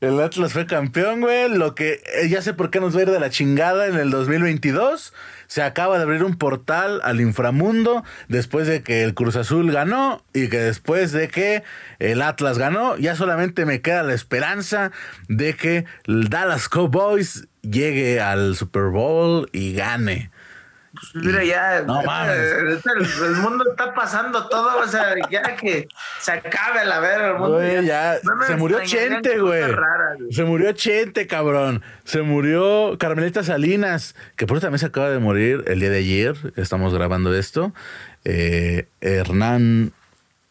el 0.00 0.20
Atlas 0.20 0.52
fue 0.52 0.66
campeón, 0.66 1.20
güey. 1.20 1.48
Lo 1.48 1.74
que 1.74 2.02
eh, 2.14 2.28
ya 2.28 2.42
sé 2.42 2.52
por 2.52 2.70
qué 2.70 2.80
nos 2.80 2.94
va 2.94 3.00
a 3.00 3.02
ir 3.02 3.10
de 3.10 3.20
la 3.20 3.30
chingada 3.30 3.86
en 3.86 3.96
el 3.96 4.10
2022. 4.10 5.14
Se 5.46 5.62
acaba 5.62 5.96
de 5.96 6.02
abrir 6.02 6.24
un 6.24 6.36
portal 6.36 7.00
al 7.04 7.20
inframundo 7.20 8.04
después 8.28 8.66
de 8.66 8.82
que 8.82 9.02
el 9.02 9.14
Cruz 9.14 9.36
Azul 9.36 9.70
ganó 9.72 10.22
y 10.32 10.48
que 10.48 10.58
después 10.58 11.12
de 11.12 11.28
que 11.28 11.62
el 11.98 12.22
Atlas 12.22 12.58
ganó. 12.58 12.96
Ya 12.96 13.14
solamente 13.14 13.64
me 13.64 13.80
queda 13.80 14.02
la 14.02 14.14
esperanza 14.14 14.90
de 15.28 15.54
que 15.54 15.84
el 16.06 16.28
Dallas 16.28 16.68
Cowboys 16.68 17.48
llegue 17.62 18.20
al 18.20 18.56
Super 18.56 18.90
Bowl 18.90 19.48
y 19.52 19.74
gane. 19.74 20.30
Mira, 21.14 21.44
ya. 21.44 21.78
El, 21.78 21.86
mundo 23.36 23.64
está 23.70 23.94
pasando 23.94 24.48
todo, 24.48 24.80
o 24.80 24.86
sea, 24.86 25.14
ya 25.30 25.56
que 25.56 25.88
se 26.20 26.32
acabe 26.32 26.84
la 26.84 27.00
ver 27.00 27.20
el 27.20 27.34
mundo. 27.34 27.82
ya, 27.82 28.18
se 28.46 28.56
murió 28.56 28.82
Chente, 28.84 29.38
güey. 29.38 29.64
Se 30.30 30.44
murió 30.44 30.72
Chente, 30.72 31.26
cabrón. 31.26 31.82
Se 32.04 32.22
murió 32.22 32.96
Carmelita 32.98 33.42
Salinas, 33.42 34.14
que 34.36 34.46
por 34.46 34.56
eso 34.56 34.66
también 34.66 34.80
se 34.80 34.86
acaba 34.86 35.10
de 35.10 35.18
morir 35.18 35.64
el 35.66 35.80
día 35.80 35.90
de 35.90 35.98
ayer. 35.98 36.36
Estamos 36.56 36.94
grabando 36.94 37.34
esto. 37.34 37.72
Eh, 38.24 38.86
Hernán. 39.00 39.92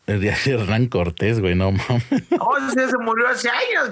El 0.08 0.22
día 0.22 0.36
de 0.46 0.52
Hernán 0.52 0.86
Cortés, 0.86 1.40
güey, 1.40 1.56
no 1.56 1.72
mames. 1.72 2.04
Oh, 2.40 2.56
se 2.72 2.98
murió 3.00 3.28
hace 3.28 3.50
años, 3.50 3.92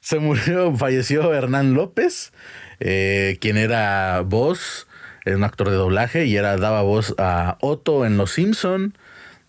Se 0.00 0.18
murió, 0.18 0.74
falleció 0.74 1.34
Hernán 1.34 1.74
López, 1.74 2.32
eh, 2.80 3.36
quien 3.40 3.58
era 3.58 4.22
voz 4.24 4.87
un 5.34 5.44
actor 5.44 5.70
de 5.70 5.76
doblaje 5.76 6.26
y 6.26 6.36
era 6.36 6.56
daba 6.56 6.82
voz 6.82 7.14
a 7.18 7.56
Otto 7.60 8.04
en 8.06 8.16
Los 8.16 8.32
Simpson, 8.32 8.94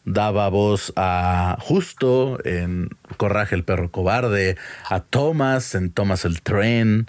daba 0.06 0.50
voz 0.50 0.92
a 0.96 1.58
Justo 1.60 2.40
en 2.44 2.90
Corraje 3.18 3.56
el 3.56 3.64
perro 3.64 3.92
cobarde, 3.92 4.58
a 4.90 5.02
Thomas 5.02 5.76
en 5.76 5.92
Thomas 5.92 6.26
el 6.26 6.42
tren, 6.42 7.08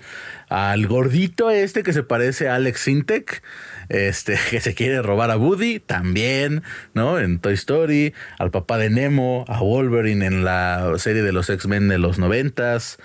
al 0.48 0.87
gordito 0.87 1.50
este 1.50 1.83
que 1.83 1.92
se 1.92 2.02
parece 2.02 2.48
a 2.48 2.56
Alex 2.56 2.80
Sintek, 2.80 3.42
este 3.88 4.38
que 4.50 4.61
se 4.61 4.74
quiere 4.74 5.02
robar 5.02 5.30
a 5.30 5.37
Woody 5.37 5.80
también, 5.80 6.62
¿no? 6.94 7.18
En 7.18 7.38
Toy 7.38 7.54
Story, 7.54 8.14
al 8.38 8.50
papá 8.50 8.78
de 8.78 8.90
Nemo, 8.90 9.44
a 9.48 9.61
Wolverine 9.61 10.26
en 10.26 10.44
la 10.44 10.92
serie 10.98 11.22
de 11.22 11.33
los 11.33 11.48
X-Men 11.48 11.88
de 11.88 11.98
los 11.98 12.18
noventas 12.18 12.98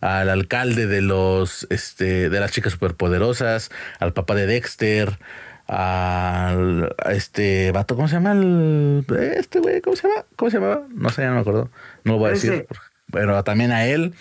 al 0.00 0.28
alcalde 0.28 0.86
de 0.86 1.02
los 1.02 1.66
este 1.70 2.28
de 2.30 2.40
las 2.40 2.52
chicas 2.52 2.72
superpoderosas, 2.72 3.70
al 3.98 4.12
papá 4.12 4.34
de 4.34 4.46
Dexter, 4.46 5.18
al 5.66 6.94
a 6.98 7.12
este 7.12 7.72
vato, 7.72 7.96
¿cómo 7.96 8.08
se 8.08 8.14
llama? 8.14 8.32
El, 8.32 9.04
este 9.36 9.60
güey, 9.60 9.80
¿cómo 9.80 9.96
se 9.96 10.08
llama? 10.08 10.24
¿Cómo 10.36 10.50
se 10.50 10.58
llamaba? 10.58 10.82
No 10.94 11.10
sé, 11.10 11.22
ya 11.22 11.28
no 11.28 11.34
me 11.34 11.40
acuerdo. 11.40 11.70
No 12.04 12.12
lo 12.12 12.18
voy 12.18 12.30
a 12.30 12.32
decir. 12.32 12.66
Pero 13.12 13.42
también 13.44 13.72
a 13.72 13.86
él. 13.86 14.14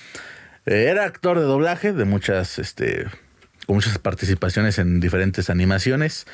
Era 0.66 1.06
actor 1.06 1.40
de 1.40 1.46
doblaje 1.46 1.94
de 1.94 2.04
muchas, 2.04 2.60
este, 2.60 3.08
con 3.66 3.76
muchas 3.76 3.98
participaciones 4.00 4.80
en 4.80 5.00
diferentes 5.00 5.50
animaciones 5.50 6.28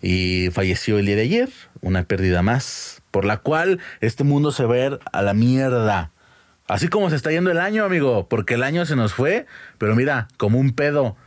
y 0.00 0.50
falleció 0.52 1.00
el 1.00 1.06
día 1.06 1.16
de 1.16 1.22
ayer, 1.22 1.48
una 1.80 2.04
pérdida 2.04 2.42
más, 2.42 3.02
por 3.10 3.24
la 3.24 3.38
cual 3.38 3.80
este 4.00 4.22
mundo 4.22 4.52
se 4.52 4.66
ve 4.66 4.98
a 5.12 5.22
la 5.22 5.34
mierda. 5.34 6.10
Así 6.72 6.88
como 6.88 7.10
se 7.10 7.16
está 7.16 7.30
yendo 7.30 7.50
el 7.50 7.58
año, 7.58 7.84
amigo, 7.84 8.28
porque 8.30 8.54
el 8.54 8.62
año 8.62 8.86
se 8.86 8.96
nos 8.96 9.12
fue, 9.12 9.44
pero 9.76 9.94
mira, 9.94 10.28
como 10.38 10.58
un 10.58 10.74
pedo. 10.74 11.18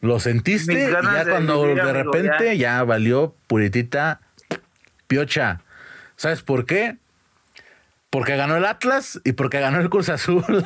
Lo 0.00 0.18
sentiste 0.18 0.72
y 0.72 0.90
ya 0.90 1.26
cuando 1.28 1.66
de, 1.66 1.92
repente 1.92 2.56
ya. 2.56 2.82
valió 2.82 3.34
puritita 3.48 4.20
piocha. 5.08 5.60
¿Sabes 6.16 6.40
por 6.40 6.64
qué? 6.64 6.96
Porque 8.08 8.36
ganó 8.36 8.56
el 8.56 8.64
Atlas 8.64 9.20
y 9.24 9.32
porque 9.32 9.60
ganó 9.60 9.78
el 9.78 9.90
Cruz 9.90 10.08
Azul. 10.08 10.42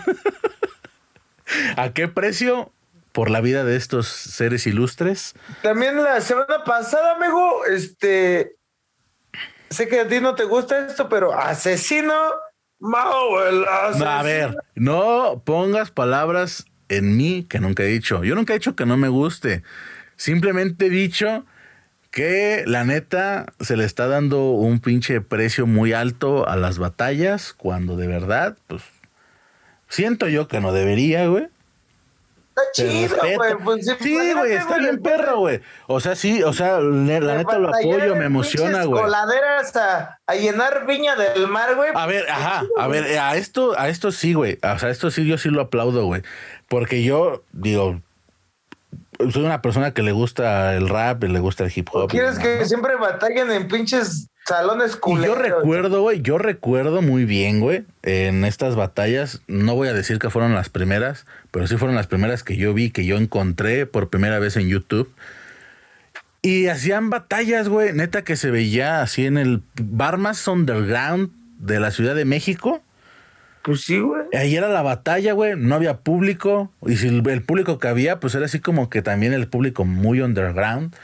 ¿A 1.76 1.90
qué 1.90 2.06
precio? 2.06 2.70
Por 3.10 3.28
la 3.28 3.40
vida 3.40 3.64
de 3.64 3.74
estos 3.74 4.06
seres 4.06 4.68
ilustres. 4.68 5.34
También 5.62 6.00
la 6.00 6.20
semana 6.20 6.62
pasada, 6.62 7.16
amigo, 7.16 7.64
este. 7.64 8.54
Sé 9.68 9.88
que 9.88 9.98
a 9.98 10.06
ti 10.06 10.20
no 10.20 10.36
te 10.36 10.44
gusta 10.44 10.86
esto, 10.86 11.08
pero 11.08 11.36
asesino 11.36 12.14
a 14.04 14.22
ver, 14.22 14.56
no 14.74 15.42
pongas 15.44 15.90
palabras 15.90 16.66
en 16.88 17.16
mí 17.16 17.46
que 17.48 17.60
nunca 17.60 17.82
he 17.82 17.86
dicho. 17.86 18.24
Yo 18.24 18.34
nunca 18.34 18.52
he 18.52 18.58
dicho 18.58 18.76
que 18.76 18.86
no 18.86 18.96
me 18.96 19.08
guste. 19.08 19.62
Simplemente 20.16 20.86
he 20.86 20.90
dicho 20.90 21.44
que 22.10 22.64
la 22.66 22.84
neta 22.84 23.52
se 23.60 23.76
le 23.76 23.84
está 23.84 24.08
dando 24.08 24.50
un 24.50 24.80
pinche 24.80 25.20
precio 25.20 25.66
muy 25.66 25.92
alto 25.92 26.48
a 26.48 26.56
las 26.56 26.78
batallas 26.78 27.52
cuando 27.52 27.96
de 27.96 28.08
verdad, 28.08 28.56
pues 28.66 28.82
siento 29.88 30.28
yo 30.28 30.48
que 30.48 30.60
no 30.60 30.72
debería, 30.72 31.26
güey 31.28 31.46
chido, 32.72 33.16
güey. 33.36 33.54
Pues, 33.64 33.86
sí, 34.00 34.32
güey, 34.32 34.52
está 34.52 34.78
bien 34.78 35.00
perro, 35.00 35.38
güey. 35.38 35.60
O 35.86 36.00
sea, 36.00 36.14
sí, 36.14 36.42
o 36.42 36.52
sea, 36.52 36.80
la 36.80 37.36
neta 37.36 37.58
lo 37.58 37.68
apoyo, 37.74 38.14
me 38.16 38.26
emociona, 38.26 38.84
güey. 38.84 39.02
Coladeras 39.02 39.76
a, 39.76 40.18
a 40.26 40.34
llenar 40.34 40.86
Viña 40.86 41.16
del 41.16 41.48
Mar, 41.48 41.74
güey. 41.74 41.90
A 41.94 42.06
ver, 42.06 42.28
ajá, 42.30 42.64
a 42.78 42.88
ver, 42.88 43.18
a 43.18 43.36
esto, 43.36 43.78
a 43.78 43.88
esto 43.88 44.12
sí, 44.12 44.34
güey. 44.34 44.58
O 44.62 44.78
sea, 44.78 44.90
esto 44.90 45.10
sí, 45.10 45.26
yo 45.26 45.38
sí 45.38 45.48
lo 45.50 45.60
aplaudo, 45.60 46.04
güey. 46.06 46.22
Porque 46.68 47.02
yo, 47.02 47.42
digo, 47.52 48.00
soy 49.32 49.44
una 49.44 49.60
persona 49.60 49.92
que 49.92 50.02
le 50.02 50.12
gusta 50.12 50.74
el 50.74 50.88
rap 50.88 51.24
y 51.24 51.28
le 51.28 51.40
gusta 51.40 51.64
el 51.64 51.72
hip 51.74 51.88
hop. 51.92 52.10
¿Quieres 52.10 52.38
que 52.38 52.64
siempre 52.64 52.96
batallen 52.96 53.50
en 53.50 53.68
pinches 53.68 54.29
salones 54.46 54.96
culeros? 54.96 55.36
yo 55.36 55.42
recuerdo, 55.42 56.02
güey, 56.02 56.22
yo 56.22 56.38
recuerdo 56.38 57.02
muy 57.02 57.24
bien, 57.24 57.60
güey, 57.60 57.84
en 58.02 58.44
estas 58.44 58.76
batallas, 58.76 59.42
no 59.46 59.74
voy 59.74 59.88
a 59.88 59.92
decir 59.92 60.18
que 60.18 60.30
fueron 60.30 60.54
las 60.54 60.68
primeras, 60.68 61.26
pero 61.50 61.66
sí 61.66 61.76
fueron 61.76 61.96
las 61.96 62.06
primeras 62.06 62.42
que 62.42 62.56
yo 62.56 62.74
vi, 62.74 62.90
que 62.90 63.04
yo 63.04 63.16
encontré 63.16 63.86
por 63.86 64.08
primera 64.08 64.38
vez 64.38 64.56
en 64.56 64.68
YouTube. 64.68 65.12
Y 66.42 66.68
hacían 66.68 67.10
batallas, 67.10 67.68
güey, 67.68 67.92
neta 67.92 68.22
que 68.22 68.36
se 68.36 68.50
veía 68.50 69.02
así 69.02 69.26
en 69.26 69.36
el 69.36 69.62
bar 69.74 70.16
más 70.16 70.46
underground 70.48 71.30
de 71.58 71.80
la 71.80 71.90
Ciudad 71.90 72.14
de 72.14 72.24
México 72.24 72.82
pues 73.62 73.82
sí, 73.82 73.98
güey. 73.98 74.22
Ahí 74.32 74.56
era 74.56 74.68
la 74.68 74.82
batalla, 74.82 75.32
güey. 75.32 75.54
No 75.56 75.74
había 75.74 75.98
público. 75.98 76.72
Y 76.86 76.96
si 76.96 77.08
el, 77.08 77.42
público 77.42 77.78
que 77.78 77.88
había, 77.88 78.20
pues 78.20 78.34
era 78.34 78.46
así 78.46 78.60
como 78.60 78.88
que 78.88 79.02
también 79.02 79.32
el 79.32 79.48
público 79.48 79.84
muy 79.84 80.20
underground. 80.20 80.94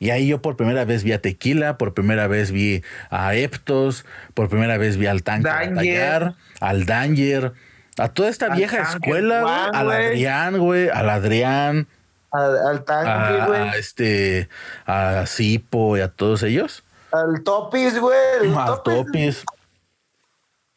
Y 0.00 0.10
ahí 0.10 0.26
yo 0.26 0.40
por 0.40 0.56
primera 0.56 0.84
vez 0.86 1.04
vi 1.04 1.12
a 1.12 1.20
Tequila, 1.20 1.76
por 1.76 1.92
primera 1.94 2.26
vez 2.26 2.50
vi 2.50 2.82
a 3.10 3.34
Eptos, 3.34 4.06
por 4.34 4.48
primera 4.48 4.78
vez 4.78 4.96
vi 4.96 5.06
al 5.06 5.22
Tanque 5.22 5.48
batallar, 5.48 6.34
al 6.58 6.86
Danger, 6.86 7.52
a 7.98 8.08
toda 8.08 8.30
esta 8.30 8.48
vieja 8.48 8.80
escuela, 8.80 9.66
al 9.66 9.90
Adrián, 9.90 10.58
güey, 10.58 10.88
al 10.88 11.10
Adrián. 11.10 11.86
Al, 12.32 12.82
Tanque, 12.84 13.44
güey. 13.46 13.60
A, 13.60 13.76
este, 13.76 14.48
a 14.86 15.26
Sipo 15.26 15.98
y 15.98 16.00
a 16.00 16.08
todos 16.08 16.42
ellos. 16.44 16.82
Al 17.12 17.42
Topis, 17.44 18.00
güey. 18.00 18.56
Al 18.56 18.82
Topis 18.82 19.44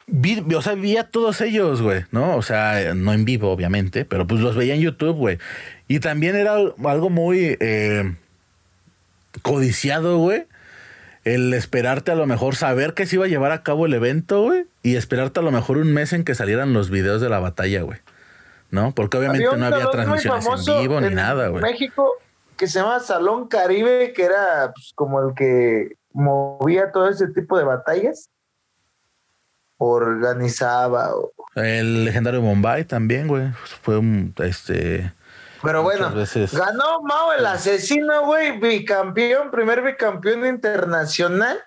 vi, 0.06 0.44
o 0.54 0.62
sea, 0.62 0.74
vi 0.74 0.96
a 0.96 1.04
todos 1.04 1.40
ellos, 1.40 1.82
güey, 1.82 2.04
¿no? 2.10 2.36
O 2.36 2.42
sea, 2.42 2.94
no 2.94 3.12
en 3.12 3.24
vivo, 3.24 3.50
obviamente, 3.50 4.04
pero 4.04 4.26
pues 4.26 4.40
los 4.40 4.56
veía 4.56 4.74
en 4.74 4.80
YouTube, 4.80 5.16
güey. 5.16 5.38
Y 5.88 6.00
también 6.00 6.36
era 6.36 6.54
algo 6.54 7.10
muy 7.10 7.56
eh, 7.60 8.14
codiciado, 9.42 10.18
güey. 10.18 10.46
El 11.24 11.54
esperarte 11.54 12.12
a 12.12 12.14
lo 12.14 12.26
mejor 12.26 12.54
saber 12.54 12.92
que 12.94 13.06
se 13.06 13.16
iba 13.16 13.24
a 13.24 13.28
llevar 13.28 13.52
a 13.52 13.62
cabo 13.62 13.86
el 13.86 13.94
evento, 13.94 14.42
güey. 14.42 14.66
Y 14.82 14.96
esperarte 14.96 15.40
a 15.40 15.42
lo 15.42 15.50
mejor 15.50 15.78
un 15.78 15.92
mes 15.92 16.12
en 16.12 16.24
que 16.24 16.34
salieran 16.34 16.72
los 16.72 16.90
videos 16.90 17.20
de 17.20 17.30
la 17.30 17.40
batalla, 17.40 17.82
güey. 17.82 17.98
¿No? 18.70 18.92
Porque 18.92 19.16
obviamente 19.16 19.56
no 19.56 19.66
había 19.66 19.90
transmisiones 19.90 20.46
en 20.68 20.80
vivo 20.82 21.00
ni 21.00 21.14
nada, 21.14 21.48
güey. 21.48 21.62
México 21.62 22.10
que 22.56 22.66
se 22.68 22.78
llama 22.78 23.00
Salón 23.00 23.48
Caribe, 23.48 24.12
que 24.12 24.24
era 24.24 24.72
pues, 24.74 24.92
como 24.94 25.20
el 25.20 25.34
que 25.34 25.96
movía 26.12 26.92
todo 26.92 27.08
ese 27.08 27.28
tipo 27.28 27.58
de 27.58 27.64
batallas 27.64 28.30
organizaba. 29.78 31.10
El 31.54 32.04
legendario 32.04 32.40
Bombay 32.40 32.84
también, 32.84 33.28
güey. 33.28 33.50
Fue 33.82 33.98
un, 33.98 34.34
este... 34.38 35.12
Pero 35.64 35.82
bueno, 35.82 36.12
ganó 36.52 37.02
Mao 37.02 37.32
el 37.32 37.46
asesino, 37.46 38.26
güey, 38.26 38.58
bicampeón, 38.60 39.50
primer 39.50 39.82
bicampeón 39.82 40.46
internacional. 40.46 41.64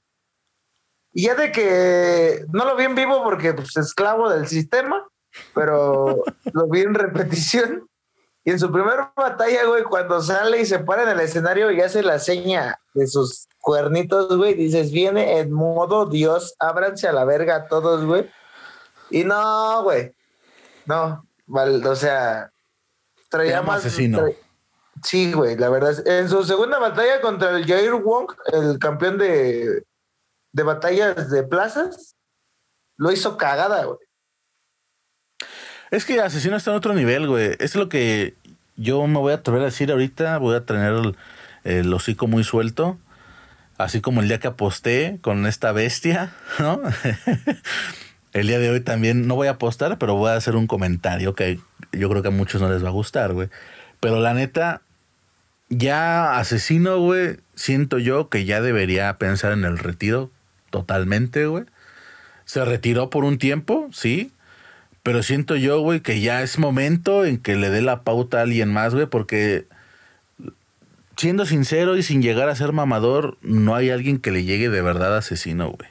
Y 1.13 1.23
ya 1.23 1.35
de 1.35 1.51
que 1.51 2.45
no 2.53 2.65
lo 2.65 2.75
vi 2.75 2.83
en 2.83 2.95
vivo 2.95 3.23
porque 3.23 3.53
pues 3.53 3.75
esclavo 3.75 4.29
del 4.29 4.47
sistema. 4.47 5.03
pero 5.53 6.23
lo 6.53 6.67
vi 6.67 6.81
en 6.81 6.93
repetición. 6.93 7.89
Y 8.45 8.51
en 8.51 8.59
su 8.59 8.71
primera 8.71 9.11
batalla, 9.15 9.65
güey, 9.65 9.83
cuando 9.83 10.21
sale 10.21 10.61
y 10.61 10.65
se 10.65 10.79
para 10.79 11.03
en 11.03 11.09
el 11.09 11.19
escenario 11.19 11.69
y 11.71 11.81
hace 11.81 12.01
la 12.01 12.19
seña 12.19 12.79
de 12.93 13.07
sus 13.07 13.47
cuernitos, 13.59 14.37
güey, 14.37 14.53
dices, 14.53 14.91
viene 14.91 15.39
en 15.39 15.51
modo 15.51 16.05
Dios, 16.05 16.55
ábranse 16.59 17.09
a 17.09 17.11
la 17.11 17.25
verga 17.25 17.67
todos, 17.67 18.05
güey. 18.05 18.29
Y 19.09 19.25
no, 19.25 19.83
güey. 19.83 20.15
No, 20.85 21.25
o 21.49 21.95
sea, 21.95 22.51
traía 23.29 23.61
más. 23.61 23.79
Asesino. 23.79 24.23
sí, 25.03 25.31
güey, 25.31 25.57
la 25.57 25.69
verdad. 25.69 25.95
En 26.07 26.29
su 26.29 26.43
segunda 26.43 26.79
batalla 26.79 27.21
contra 27.21 27.57
el 27.57 27.65
Jair 27.65 27.93
Wong, 27.93 28.31
el 28.53 28.79
campeón 28.79 29.17
de, 29.17 29.83
de 30.51 30.63
batallas 30.63 31.29
de 31.29 31.43
plazas, 31.43 32.15
lo 32.97 33.11
hizo 33.11 33.37
cagada, 33.37 33.85
güey. 33.85 33.99
Es 35.91 36.03
que 36.03 36.19
Asesino 36.19 36.57
está 36.57 36.71
en 36.71 36.77
otro 36.77 36.93
nivel, 36.93 37.27
güey. 37.27 37.55
Es 37.59 37.75
lo 37.75 37.87
que 37.87 38.35
yo 38.75 39.05
me 39.07 39.19
voy 39.19 39.31
a 39.31 39.35
atrever 39.35 39.61
a 39.61 39.65
decir 39.65 39.91
ahorita. 39.91 40.37
Voy 40.37 40.55
a 40.55 40.65
tener 40.65 41.15
el, 41.63 41.93
hocico 41.93 42.27
muy 42.27 42.43
suelto. 42.43 42.97
Así 43.77 44.01
como 44.01 44.21
el 44.21 44.27
día 44.27 44.39
que 44.39 44.47
aposté 44.47 45.19
con 45.21 45.45
esta 45.45 45.71
bestia, 45.71 46.33
¿no? 46.59 46.81
El 48.39 48.47
día 48.47 48.59
de 48.59 48.69
hoy 48.69 48.81
también 48.81 49.27
no 49.27 49.35
voy 49.35 49.47
a 49.47 49.51
apostar, 49.51 49.97
pero 49.97 50.15
voy 50.15 50.29
a 50.29 50.35
hacer 50.35 50.55
un 50.55 50.67
comentario 50.67 51.33
que 51.33 51.59
yo 51.91 52.09
creo 52.09 52.21
que 52.21 52.27
a 52.27 52.31
muchos 52.31 52.61
no 52.61 52.69
les 52.69 52.83
va 52.83 52.89
a 52.89 52.91
gustar, 52.91 53.33
güey. 53.33 53.49
Pero 53.99 54.19
la 54.19 54.33
neta, 54.33 54.81
ya 55.69 56.37
asesino, 56.37 56.99
güey, 56.99 57.37
siento 57.55 57.97
yo 57.97 58.29
que 58.29 58.45
ya 58.45 58.61
debería 58.61 59.17
pensar 59.17 59.53
en 59.53 59.63
el 59.65 59.79
retiro 59.79 60.29
totalmente, 60.69 61.47
güey. 61.47 61.65
Se 62.45 62.63
retiró 62.63 63.09
por 63.09 63.23
un 63.23 63.39
tiempo, 63.39 63.89
sí, 63.91 64.31
pero 65.01 65.23
siento 65.23 65.55
yo, 65.55 65.79
güey, 65.79 66.01
que 66.01 66.21
ya 66.21 66.43
es 66.43 66.59
momento 66.59 67.25
en 67.25 67.39
que 67.39 67.55
le 67.55 67.69
dé 67.69 67.81
la 67.81 68.01
pauta 68.01 68.39
a 68.39 68.41
alguien 68.43 68.71
más, 68.71 68.93
güey, 68.93 69.07
porque 69.07 69.65
siendo 71.17 71.45
sincero 71.45 71.97
y 71.97 72.03
sin 72.03 72.21
llegar 72.21 72.49
a 72.49 72.55
ser 72.55 72.71
mamador, 72.71 73.37
no 73.41 73.75
hay 73.75 73.89
alguien 73.89 74.19
que 74.19 74.31
le 74.31 74.43
llegue 74.43 74.69
de 74.69 74.81
verdad 74.81 75.17
asesino, 75.17 75.71
güey. 75.71 75.89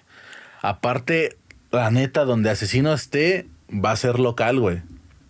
Aparte, 0.62 1.36
la 1.70 1.90
neta, 1.90 2.24
donde 2.24 2.50
asesino 2.50 2.92
esté, 2.92 3.46
va 3.72 3.92
a 3.92 3.96
ser 3.96 4.18
local, 4.18 4.60
güey. 4.60 4.82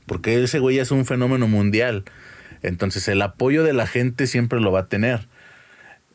Porque 0.07 0.43
ese 0.43 0.59
güey 0.59 0.79
es 0.79 0.91
un 0.91 1.05
fenómeno 1.05 1.49
mundial. 1.49 2.05
Entonces 2.63 3.07
el 3.09 3.23
apoyo 3.23 3.65
de 3.65 3.73
la 3.73 3.87
gente 3.87 4.27
siempre 4.27 4.61
lo 4.61 4.73
va 4.73 4.81
a 4.81 4.87
tener. 4.87 5.27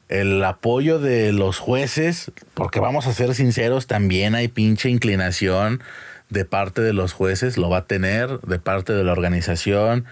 El 0.09 0.43
apoyo 0.43 0.99
de 0.99 1.31
los 1.31 1.59
jueces, 1.59 2.31
porque 2.53 2.79
vamos 2.79 3.07
a 3.07 3.13
ser 3.13 3.33
sinceros, 3.33 3.87
también 3.87 4.35
hay 4.35 4.49
pinche 4.49 4.89
inclinación 4.89 5.81
de 6.29 6.45
parte 6.45 6.81
de 6.81 6.93
los 6.93 7.13
jueces, 7.13 7.57
lo 7.57 7.69
va 7.69 7.79
a 7.79 7.85
tener, 7.85 8.39
de 8.41 8.59
parte 8.59 8.93
de 8.93 9.03
la 9.03 9.11
organización. 9.11 10.05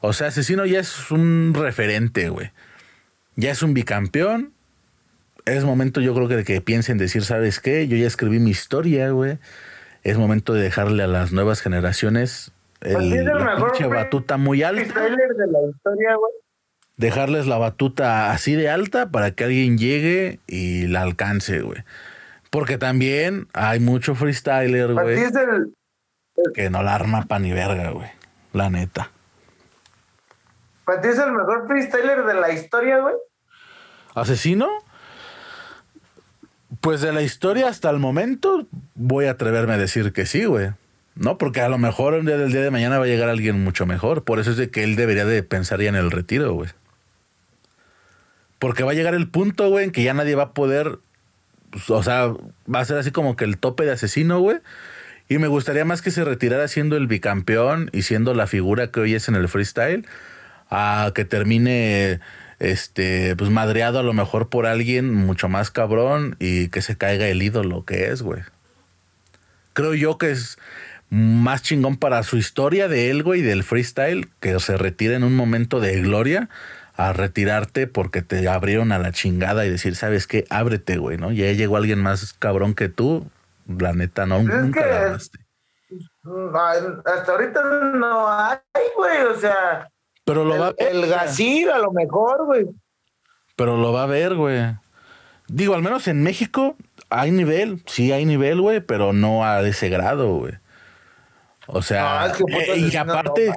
O 0.00 0.12
sea, 0.12 0.28
Asesino 0.28 0.66
ya 0.66 0.80
es 0.80 1.10
un 1.10 1.54
referente, 1.54 2.28
güey. 2.28 2.50
Ya 3.36 3.50
es 3.50 3.62
un 3.62 3.74
bicampeón. 3.74 4.52
Es 5.46 5.64
momento, 5.64 6.00
yo 6.00 6.14
creo 6.14 6.28
que 6.28 6.36
de 6.36 6.44
que 6.44 6.60
piensen 6.60 6.98
decir, 6.98 7.24
¿sabes 7.24 7.60
qué? 7.60 7.86
Yo 7.88 7.96
ya 7.96 8.06
escribí 8.06 8.40
mi 8.40 8.50
historia, 8.50 9.10
güey. 9.10 9.38
Es 10.02 10.18
momento 10.18 10.52
de 10.52 10.62
dejarle 10.62 11.02
a 11.04 11.06
las 11.06 11.32
nuevas 11.32 11.62
generaciones 11.62 12.52
el, 12.80 12.94
pues 12.94 13.24
la 13.24 13.56
pinche 13.56 13.86
batuta 13.86 14.36
muy 14.36 14.62
alta. 14.62 15.00
De 15.02 15.10
la 15.10 15.68
historia, 15.68 16.16
Dejarles 16.96 17.46
la 17.46 17.58
batuta 17.58 18.30
así 18.30 18.54
de 18.54 18.70
alta 18.70 19.10
para 19.10 19.32
que 19.32 19.44
alguien 19.44 19.78
llegue 19.78 20.40
y 20.46 20.86
la 20.86 21.02
alcance, 21.02 21.60
güey. 21.60 21.84
Porque 22.50 22.78
también 22.78 23.48
hay 23.52 23.80
mucho 23.80 24.14
freestyler, 24.14 24.94
güey. 24.94 25.18
Que 26.54 26.70
no 26.70 26.82
la 26.82 26.94
arma 26.94 27.26
pa' 27.26 27.38
ni 27.38 27.52
verga, 27.52 27.90
güey. 27.90 28.08
La 28.52 28.70
neta. 28.70 29.10
¿Para 30.84 31.00
ti 31.00 31.08
es 31.08 31.18
el 31.18 31.32
mejor 31.32 31.66
freestyler 31.66 32.24
de 32.24 32.34
la 32.34 32.52
historia, 32.52 32.98
güey? 32.98 33.14
¿Asesino? 34.14 34.68
Pues 36.80 37.00
de 37.00 37.12
la 37.12 37.22
historia 37.22 37.68
hasta 37.68 37.90
el 37.90 37.98
momento 37.98 38.66
voy 38.94 39.26
a 39.26 39.32
atreverme 39.32 39.74
a 39.74 39.78
decir 39.78 40.12
que 40.12 40.26
sí, 40.26 40.44
güey. 40.44 40.70
No, 41.14 41.38
porque 41.38 41.60
a 41.60 41.68
lo 41.68 41.78
mejor 41.78 42.14
el 42.14 42.26
día 42.26 42.36
del 42.36 42.52
día 42.52 42.60
de 42.60 42.70
mañana 42.70 42.98
va 42.98 43.04
a 43.04 43.08
llegar 43.08 43.28
alguien 43.28 43.62
mucho 43.62 43.86
mejor. 43.86 44.24
Por 44.24 44.38
eso 44.38 44.50
es 44.50 44.56
de 44.56 44.70
que 44.70 44.84
él 44.84 44.96
debería 44.96 45.24
de 45.24 45.42
pensar 45.42 45.80
ya 45.80 45.88
en 45.88 45.96
el 45.96 46.10
retiro, 46.10 46.52
güey. 46.52 46.70
Porque 48.58 48.82
va 48.82 48.92
a 48.92 48.94
llegar 48.94 49.14
el 49.14 49.28
punto, 49.28 49.68
güey, 49.70 49.84
en 49.84 49.92
que 49.92 50.02
ya 50.02 50.12
nadie 50.12 50.34
va 50.34 50.44
a 50.44 50.52
poder 50.52 50.98
pues, 51.70 51.90
o 51.90 52.02
sea, 52.02 52.28
va 52.72 52.80
a 52.80 52.84
ser 52.84 52.98
así 52.98 53.10
como 53.10 53.36
que 53.36 53.44
el 53.44 53.58
tope 53.58 53.84
de 53.84 53.92
asesino, 53.92 54.40
güey. 54.40 54.58
Y 55.28 55.38
me 55.38 55.48
gustaría 55.48 55.84
más 55.84 56.02
que 56.02 56.10
se 56.10 56.24
retirara 56.24 56.68
siendo 56.68 56.96
el 56.96 57.06
bicampeón 57.06 57.90
y 57.92 58.02
siendo 58.02 58.32
la 58.32 58.46
figura 58.46 58.90
que 58.90 59.00
hoy 59.00 59.14
es 59.14 59.28
en 59.28 59.34
el 59.34 59.48
freestyle, 59.48 60.06
a 60.70 61.12
que 61.14 61.24
termine 61.24 62.20
este 62.58 63.36
pues 63.36 63.50
madreado 63.50 63.98
a 63.98 64.02
lo 64.02 64.12
mejor 64.12 64.48
por 64.48 64.66
alguien 64.66 65.12
mucho 65.12 65.48
más 65.48 65.70
cabrón 65.70 66.36
y 66.38 66.68
que 66.68 66.82
se 66.82 66.96
caiga 66.96 67.28
el 67.28 67.42
ídolo 67.42 67.84
que 67.84 68.08
es, 68.10 68.22
güey. 68.22 68.42
Creo 69.72 69.94
yo 69.94 70.18
que 70.18 70.30
es 70.30 70.58
más 71.10 71.62
chingón 71.62 71.96
para 71.96 72.22
su 72.22 72.36
historia 72.36 72.88
de 72.88 73.10
él, 73.10 73.22
güey, 73.22 73.42
del 73.42 73.62
freestyle, 73.62 74.28
que 74.40 74.58
se 74.58 74.76
retire 74.76 75.14
en 75.14 75.24
un 75.24 75.36
momento 75.36 75.80
de 75.80 76.00
gloria 76.00 76.48
a 76.96 77.12
retirarte 77.12 77.86
porque 77.86 78.22
te 78.22 78.48
abrieron 78.48 78.90
a 78.90 78.98
la 78.98 79.12
chingada 79.12 79.66
y 79.66 79.70
decir, 79.70 79.96
¿sabes 79.96 80.26
qué? 80.26 80.46
Ábrete, 80.48 80.96
güey, 80.96 81.18
¿no? 81.18 81.30
Ya 81.30 81.52
llegó 81.52 81.76
alguien 81.76 82.00
más 82.00 82.32
cabrón 82.32 82.74
que 82.74 82.88
tú, 82.88 83.30
la 83.66 83.92
neta, 83.92 84.24
no, 84.24 84.42
nunca 84.42 85.18
hasta 87.04 87.32
ahorita 87.32 87.62
no 87.94 88.28
hay, 88.28 88.58
güey, 88.96 89.22
o 89.24 89.38
sea. 89.38 89.88
Pero 90.26 90.44
lo 90.44 90.58
va 90.58 90.66
a 90.66 90.72
ver. 90.72 90.88
El 90.90 91.06
Gasir, 91.06 91.70
a 91.70 91.78
lo 91.78 91.92
mejor, 91.92 92.44
güey. 92.44 92.66
Pero 93.56 93.78
lo 93.78 93.94
va 93.94 94.02
a 94.02 94.06
ver, 94.06 94.34
güey. 94.34 94.60
Digo, 95.48 95.74
al 95.74 95.82
menos 95.82 96.06
en 96.08 96.22
México 96.22 96.76
hay 97.08 97.30
nivel, 97.30 97.80
sí 97.86 98.12
hay 98.12 98.26
nivel, 98.26 98.60
güey, 98.60 98.80
pero 98.80 99.14
no 99.14 99.46
a 99.46 99.66
ese 99.66 99.88
grado, 99.88 100.34
güey. 100.34 100.54
O 101.66 101.82
sea, 101.82 102.32
eh, 102.48 102.78
y 102.78 102.94
aparte, 102.96 103.52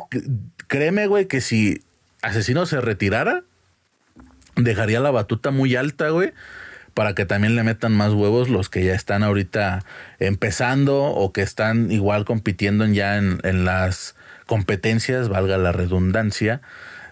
créeme, 0.67 1.08
güey, 1.08 1.25
que 1.25 1.41
si 1.41 1.84
Asesino 2.21 2.65
se 2.65 2.82
retirara, 2.82 3.43
dejaría 4.55 4.99
la 4.99 5.12
batuta 5.12 5.51
muy 5.51 5.75
alta, 5.75 6.10
güey, 6.10 6.34
para 6.93 7.13
que 7.13 7.25
también 7.25 7.55
le 7.55 7.63
metan 7.63 7.93
más 7.93 8.13
huevos 8.13 8.49
los 8.49 8.69
que 8.69 8.84
ya 8.84 8.93
están 8.93 9.23
ahorita 9.23 9.84
empezando 10.19 11.03
o 11.03 11.32
que 11.32 11.41
están 11.41 11.91
igual 11.91 12.25
compitiendo 12.25 12.86
ya 12.86 13.17
en, 13.17 13.65
las 13.65 14.15
competencias, 14.50 15.30
valga 15.30 15.60
la 15.60 15.72
redundancia, 15.72 16.60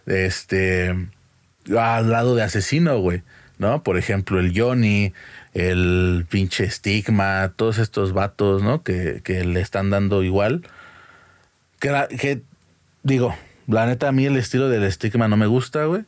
este, 0.08 0.90
al 1.78 2.10
lado 2.10 2.34
de 2.34 2.42
Asesino, 2.42 2.98
güey, 2.98 3.22
¿no? 3.60 3.84
Por 3.84 4.00
ejemplo, 4.00 4.40
el 4.40 4.60
Johnny, 4.60 5.14
el 5.54 6.26
pinche 6.28 6.68
Stigma, 6.68 7.54
todos 7.56 7.78
estos 7.78 8.14
vatos, 8.14 8.64
¿no? 8.64 8.82
Que, 8.82 9.22
que 9.24 9.44
le 9.44 9.62
están 9.62 9.92
dando 9.92 10.24
igual. 10.24 10.64
Que, 11.78 12.08
que 12.20 12.42
digo, 13.04 13.36
la 13.68 13.86
neta, 13.86 14.08
a 14.08 14.12
mí 14.12 14.26
el 14.26 14.36
estilo 14.36 14.68
del 14.68 14.84
estigma 14.84 15.28
no 15.28 15.38
me 15.38 15.46
gusta, 15.46 15.86
güey. 15.86 16.06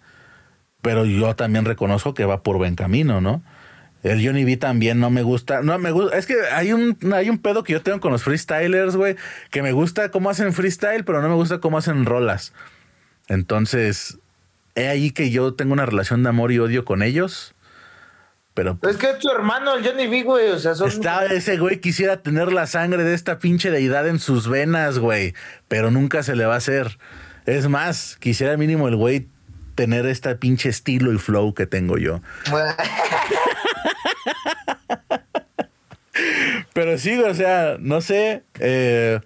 Pero 0.82 1.06
yo 1.06 1.36
también 1.36 1.66
reconozco 1.66 2.16
que 2.16 2.26
va 2.26 2.42
por 2.42 2.58
buen 2.58 2.74
camino, 2.74 3.22
¿no? 3.22 3.44
El 4.04 4.26
Johnny 4.26 4.46
B 4.46 4.58
también 4.58 5.00
no 5.00 5.10
me 5.10 5.24
gusta. 5.24 5.62
No 5.62 5.78
me 5.78 5.92
gusta. 5.92 6.18
Es 6.18 6.26
que 6.26 6.36
hay 6.54 6.72
un, 6.72 6.98
hay 7.14 7.30
un 7.30 7.38
pedo 7.38 7.64
que 7.64 7.74
yo 7.74 7.82
tengo 7.82 8.00
con 8.00 8.12
los 8.12 8.24
freestylers, 8.24 8.96
güey. 8.96 9.16
Que 9.52 9.62
me 9.62 9.74
gusta 9.74 10.10
cómo 10.10 10.30
hacen 10.30 10.54
freestyle, 10.54 11.04
pero 11.04 11.22
no 11.22 11.30
me 11.30 11.36
gusta 11.36 11.60
cómo 11.60 11.78
hacen 11.78 12.06
rolas. 12.06 12.54
Entonces, 13.28 14.18
he 14.76 14.88
ahí 14.88 15.12
que 15.12 15.30
yo 15.30 15.54
tengo 15.54 15.74
una 15.74 15.86
relación 15.86 16.24
de 16.24 16.30
amor 16.30 16.52
y 16.52 16.60
odio 16.60 16.86
con 16.86 17.04
ellos. 17.04 17.54
Pero. 18.54 18.80
Es 18.88 18.96
que 18.96 19.10
es 19.10 19.20
tu 19.20 19.30
hermano, 19.30 19.76
el 19.76 19.86
Johnny 19.86 20.08
B, 20.08 20.24
güey. 20.24 20.50
O 20.50 20.60
sea, 20.60 20.76
son... 20.76 20.88
Está 20.88 21.26
ese 21.26 21.58
güey 21.58 21.82
quisiera 21.82 22.22
tener 22.22 22.54
la 22.54 22.68
sangre 22.68 23.04
de 23.04 23.14
esta 23.14 23.40
pinche 23.40 23.70
deidad 23.70 24.08
en 24.08 24.20
sus 24.20 24.48
venas, 24.48 24.98
güey. 24.98 25.34
Pero 25.68 25.92
nunca 25.92 26.24
se 26.24 26.38
le 26.38 26.46
va 26.46 26.54
a 26.56 26.58
hacer. 26.58 26.98
Es 27.46 27.68
más, 27.68 28.18
quisiera 28.20 28.56
mínimo 28.56 28.88
el 28.88 28.96
güey 28.96 29.28
tener 29.76 30.06
este 30.06 30.36
pinche 30.36 30.70
estilo 30.70 31.14
y 31.14 31.18
flow 31.18 31.54
que 31.54 31.66
tengo 31.66 31.98
yo. 31.98 32.22
Pero 36.74 36.98
sí, 36.98 37.18
o 37.20 37.34
sea, 37.34 37.78
no 37.80 38.02
sé. 38.02 38.44
Eh, 38.60 39.20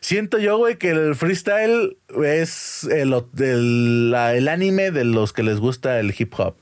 siento 0.00 0.38
yo, 0.38 0.56
güey, 0.58 0.76
que 0.76 0.90
el 0.90 1.14
freestyle 1.14 1.96
es 2.22 2.84
el, 2.84 3.14
el, 3.38 4.48
anime 4.48 4.90
de 4.90 5.04
los 5.04 5.32
que 5.32 5.42
les 5.42 5.60
gusta 5.60 6.00
el 6.00 6.14
hip 6.16 6.34
hop. 6.38 6.56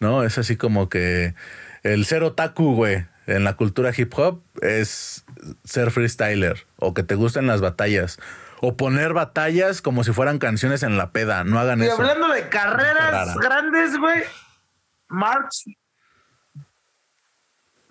¿No? 0.00 0.24
Es 0.24 0.38
así 0.38 0.56
como 0.56 0.88
que 0.88 1.34
el 1.82 2.04
ser 2.04 2.22
otaku, 2.22 2.74
güey, 2.74 3.06
en 3.26 3.44
la 3.44 3.54
cultura 3.54 3.92
hip 3.96 4.12
hop 4.16 4.42
es 4.60 5.24
ser 5.64 5.90
freestyler 5.90 6.64
o 6.76 6.94
que 6.94 7.02
te 7.02 7.14
gusten 7.14 7.46
las 7.46 7.60
batallas 7.60 8.18
o 8.60 8.76
poner 8.76 9.12
batallas 9.12 9.82
como 9.82 10.04
si 10.04 10.12
fueran 10.12 10.38
canciones 10.38 10.82
en 10.82 10.96
la 10.96 11.10
peda. 11.10 11.44
No 11.44 11.58
hagan 11.58 11.82
eso. 11.82 11.96
Y 11.96 12.00
hablando 12.00 12.28
de 12.28 12.48
carreras 12.48 13.36
grandes, 13.36 13.98
güey, 13.98 14.22
Marx, 15.08 15.64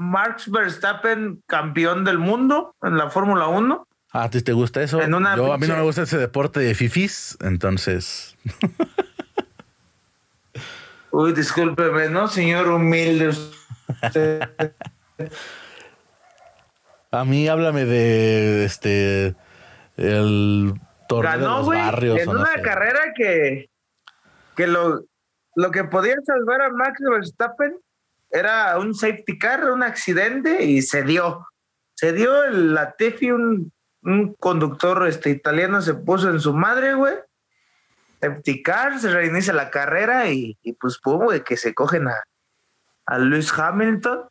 Marx 0.04 0.50
Verstappen, 0.52 1.42
campeón 1.48 2.04
del 2.04 2.20
mundo 2.20 2.76
en 2.82 2.98
la 2.98 3.10
Fórmula 3.10 3.48
1. 3.48 3.88
¿A 4.12 4.30
ti 4.30 4.42
te 4.42 4.54
gusta 4.54 4.82
eso? 4.84 5.02
En 5.02 5.14
una 5.14 5.36
Yo, 5.36 5.52
a 5.54 5.58
mí 5.58 5.68
no 5.68 5.76
me 5.76 5.82
gusta 5.84 6.04
ese 6.04 6.18
deporte 6.18 6.60
de 6.60 6.76
fifis, 6.76 7.38
entonces. 7.42 8.36
Uy, 11.12 11.34
discúlpeme, 11.34 12.10
¿no, 12.10 12.28
señor 12.28 12.68
humilde? 12.70 13.30
Usted- 13.30 14.50
A 17.12 17.26
mí 17.26 17.48
háblame 17.48 17.86
de 17.86 18.66
este. 18.66 19.36
El 19.98 20.74
torneo 21.08 21.38
de 21.38 21.46
los 21.46 21.68
barrios. 21.68 22.20
en 22.20 22.26
no 22.26 22.32
una 22.40 22.54
sé. 22.56 22.62
carrera 22.64 23.00
que, 23.16 23.70
que 24.56 24.66
lo, 24.66 25.04
lo 25.56 25.70
que 25.70 25.84
podía 25.84 26.16
salvar 26.26 26.64
a 26.64 26.70
Max 26.72 27.00
Verstappen 27.08 27.76
era 28.34 28.78
un 28.80 28.96
safety 28.96 29.38
car, 29.38 29.70
un 29.72 29.84
accidente, 29.84 30.64
y 30.66 30.82
se 30.82 31.04
dio. 31.04 31.48
Se 31.96 32.12
dio 32.12 32.44
el 32.44 32.74
Latifi, 32.74 33.32
un, 33.32 33.72
un 34.02 34.34
conductor 34.34 35.08
este, 35.08 35.30
italiano 35.30 35.82
se 35.82 35.94
puso 35.94 36.30
en 36.30 36.40
su 36.40 36.54
madre, 36.54 36.96
güey. 36.96 37.14
Safety 38.20 38.64
car, 38.64 39.00
se 39.00 39.12
reinicia 39.12 39.54
la 39.54 39.70
carrera 39.70 40.30
y, 40.32 40.58
y 40.64 40.74
pues, 40.74 40.98
pum, 40.98 41.26
güey, 41.26 41.44
que 41.44 41.56
se 41.58 41.74
cogen 41.74 42.08
a, 42.08 42.24
a 43.06 43.18
Lewis 43.20 43.54
Hamilton. 43.56 44.28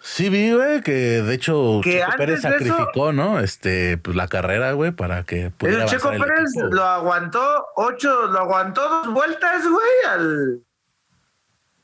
Sí, 0.00 0.28
vi, 0.28 0.52
güey, 0.52 0.80
que 0.82 0.92
de 1.22 1.34
hecho 1.34 1.80
Que 1.82 1.98
Checo 2.00 2.16
Pérez 2.18 2.38
eso- 2.38 2.48
sacrificó, 2.50 3.12
¿no? 3.12 3.40
Este, 3.40 3.96
pues 3.98 4.16
la 4.16 4.28
carrera, 4.28 4.70
güey, 4.72 4.92
para 4.92 5.24
que 5.24 5.50
pudiera 5.50 5.84
El 5.84 5.88
Checo 5.88 6.12
el 6.12 6.20
Pérez 6.20 6.50
equipo. 6.54 6.68
lo 6.74 6.84
aguantó 6.84 7.66
ocho, 7.74 8.26
lo 8.26 8.38
aguantó 8.38 8.88
dos 8.88 9.12
vueltas, 9.12 9.66
güey, 9.66 9.88
al, 10.08 10.62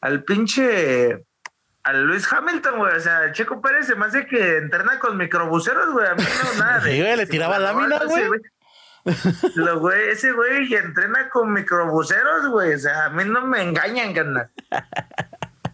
al 0.01 0.23
pinche, 0.23 1.25
al 1.85 2.03
Luis 2.05 2.31
Hamilton, 2.33 2.79
güey. 2.79 2.97
O 2.97 3.01
sea, 3.01 3.31
Checo 3.33 3.61
Pérez 3.61 3.87
se 3.87 3.95
me 3.95 4.07
hace 4.07 4.27
que 4.27 4.57
entrena 4.59 4.99
con 4.99 5.17
microbuseros, 5.17 5.91
güey. 5.93 6.07
A 6.09 6.15
mí 6.15 6.23
no, 6.23 6.59
nada. 6.65 6.79
de- 6.81 6.91
Sí, 6.93 7.01
güey, 7.01 7.17
le 7.17 7.27
tiraba 7.27 7.59
lámina, 7.59 8.01
güey. 8.05 8.25
Lo 9.57 9.81
güey, 9.81 10.09
ese 10.09 10.33
güey 10.33 10.75
entrena 10.75 11.29
con 11.29 11.53
microbuseros, 11.53 12.49
güey. 12.49 12.75
O 12.75 12.79
sea, 12.79 13.05
a 13.07 13.11
mí 13.11 13.25
no 13.25 13.43
me 13.47 13.63
engañan, 13.63 14.15
carnal. 14.15 14.51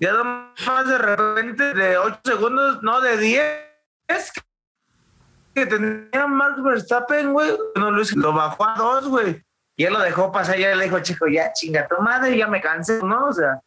Ya 0.00 0.12
nomás 0.14 0.88
de 0.88 0.98
repente 0.98 1.74
de 1.74 1.96
8 1.98 2.20
segundos, 2.24 2.82
no 2.82 3.00
de 3.00 3.16
10, 3.18 4.32
que 5.54 5.66
tenía 5.66 6.26
Max 6.26 6.62
Verstappen, 6.62 7.32
güey. 7.32 7.56
No, 7.76 7.90
Luis 7.92 8.16
lo 8.16 8.32
bajó 8.32 8.66
a 8.66 8.74
2, 8.76 9.08
güey. 9.08 9.44
Y 9.76 9.84
él 9.84 9.92
lo 9.92 10.00
dejó 10.00 10.32
pasar, 10.32 10.56
ya 10.58 10.74
le 10.74 10.84
dijo, 10.84 10.98
chico, 11.00 11.26
ya 11.28 11.52
chinga 11.52 11.86
tu 11.86 11.98
madre, 12.02 12.36
ya 12.36 12.46
me 12.48 12.60
cansé, 12.60 13.00
¿no? 13.02 13.26
O 13.26 13.32
sea, 13.32 13.60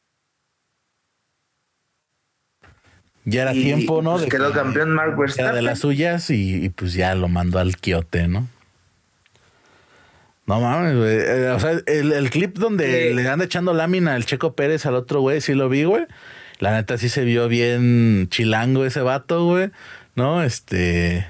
Ya 3.25 3.43
era 3.43 3.53
y, 3.53 3.63
tiempo, 3.63 4.01
¿no? 4.01 4.11
pues, 4.13 4.23
de 4.23 4.29
quedó 4.29 4.49
que 4.51 4.59
campeón 4.59 4.91
Mark 4.91 5.09
Era 5.11 5.15
de 5.15 5.21
Verstappen. 5.21 5.65
las 5.65 5.79
suyas 5.79 6.29
y, 6.29 6.65
y, 6.65 6.69
pues 6.69 6.93
ya 6.93 7.15
lo 7.15 7.27
mandó 7.29 7.59
al 7.59 7.77
quiote, 7.77 8.27
¿no? 8.27 8.47
No 10.45 10.59
mames, 10.59 10.97
güey. 10.97 11.15
Eh, 11.19 11.49
O 11.55 11.59
sea, 11.59 11.71
el, 11.85 12.11
el 12.11 12.29
clip 12.29 12.57
donde 12.57 13.09
Sí. 13.09 13.13
le 13.15 13.27
anda 13.29 13.45
echando 13.45 13.73
lámina 13.73 14.13
al 14.15 14.25
Checo 14.25 14.53
Pérez 14.55 14.85
al 14.85 14.95
otro 14.95 15.21
güey, 15.21 15.39
sí 15.41 15.53
lo 15.53 15.69
vi, 15.69 15.85
güey. 15.85 16.05
La 16.59 16.71
neta 16.73 16.97
sí 16.97 17.07
se 17.09 17.23
vio 17.23 17.47
bien 17.47 18.27
chilango 18.29 18.85
ese 18.85 19.01
vato, 19.01 19.45
güey. 19.45 19.71
¿No? 20.15 20.43
Este. 20.43 21.25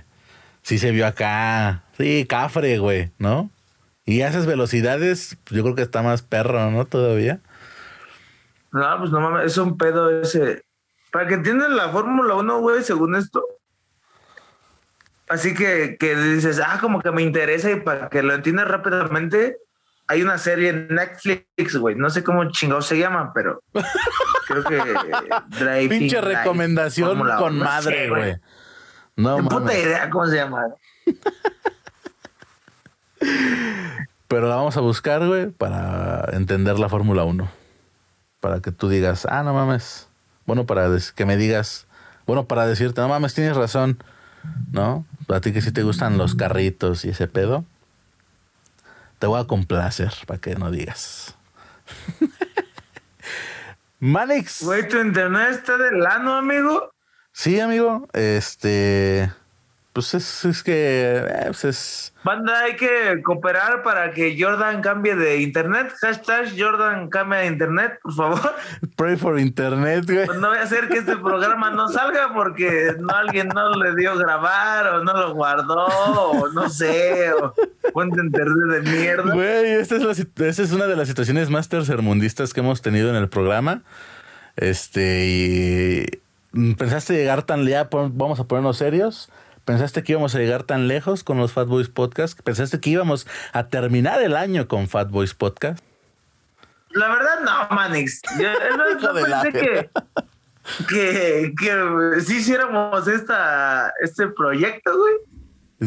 Sí 0.64 0.78
se 0.80 0.92
vio 0.92 1.06
acá. 1.06 1.84
Sí, 1.98 2.26
cafre, 2.28 2.80
güey, 2.80 3.12
¿no? 3.20 3.50
Y 4.06 4.22
a 4.22 4.28
esas 4.30 4.46
velocidades, 4.48 5.38
yo 5.52 5.62
creo 5.64 5.76
que 5.76 5.82
está 5.84 6.02
más 6.02 6.24
perro, 6.24 6.72
¿no? 6.72 6.86
Todavía. 6.86 7.40
No, 8.72 8.98
pues 9.00 9.12
no 9.12 9.22
mames, 9.22 9.46
es 9.52 9.58
un 9.58 9.78
pedo 9.78 10.22
ese. 10.22 10.64
Para 11.14 11.28
que 11.28 11.36
entiendan 11.36 11.76
la 11.76 11.90
Fórmula 11.90 12.34
1, 12.34 12.60
güey, 12.62 12.84
según 12.84 13.16
esto. 13.16 13.46
Así 15.30 15.54
que, 15.54 15.96
que 16.00 16.16
dices, 16.16 16.60
ah, 16.60 16.80
como 16.82 17.04
que 17.04 17.12
me 17.12 17.22
interesa 17.22 17.70
y 17.70 17.76
para 17.80 18.10
que 18.10 18.24
lo 18.24 18.34
entiendas 18.34 18.68
rápidamente, 18.68 19.58
hay 20.08 20.24
una 20.24 20.40
serie 20.40 20.70
en 20.70 20.88
Netflix, 20.88 21.78
güey. 21.78 21.94
No 21.94 22.10
sé 22.10 22.24
cómo 22.24 22.50
chingados 22.50 22.88
se 22.88 22.98
llama, 22.98 23.32
pero 23.32 23.62
creo 24.48 24.64
que 24.64 24.82
Driving 25.60 26.00
Pinche 26.00 26.20
recomendación 26.20 27.20
con 27.20 27.28
1, 27.28 27.60
no 27.60 27.64
madre, 27.64 28.10
güey. 28.10 28.36
No, 29.16 29.40
Ni 29.40 29.48
puta 29.48 29.78
idea 29.78 30.10
cómo 30.10 30.26
se 30.26 30.38
llama. 30.38 30.66
Pero 34.28 34.50
la 34.50 34.56
vamos 34.56 34.76
a 34.78 34.82
buscar, 34.82 35.24
güey, 35.28 35.52
para 35.52 36.26
entender 36.32 36.80
la 36.80 36.90
Fórmula 36.90 37.24
1. 37.24 37.48
Para 38.40 38.62
que 38.62 38.72
tú 38.72 38.90
digas, 38.90 39.28
ah, 39.30 39.44
no 39.44 39.54
mames. 39.54 40.08
Bueno, 40.46 40.66
para 40.66 40.90
que 41.16 41.26
me 41.26 41.38
digas, 41.38 41.86
bueno, 42.26 42.46
para 42.46 42.66
decirte, 42.68 43.02
no 43.02 43.08
mames, 43.08 43.34
tienes 43.34 43.56
razón, 43.56 43.98
¿no? 44.72 45.06
A 45.30 45.40
ti 45.40 45.54
que 45.54 45.62
sí 45.62 45.72
te 45.72 45.84
gustan 45.84 46.18
los 46.18 46.36
carritos 46.36 47.06
y 47.06 47.10
ese 47.10 47.28
pedo. 47.28 47.66
Te 49.20 49.28
voy 49.28 49.40
a 49.40 49.46
complacer 49.46 50.14
para 50.28 50.40
que 50.40 50.56
no 50.56 50.70
digas. 50.70 51.36
Manix. 54.00 54.64
Güey, 54.64 54.88
tu 54.90 55.00
internet 55.00 55.52
está 55.52 55.78
de 55.78 55.92
lano, 55.92 56.36
amigo. 56.36 56.92
Sí, 57.32 57.60
amigo. 57.60 58.08
Este. 58.14 59.32
Pues 59.94 60.16
es, 60.16 60.44
es 60.46 60.64
que. 60.64 60.74
eh, 61.18 61.44
pues 61.46 61.66
es. 61.66 62.14
Banda, 62.24 62.62
hay 62.62 62.76
que 62.78 63.22
cooperar 63.24 63.84
para 63.84 64.12
que 64.12 64.36
Jordan 64.40 64.82
cambie 64.82 65.16
de 65.16 65.38
internet. 65.42 65.94
Hashtag 66.02 66.48
Jordan 66.58 67.10
cambia 67.10 67.40
de 67.40 67.46
internet, 67.48 68.00
por 68.02 68.14
favor. 68.16 68.56
Pray 68.96 69.18
for 69.18 69.40
internet, 69.40 70.06
güey. 70.08 70.26
Pues 70.26 70.40
no 70.40 70.48
voy 70.50 70.58
a 70.58 70.64
hacer 70.64 70.88
que 70.88 70.98
este 70.98 71.16
programa 71.18 71.70
no 71.70 71.90
salga 71.90 72.34
porque 72.34 72.96
no 73.00 73.14
alguien 73.14 73.50
no 73.50 73.76
le 73.76 73.94
dio 73.96 74.18
grabar 74.18 74.88
o 74.88 75.04
no 75.04 75.14
lo 75.14 75.34
guardó 75.36 75.86
o 75.86 76.50
no 76.50 76.70
sé 76.70 77.32
o 77.34 77.54
de 77.94 78.24
internet 78.24 78.84
de 78.84 78.92
mierda. 78.92 79.32
Güey, 79.32 79.74
esta 79.74 79.98
es, 79.98 80.02
la 80.04 80.12
esta 80.14 80.64
es 80.64 80.72
una 80.72 80.88
de 80.88 80.96
las 80.96 81.08
situaciones 81.08 81.52
más 81.52 81.70
tercermundistas 81.70 82.52
que 82.54 82.62
hemos 82.62 82.82
tenido 82.82 83.12
en 83.12 83.16
el 83.16 83.30
programa. 83.30 83.84
Este, 84.56 85.26
y 85.28 86.06
mm, 86.54 86.74
pensaste 86.74 87.14
llegar 87.14 87.44
tan 87.44 87.66
pon- 87.90 88.18
vamos 88.18 88.40
a 88.40 88.46
ponernos 88.46 88.78
serios. 88.78 89.30
Pensaste 89.66 90.04
que 90.04 90.12
íbamos 90.12 90.36
a 90.36 90.40
llegar 90.40 90.64
tan 90.64 90.88
lejos 90.88 91.24
con 91.24 91.38
los 91.38 91.54
Fat 91.54 91.68
Boys 91.68 91.88
Podcast. 91.90 92.40
Pensaste 92.42 92.80
que 92.80 92.90
íbamos 92.90 93.28
a 93.54 93.68
terminar 93.68 94.22
el 94.22 94.36
año 94.36 94.68
con 94.68 94.88
Fat 94.90 95.10
Boys 95.10 95.34
Podcast. 95.34 95.80
La 96.90 97.08
verdad 97.10 97.40
no, 97.44 97.76
Manix. 97.76 98.22
Yo 98.40 98.50
no, 98.78 99.00
no 99.00 99.14
pensé 99.14 99.52
que, 99.52 99.90
que, 100.90 101.54
que 101.58 102.22
sí 102.22 102.38
hiciéramos 102.38 103.08
esta, 103.08 103.94
este 104.02 104.28
proyecto, 104.28 104.98
güey. 104.98 105.14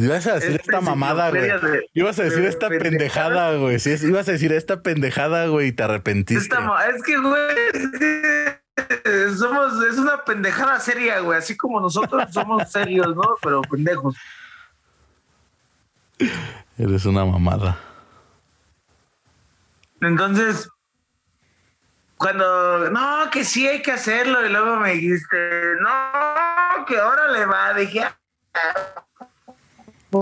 Ibas 0.05 0.27
a 0.27 0.35
decir 0.35 0.51
Esta 0.53 0.62
esta 0.62 0.81
mamada, 0.81 1.31
güey. 1.31 1.43
de- 1.43 1.87
Ibas 1.95 2.18
a 2.18 2.24
decir 2.24 2.43
de 2.43 2.49
esta 2.49 2.68
pendejada, 2.68 3.57
güey. 3.57 3.79
Sí, 3.79 3.95
ibas 4.03 4.29
a 4.29 4.33
decir 4.33 4.53
esta 4.53 4.83
pendejada, 4.83 5.47
güey, 5.47 5.68
y 5.68 5.72
te 5.72 5.83
arrepentiste. 5.85 6.55
Esta 6.55 6.87
es 6.95 7.03
que, 7.03 7.16
güey, 7.16 7.57
es 7.74 7.99
que 7.99 8.61
somos, 9.37 9.82
es 9.84 9.99
una 9.99 10.24
pendejada 10.24 10.78
seria, 10.80 11.20
güey. 11.20 11.39
Así 11.39 11.57
como 11.57 11.80
nosotros 11.80 12.24
somos 12.32 12.70
serios, 12.70 13.14
¿no? 13.14 13.37
Pero 13.43 13.62
pendejos. 13.62 14.16
Eres 16.78 17.05
una 17.05 17.24
mamada. 17.24 17.78
Entonces, 20.01 20.68
cuando, 22.16 22.91
no, 22.91 23.30
que 23.30 23.45
sí 23.45 23.66
hay 23.66 23.82
que 23.82 23.93
hacerlo, 23.93 24.45
y 24.45 24.51
luego 24.51 24.76
me 24.76 24.93
dijiste, 24.93 25.37
no, 25.80 26.84
que 26.87 26.99
ahora 26.99 27.28
le 27.28 27.47
va, 27.47 27.74
dije, 27.74 28.03
"Ah". 28.05 29.05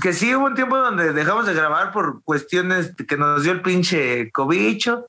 que 0.01 0.11
sí 0.13 0.35
hubo 0.35 0.45
un 0.45 0.55
tiempo 0.55 0.77
donde 0.77 1.13
dejamos 1.13 1.45
de 1.45 1.53
grabar 1.53 1.91
por 1.93 2.21
cuestiones 2.23 2.93
que 3.07 3.17
nos 3.17 3.43
dio 3.43 3.53
el 3.53 3.61
pinche 3.61 4.29
cobicho. 4.31 5.07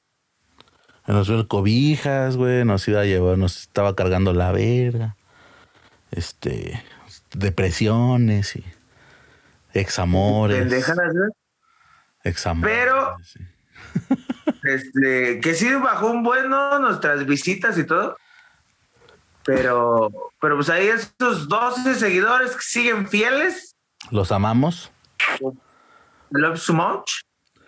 Nos 1.07 1.29
dio 1.29 1.47
cobijas, 1.49 2.37
güey. 2.37 2.65
Nos 2.65 2.87
iba 2.89 3.01
a 3.01 3.05
llevar, 3.05 3.39
nos 3.39 3.57
estaba 3.63 3.95
cargando 3.95 4.33
la 4.33 4.53
verga. 4.53 5.17
Este. 6.11 6.83
Depresiones 7.33 8.57
y. 8.57 8.65
Examores. 9.73 10.59
Pendejadas, 10.59 11.15
¿no? 11.15 11.29
Examores. 12.25 12.77
Pero- 12.77 13.17
sí. 13.25 13.41
Este, 14.63 15.41
que 15.41 15.55
sí 15.55 15.73
bajó 15.75 16.09
un 16.11 16.23
bueno 16.25 16.79
nuestras 16.81 17.25
visitas 17.27 17.79
y 17.79 17.85
todo. 17.85 18.17
Pero, 19.45 20.11
pero 20.41 20.57
pues 20.57 20.69
ahí 20.71 20.89
estos 20.89 21.49
12 21.49 21.95
seguidores 21.95 22.53
que 22.53 22.63
siguen 22.63 23.09
fieles, 23.09 23.77
Los 24.11 24.33
amamos. 24.33 24.91
love 26.31 26.59
so 26.59 26.73
much. 26.75 27.11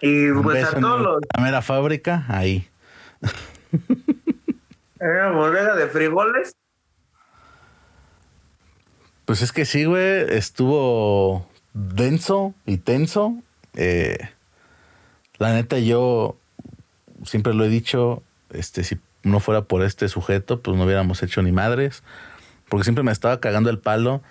Y 0.01 0.27
Un 0.27 0.43
pues 0.43 0.65
a 0.65 0.79
todos 0.79 1.01
los, 1.01 1.19
la 1.37 1.43
mera 1.43 1.63
fábrica, 1.63 2.25
ahí. 2.29 2.68
una 5.01 5.31
bodega 5.31 5.75
de 5.77 5.89
frijoles. 5.89 6.53
Pues 9.25 9.43
es 9.43 9.53
que 9.53 9.65
sí, 9.65 9.85
güey. 9.85 10.25
Estuvo 10.35 11.47
denso 11.75 12.55
y 12.67 12.79
tenso. 12.79 13.37
Eh, 13.75 14.19
la 15.39 15.53
neta, 15.53 15.79
yo 15.79 16.37
siempre 17.25 17.55
lo 17.55 17.65
he 17.65 17.69
dicho. 17.69 18.23
Este, 18.51 18.85
si 18.85 18.99
no 19.23 19.41
fuera 19.41 19.63
por 19.63 19.83
este 19.83 20.09
sujeto, 20.09 20.61
pues 20.61 20.77
no 20.77 20.85
hubiéramos 20.85 21.23
hecho 21.23 21.43
ni 21.43 21.53
madres. 21.53 22.03
Porque 22.69 22.85
siempre 22.85 23.05
me 23.05 23.13
estaba 23.13 23.41
cagando 23.41 23.71
el 23.71 23.79
palo. 23.79 24.23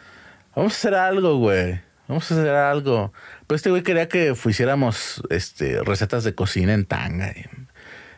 Vamos 0.55 0.73
a 0.73 0.77
hacer 0.77 0.95
algo, 0.95 1.37
güey. 1.37 1.79
Vamos 2.07 2.31
a 2.31 2.33
hacer 2.33 2.55
algo. 2.55 3.13
Pero 3.45 3.55
este 3.55 3.69
güey 3.69 3.83
quería 3.83 4.07
que 4.07 4.33
hiciéramos 4.45 5.21
este, 5.29 5.83
recetas 5.83 6.23
de 6.23 6.33
cocina 6.33 6.73
en 6.73 6.85
tanga. 6.85 7.29
Y 7.31 7.45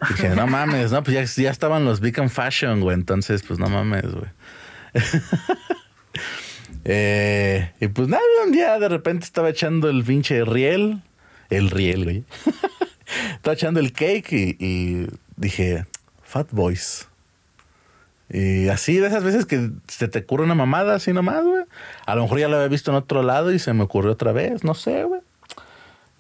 dije, 0.07 0.29
no 0.29 0.47
mames, 0.47 0.91
no, 0.91 1.03
pues 1.03 1.35
ya, 1.35 1.43
ya 1.43 1.51
estaban 1.51 1.85
los 1.85 1.99
Beacon 1.99 2.29
Fashion, 2.29 2.81
güey. 2.81 2.95
Entonces, 2.95 3.43
pues 3.43 3.59
no 3.59 3.69
mames, 3.69 4.05
güey. 4.11 4.29
Eh, 6.85 7.71
y 7.81 7.87
pues 7.89 8.07
nada, 8.07 8.23
un 8.45 8.51
día 8.51 8.79
de 8.79 8.87
repente 8.87 9.25
estaba 9.25 9.49
echando 9.49 9.89
el 9.89 10.03
pinche 10.03 10.43
riel. 10.45 11.01
El 11.49 11.69
riel, 11.69 12.05
güey. 12.05 12.23
estaba 13.35 13.53
echando 13.53 13.79
el 13.79 13.91
cake 13.91 14.31
y, 14.31 14.55
y 14.59 15.07
dije, 15.35 15.85
Fat 16.23 16.47
Boys. 16.51 17.07
Y 18.29 18.69
así 18.69 18.97
de 18.97 19.07
esas 19.07 19.23
veces 19.23 19.45
que 19.45 19.71
se 19.87 20.07
te 20.07 20.19
ocurre 20.19 20.43
una 20.43 20.55
mamada 20.55 20.95
así 20.95 21.13
nomás, 21.13 21.43
güey. 21.43 21.63
A 22.05 22.15
lo 22.15 22.23
mejor 22.23 22.39
ya 22.39 22.47
lo 22.47 22.57
había 22.57 22.67
visto 22.67 22.91
en 22.91 22.97
otro 22.97 23.23
lado 23.23 23.51
y 23.51 23.59
se 23.59 23.73
me 23.73 23.83
ocurrió 23.83 24.11
otra 24.11 24.31
vez, 24.31 24.63
no 24.63 24.75
sé, 24.75 25.03
güey. 25.03 25.21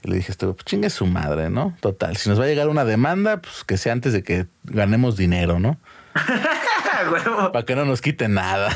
Y 0.03 0.09
le 0.09 0.15
dije, 0.17 0.31
este, 0.31 0.45
pues 0.47 0.65
chingue 0.65 0.89
su 0.89 1.05
madre, 1.05 1.49
¿no? 1.49 1.75
Total, 1.81 2.15
si 2.17 2.29
nos 2.29 2.39
va 2.39 2.45
a 2.45 2.47
llegar 2.47 2.69
una 2.69 2.85
demanda, 2.85 3.41
pues 3.41 3.63
que 3.63 3.77
sea 3.77 3.93
antes 3.93 4.13
de 4.13 4.23
que 4.23 4.45
ganemos 4.63 5.17
dinero, 5.17 5.59
¿no? 5.59 5.77
Para 7.53 7.65
que 7.65 7.75
no 7.75 7.85
nos 7.85 8.01
quiten 8.01 8.33
nada. 8.33 8.75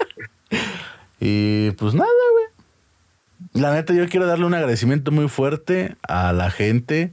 y 1.20 1.70
pues 1.72 1.94
nada, 1.94 2.08
güey. 2.32 3.62
La 3.62 3.74
neta, 3.74 3.92
yo 3.92 4.08
quiero 4.08 4.26
darle 4.26 4.46
un 4.46 4.54
agradecimiento 4.54 5.10
muy 5.10 5.28
fuerte 5.28 5.96
a 6.02 6.32
la 6.32 6.50
gente 6.50 7.12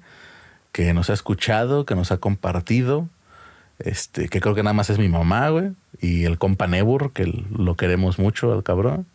que 0.71 0.93
nos 0.93 1.09
ha 1.09 1.13
escuchado, 1.13 1.85
que 1.85 1.95
nos 1.95 2.11
ha 2.11 2.17
compartido 2.17 3.09
este, 3.79 4.27
que 4.27 4.41
creo 4.41 4.55
que 4.55 4.63
nada 4.63 4.73
más 4.73 4.89
es 4.89 4.99
mi 4.99 5.09
mamá, 5.09 5.49
güey. 5.49 5.71
Y 6.01 6.25
el 6.25 6.37
compa 6.37 6.67
Nebur, 6.67 7.11
que 7.13 7.25
lo 7.25 7.75
queremos 7.75 8.19
mucho, 8.19 8.53
al 8.53 8.63
cabrón. 8.63 9.05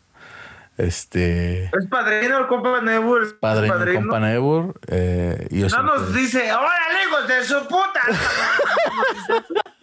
Este. 0.76 1.64
Es 1.64 1.86
padrino 1.88 2.38
el 2.38 2.46
compa 2.46 2.80
Nebur. 2.80 3.38
Padrino, 3.38 3.82
el 3.82 3.94
compa 3.94 4.20
Nebur. 4.20 4.74
Eh, 4.88 5.46
no 5.50 5.82
nos 5.82 6.14
dice, 6.14 6.52
¡Hola, 6.52 6.70
hijos 7.06 7.28
de 7.28 7.44
su 7.44 7.68
puta! 7.68 8.00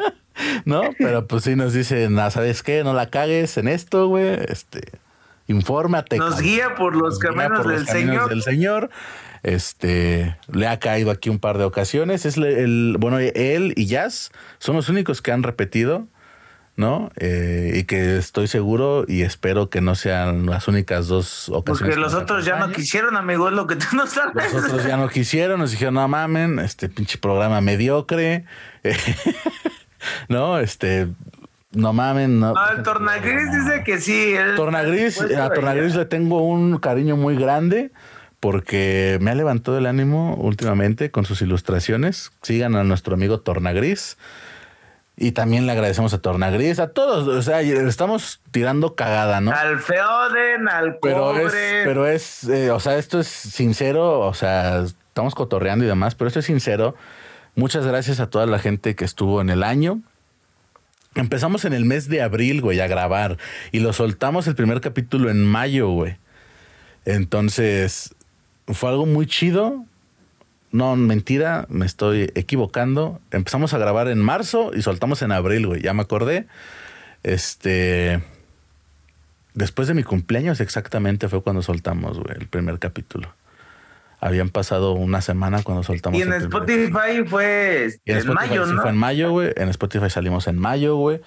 no, 0.66 0.82
pero 0.98 1.28
pues 1.28 1.46
sí 1.46 1.56
nos 1.56 1.74
dice, 1.74 2.10
¿sabes 2.30 2.62
qué? 2.62 2.84
No 2.84 2.94
la 2.94 3.10
cagues 3.10 3.58
en 3.58 3.68
esto, 3.68 4.08
güey. 4.08 4.38
Este. 4.48 4.82
Infórmate. 5.48 6.18
Nos 6.18 6.42
guía 6.42 6.76
por 6.76 6.96
los 6.96 7.20
caminos, 7.20 7.66
del, 7.68 7.88
señor. 7.88 8.30
del 8.30 8.42
Señor. 8.42 8.90
Este 9.44 10.38
le 10.52 10.68
ha 10.68 10.78
caído 10.80 11.10
aquí 11.10 11.30
un 11.30 11.40
par 11.40 11.58
de 11.58 11.64
ocasiones. 11.64 12.26
Es 12.26 12.38
el, 12.38 12.98
bueno, 13.00 13.18
él 13.20 13.74
y 13.76 13.88
Jazz 13.88 14.32
son 14.60 14.76
los 14.76 14.88
únicos 14.90 15.22
que 15.22 15.32
han 15.32 15.44
repetido, 15.44 16.08
¿no? 16.82 17.12
Eh, 17.16 17.74
y 17.76 17.84
que 17.84 18.18
estoy 18.18 18.48
seguro 18.48 19.06
y 19.08 19.22
espero 19.22 19.70
que 19.70 19.82
no 19.82 19.94
sean 19.94 20.48
las 20.48 20.68
únicas 20.68 21.08
dos 21.08 21.48
ocasiones. 21.50 21.96
Porque 21.96 21.96
los 21.96 22.14
otros 22.16 22.44
ya 22.44 22.58
no 22.58 22.72
quisieron, 22.72 23.16
amigo, 23.16 23.48
es 23.48 23.54
lo 23.54 23.68
que 23.68 23.76
tú 23.76 23.86
no 23.94 24.08
sabes. 24.08 24.52
Los 24.52 24.66
otros 24.66 24.84
ya 24.84 24.98
no 24.98 25.08
quisieron, 25.08 25.60
nos 25.60 25.72
dijeron, 25.72 25.94
no 25.94 26.08
mamen, 26.08 26.58
este 26.60 26.90
pinche 26.90 27.20
programa 27.20 27.62
mediocre. 27.62 28.46
no, 30.28 30.58
este, 30.58 31.08
no 31.72 31.94
mamen, 31.94 32.40
no. 32.40 32.56
Ah, 32.58 32.74
el 32.76 32.84
Tornagris 32.84 33.52
dice 33.52 33.84
que 33.86 34.02
sí. 34.02 34.34
Tornagris, 34.56 35.22
a 35.22 35.54
Tornagris 35.54 35.96
le 35.96 36.06
tengo 36.06 36.42
un 36.42 36.80
cariño 36.80 37.16
muy 37.16 37.36
grande 37.36 37.92
porque 38.40 39.20
me 39.22 39.30
ha 39.30 39.36
levantado 39.36 39.78
el 39.78 39.86
ánimo 39.86 40.34
últimamente 40.34 41.12
con 41.12 41.26
sus 41.26 41.44
ilustraciones. 41.44 42.32
Sigan 42.42 42.76
a 42.76 42.84
nuestro 42.84 43.14
amigo 43.14 43.40
Tornagris. 43.40 44.18
Y 45.22 45.34
también 45.34 45.68
le 45.68 45.74
agradecemos 45.74 46.16
a 46.16 46.18
Tornagris, 46.18 46.80
a 46.80 46.88
todos. 46.88 47.28
O 47.28 47.42
sea, 47.44 47.62
estamos 47.62 48.40
tirando 48.50 48.96
cagada, 48.96 49.40
¿no? 49.40 49.52
Al 49.52 49.80
Feoden, 49.80 50.68
al 50.68 50.98
pero 50.98 51.38
Es, 51.38 51.54
pero 51.86 52.08
es, 52.08 52.44
eh, 52.46 52.72
o 52.72 52.80
sea, 52.80 52.98
esto 52.98 53.20
es 53.20 53.28
sincero. 53.28 54.22
O 54.22 54.34
sea, 54.34 54.80
estamos 54.80 55.36
cotorreando 55.36 55.86
y 55.86 55.88
demás, 55.88 56.16
pero 56.16 56.28
esto 56.28 56.40
es 56.40 56.48
sincero. 56.48 56.96
Muchas 57.54 57.86
gracias 57.86 58.20
a 58.20 58.32
toda 58.32 58.48
la 58.48 58.58
gente 58.58 58.96
que 58.96 59.06
estuvo 59.06 59.42
en 59.42 59.52
el 59.52 59.62
año. 59.62 60.00
Empezamos 61.14 61.66
en 61.66 61.74
el 61.74 61.86
mes 61.86 62.10
de 62.10 62.24
abril, 62.24 62.60
güey, 62.60 62.80
a 62.80 62.88
grabar. 62.88 63.38
Y 63.72 63.82
lo 63.82 63.94
soltamos 63.94 64.48
el 64.48 64.56
primer 64.56 64.82
capítulo 64.82 65.30
en 65.30 65.46
mayo, 65.46 65.90
güey. 65.90 66.16
Entonces, 67.06 68.16
fue 68.66 68.90
algo 68.90 69.06
muy 69.06 69.28
chido. 69.28 69.86
No, 70.72 70.96
mentira, 70.96 71.66
me 71.70 71.86
estoy 71.86 72.32
equivocando. 72.36 73.20
Empezamos 73.32 73.74
a 73.74 73.78
grabar 73.78 74.08
en 74.08 74.20
marzo 74.20 74.72
y 74.74 74.82
soltamos 74.82 75.22
en 75.22 75.32
abril, 75.32 75.68
güey. 75.68 75.82
Ya 75.82 75.94
me 75.94 76.02
acordé. 76.02 76.48
Este. 77.24 78.22
Después 79.54 79.90
de 79.90 79.94
mi 79.94 80.04
cumpleaños, 80.04 80.62
exactamente 80.62 81.28
fue 81.28 81.42
cuando 81.42 81.62
soltamos, 81.62 82.20
güey, 82.20 82.38
el 82.40 82.48
primer 82.48 82.80
capítulo. 82.80 83.34
Habían 84.22 84.50
pasado 84.50 84.94
una 84.94 85.20
semana 85.22 85.62
cuando 85.64 85.84
soltamos. 85.84 86.18
Y 86.18 86.22
en 86.22 86.32
Spotify 86.34 87.26
fue 87.28 87.88
en, 88.06 88.34
mayo, 88.34 88.66
¿no? 88.66 88.82
fue 88.82 88.92
en 88.92 88.98
mayo, 88.98 89.32
güey. 89.32 89.52
En 89.58 89.68
Spotify 89.68 90.10
salimos 90.10 90.48
en 90.48 90.58
mayo, 90.58 90.96
güey 90.96 91.20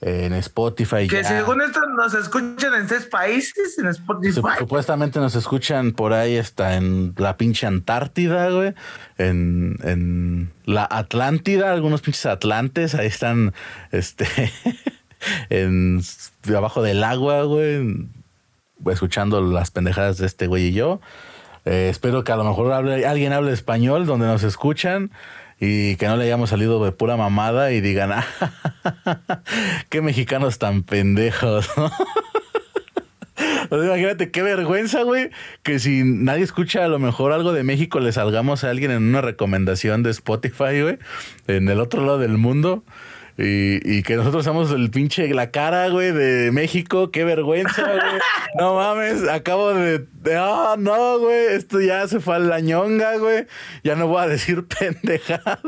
en 0.00 0.32
Spotify. 0.34 1.08
Que 1.08 1.24
según 1.24 1.60
esto 1.60 1.80
nos 1.96 2.14
escuchan 2.14 2.74
en 2.74 2.88
seis 2.88 3.06
países 3.06 3.78
en 3.78 3.88
Spotify. 3.88 4.40
Supuestamente 4.58 5.18
nos 5.18 5.34
escuchan 5.34 5.92
por 5.92 6.12
ahí 6.12 6.36
hasta 6.36 6.76
en 6.76 7.14
la 7.16 7.36
pinche 7.36 7.66
Antártida, 7.66 8.50
güey. 8.50 8.74
En, 9.18 9.76
en 9.82 10.50
la 10.64 10.86
Atlántida, 10.88 11.72
algunos 11.72 12.00
pinches 12.00 12.26
atlantes, 12.26 12.94
ahí 12.94 13.08
están, 13.08 13.54
este, 13.90 14.26
en 15.50 16.00
abajo 16.56 16.82
del 16.82 17.02
agua, 17.02 17.42
güey, 17.42 18.06
escuchando 18.90 19.40
las 19.40 19.72
pendejadas 19.72 20.18
de 20.18 20.26
este 20.26 20.46
güey 20.46 20.66
y 20.66 20.72
yo. 20.72 21.00
Eh, 21.64 21.88
espero 21.90 22.22
que 22.22 22.30
a 22.30 22.36
lo 22.36 22.44
mejor 22.44 22.72
alguien 22.72 23.32
hable 23.32 23.52
español 23.52 24.06
donde 24.06 24.26
nos 24.26 24.44
escuchan 24.44 25.10
y 25.60 25.96
que 25.96 26.06
no 26.06 26.16
le 26.16 26.24
hayamos 26.24 26.50
salido 26.50 26.84
de 26.84 26.92
pura 26.92 27.16
mamada 27.16 27.72
y 27.72 27.80
digan, 27.80 28.12
ah, 28.12 28.24
qué 29.88 30.00
mexicanos 30.00 30.58
tan 30.58 30.82
pendejos, 30.82 31.68
imagínate 33.70 34.30
qué 34.30 34.42
vergüenza, 34.42 35.02
güey, 35.02 35.30
que 35.62 35.78
si 35.78 36.02
nadie 36.04 36.44
escucha 36.44 36.84
a 36.84 36.88
lo 36.88 36.98
mejor 36.98 37.32
algo 37.32 37.52
de 37.52 37.64
México, 37.64 38.00
le 38.00 38.12
salgamos 38.12 38.64
a 38.64 38.70
alguien 38.70 38.90
en 38.90 39.02
una 39.02 39.20
recomendación 39.20 40.02
de 40.02 40.10
Spotify, 40.10 40.82
güey, 40.82 40.98
en 41.46 41.68
el 41.68 41.80
otro 41.80 42.02
lado 42.04 42.18
del 42.18 42.38
mundo. 42.38 42.84
Y, 43.40 43.78
y, 43.88 44.02
que 44.02 44.16
nosotros 44.16 44.44
somos 44.44 44.72
el 44.72 44.90
pinche 44.90 45.32
la 45.32 45.52
cara, 45.52 45.88
güey, 45.90 46.10
de 46.10 46.50
México. 46.50 47.12
Qué 47.12 47.22
vergüenza, 47.22 47.82
güey. 47.82 48.00
No 48.58 48.74
mames, 48.74 49.28
acabo 49.28 49.72
de. 49.74 50.04
Ah, 50.34 50.74
no, 50.76 51.20
güey. 51.20 51.54
Esto 51.54 51.80
ya 51.80 52.08
se 52.08 52.18
fue 52.18 52.34
a 52.34 52.38
la 52.40 52.58
ñonga, 52.58 53.16
güey. 53.18 53.46
Ya 53.84 53.94
no 53.94 54.08
voy 54.08 54.22
a 54.22 54.26
decir 54.26 54.66
pendejadas. 54.80 55.60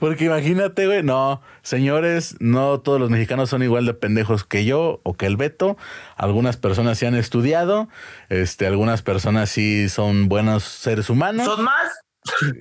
Porque 0.00 0.24
imagínate, 0.24 0.86
güey. 0.86 1.04
No, 1.04 1.42
señores, 1.62 2.34
no 2.40 2.80
todos 2.80 2.98
los 2.98 3.08
mexicanos 3.08 3.50
son 3.50 3.62
igual 3.62 3.86
de 3.86 3.94
pendejos 3.94 4.42
que 4.42 4.64
yo 4.64 5.00
o 5.04 5.14
que 5.14 5.26
el 5.26 5.36
Beto. 5.36 5.76
Algunas 6.16 6.56
personas 6.56 6.98
sí 6.98 7.06
han 7.06 7.14
estudiado. 7.14 7.88
Este, 8.30 8.66
algunas 8.66 9.02
personas 9.02 9.48
sí 9.48 9.88
son 9.88 10.28
buenos 10.28 10.64
seres 10.64 11.08
humanos. 11.08 11.46
¿Son 11.46 11.62
más? 11.62 11.92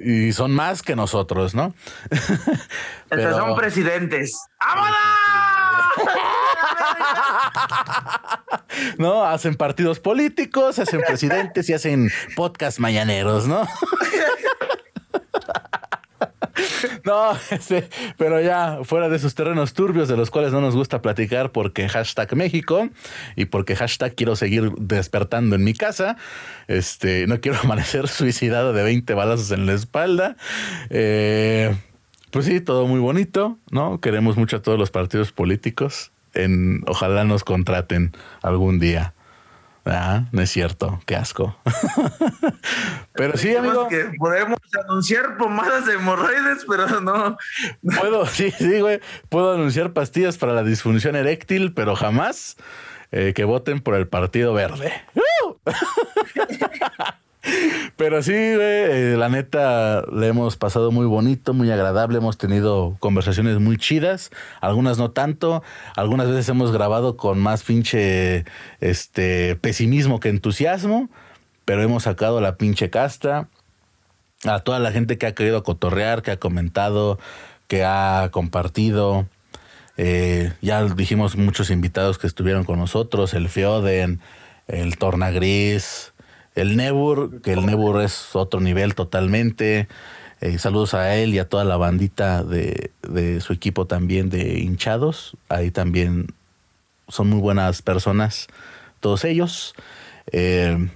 Y 0.04 0.34
son 0.34 0.52
más 0.52 0.82
que 0.82 0.96
nosotros, 0.96 1.56
¿no? 1.56 1.74
Pero... 3.10 3.38
son 3.38 3.56
presidentes. 3.56 4.38
¡Vámonos! 4.60 4.98
no, 8.98 9.24
hacen 9.26 9.56
partidos 9.56 10.00
políticos, 10.00 10.80
hacen 10.80 11.02
presidentes 11.02 11.70
y 11.70 11.74
hacen 11.74 12.12
podcast 12.36 12.80
mañaneros, 12.80 13.48
¿no? 13.48 13.66
No, 17.06 17.38
este, 17.52 17.90
pero 18.18 18.42
ya 18.42 18.80
fuera 18.84 19.10
de 19.10 19.18
esos 19.18 19.36
terrenos 19.36 19.74
turbios 19.74 20.08
de 20.08 20.18
los 20.18 20.30
cuales 20.30 20.52
no 20.52 20.62
nos 20.62 20.76
gusta 20.76 21.02
platicar 21.02 21.52
porque 21.52 21.90
hashtag 21.90 22.36
México 22.36 22.90
y 23.36 23.46
porque 23.46 23.76
hashtag 23.76 24.16
quiero 24.16 24.36
seguir 24.36 24.72
despertando 24.78 25.56
en 25.56 25.64
mi 25.64 25.74
casa. 25.74 26.18
Este, 26.68 27.28
no 27.28 27.42
quiero 27.42 27.60
amanecer 27.64 28.08
suicidado 28.08 28.74
de 28.74 28.84
20 28.84 29.14
balazos 29.14 29.52
en 29.52 29.66
la 29.66 29.74
espalda. 29.74 30.36
Eh, 30.90 31.76
pues 32.32 32.46
sí, 32.46 32.62
todo 32.62 32.88
muy 32.88 33.00
bonito, 33.00 33.58
¿no? 33.70 34.00
Queremos 34.00 34.38
mucho 34.38 34.58
a 34.58 34.62
todos 34.62 34.80
los 34.80 34.92
partidos 34.92 35.32
políticos. 35.32 36.12
En, 36.34 36.82
ojalá 36.88 37.24
nos 37.26 37.44
contraten 37.44 38.12
algún 38.42 38.80
día. 38.80 39.14
Ah, 39.86 40.24
no 40.32 40.42
es 40.42 40.50
cierto, 40.50 41.02
qué 41.06 41.16
asco. 41.16 41.58
pero 43.14 43.38
sí, 43.38 43.54
amigo. 43.56 43.88
Que 43.90 44.12
podemos 44.18 44.60
anunciar 44.86 45.36
pomadas 45.38 45.86
de 45.86 45.96
hemorroides, 45.96 46.66
pero 46.68 47.02
no. 47.02 47.38
Puedo, 48.00 48.26
sí, 48.28 48.52
sí, 48.52 48.80
güey. 48.80 49.02
Puedo 49.28 49.54
anunciar 49.54 49.92
pastillas 49.92 50.38
para 50.38 50.54
la 50.54 50.64
disfunción 50.64 51.18
eréctil, 51.18 51.74
pero 51.74 51.96
jamás 51.96 52.56
eh, 53.12 53.34
que 53.36 53.44
voten 53.44 53.82
por 53.82 53.96
el 53.96 54.08
Partido 54.08 54.54
Verde. 54.54 54.94
Pero 57.98 58.24
sí, 58.24 58.34
eh, 58.34 59.16
la 59.18 59.30
neta, 59.30 60.04
le 60.12 60.28
hemos 60.28 60.56
pasado 60.56 60.92
muy 60.92 61.06
bonito, 61.06 61.54
muy 61.54 61.70
agradable, 61.72 62.18
hemos 62.18 62.38
tenido 62.38 62.96
conversaciones 63.00 63.60
muy 63.60 63.78
chidas, 63.78 64.32
algunas 64.62 64.98
no 64.98 65.12
tanto, 65.12 65.64
algunas 65.96 66.28
veces 66.28 66.50
hemos 66.50 66.72
grabado 66.72 67.18
con 67.18 67.40
más 67.40 67.64
pinche 67.64 68.46
este 68.80 69.56
pesimismo 69.58 70.20
que 70.20 70.30
entusiasmo, 70.30 71.10
pero 71.66 71.84
hemos 71.84 72.04
sacado 72.04 72.42
la 72.42 72.56
pinche 72.56 72.90
casta. 72.90 73.48
A 74.46 74.60
toda 74.60 74.80
la 74.80 74.92
gente 74.92 75.18
que 75.18 75.26
ha 75.26 75.36
querido 75.36 75.64
cotorrear, 75.64 76.22
que 76.22 76.32
ha 76.32 76.38
comentado, 76.38 77.18
que 77.68 77.86
ha 77.86 78.28
compartido. 78.32 79.26
Eh, 79.96 80.52
ya 80.62 80.84
dijimos 80.84 81.38
muchos 81.38 81.70
invitados 81.70 82.18
que 82.18 82.28
estuvieron 82.28 82.66
con 82.66 82.80
nosotros, 82.80 83.34
el 83.34 83.48
Fioden, 83.48 84.20
el 84.68 84.98
Tornagris, 84.98 86.13
el 86.56 86.78
Nebur, 86.78 87.42
que 87.42 87.54
el 87.54 87.66
Nebur 87.66 88.02
es 88.02 88.36
otro 88.36 88.60
nivel 88.60 88.96
totalmente. 88.96 89.88
Eh, 90.42 90.58
saludos 90.58 90.94
a 90.94 91.16
él 91.16 91.34
y 91.34 91.40
a 91.40 91.48
toda 91.48 91.64
la 91.64 91.78
bandita 91.78 92.44
de, 92.44 92.92
de, 93.08 93.40
su 93.40 93.54
equipo 93.54 93.86
también 93.86 94.30
de 94.30 94.60
hinchados. 94.60 95.38
Ahí 95.48 95.72
también 95.72 96.28
son 97.08 97.30
muy 97.30 97.40
buenas 97.40 97.82
personas, 97.82 98.48
todos 99.00 99.24
ellos. 99.24 99.74
Eh, 100.32 100.90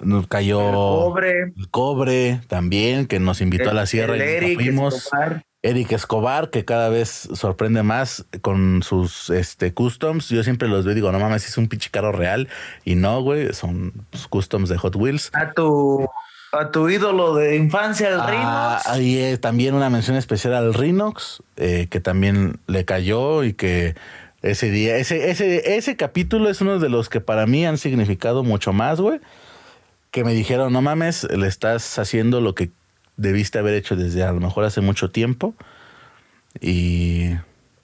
nos 0.00 0.26
cayó 0.26 0.68
el 0.68 0.74
cobre. 0.74 1.42
el 1.56 1.68
cobre 1.70 2.40
también, 2.48 3.06
que 3.06 3.18
nos 3.18 3.40
invitó 3.40 3.64
El- 3.64 3.70
a 3.70 3.74
la 3.74 3.86
sierra 3.86 4.14
el 4.14 4.20
y 4.20 4.24
Eric 4.24 4.58
nos 4.58 4.64
fuimos. 4.64 5.10
Eric 5.62 5.92
Escobar, 5.92 6.50
que 6.50 6.64
cada 6.64 6.88
vez 6.88 7.28
sorprende 7.34 7.84
más 7.84 8.24
con 8.40 8.82
sus 8.82 9.30
este, 9.30 9.72
customs. 9.72 10.28
Yo 10.28 10.42
siempre 10.42 10.68
los 10.68 10.84
veo 10.84 10.92
y 10.92 10.96
digo, 10.96 11.12
no 11.12 11.20
mames, 11.20 11.46
es 11.46 11.56
un 11.56 11.68
pinche 11.68 11.90
carro 11.90 12.10
real. 12.10 12.48
Y 12.84 12.96
no, 12.96 13.22
güey, 13.22 13.52
son 13.54 13.92
customs 14.28 14.68
de 14.68 14.76
Hot 14.78 14.96
Wheels. 14.96 15.30
A 15.32 15.52
tu, 15.52 16.08
a 16.52 16.70
tu 16.70 16.88
ídolo 16.88 17.36
de 17.36 17.56
infancia, 17.56 18.08
el 18.08 18.18
Ah, 18.20 18.82
y 18.98 19.18
eh, 19.18 19.38
también 19.38 19.74
una 19.74 19.88
mención 19.88 20.16
especial 20.16 20.54
al 20.54 20.74
Rhinox, 20.74 21.44
eh, 21.56 21.86
que 21.88 22.00
también 22.00 22.58
le 22.66 22.84
cayó 22.84 23.44
y 23.44 23.52
que 23.52 23.94
ese 24.42 24.68
día, 24.70 24.96
ese, 24.96 25.30
ese, 25.30 25.76
ese 25.76 25.96
capítulo 25.96 26.50
es 26.50 26.60
uno 26.60 26.80
de 26.80 26.88
los 26.88 27.08
que 27.08 27.20
para 27.20 27.46
mí 27.46 27.64
han 27.64 27.78
significado 27.78 28.42
mucho 28.42 28.72
más, 28.72 29.00
güey. 29.00 29.20
Que 30.10 30.24
me 30.24 30.34
dijeron, 30.34 30.72
no 30.72 30.82
mames, 30.82 31.22
le 31.22 31.46
estás 31.46 32.00
haciendo 32.00 32.40
lo 32.40 32.54
que 32.56 32.70
debiste 33.16 33.58
haber 33.58 33.74
hecho 33.74 33.96
desde 33.96 34.22
a 34.22 34.32
lo 34.32 34.40
mejor 34.40 34.64
hace 34.64 34.80
mucho 34.80 35.10
tiempo. 35.10 35.54
Y, 36.60 37.34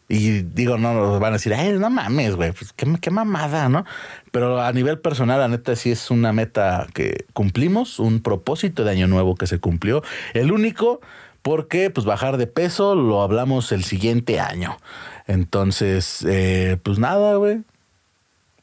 digo, 0.09 0.79
no, 0.79 0.93
nos 0.95 1.21
van 1.21 1.33
a 1.33 1.37
decir, 1.37 1.55
ay, 1.55 1.73
no 1.73 1.91
mames, 1.91 2.37
güey, 2.37 2.53
pues 2.53 2.73
qué, 2.73 2.87
qué 3.01 3.11
mamada, 3.11 3.69
¿no? 3.69 3.85
Pero 4.31 4.61
a 4.61 4.73
nivel 4.73 4.99
personal, 4.99 5.41
la 5.41 5.49
neta, 5.49 5.75
sí 5.77 5.91
es 5.91 6.11
una 6.11 6.33
meta 6.33 6.87
que 6.95 7.27
cumplimos, 7.33 7.99
un 7.99 8.21
propósito 8.21 8.85
de 8.85 8.91
año 8.91 9.07
nuevo 9.07 9.37
que 9.37 9.47
se 9.47 9.59
cumplió. 9.59 10.03
El 10.35 10.53
único, 10.53 11.01
porque 11.43 11.91
pues 11.91 12.07
bajar 12.07 12.37
de 12.37 12.47
peso 12.47 12.95
lo 12.95 13.23
hablamos 13.23 13.73
el 13.73 13.85
siguiente 13.85 14.41
año. 14.41 14.79
Entonces, 15.27 16.25
eh, 16.27 16.79
pues 16.83 16.99
nada, 16.99 17.37
güey. 17.37 17.63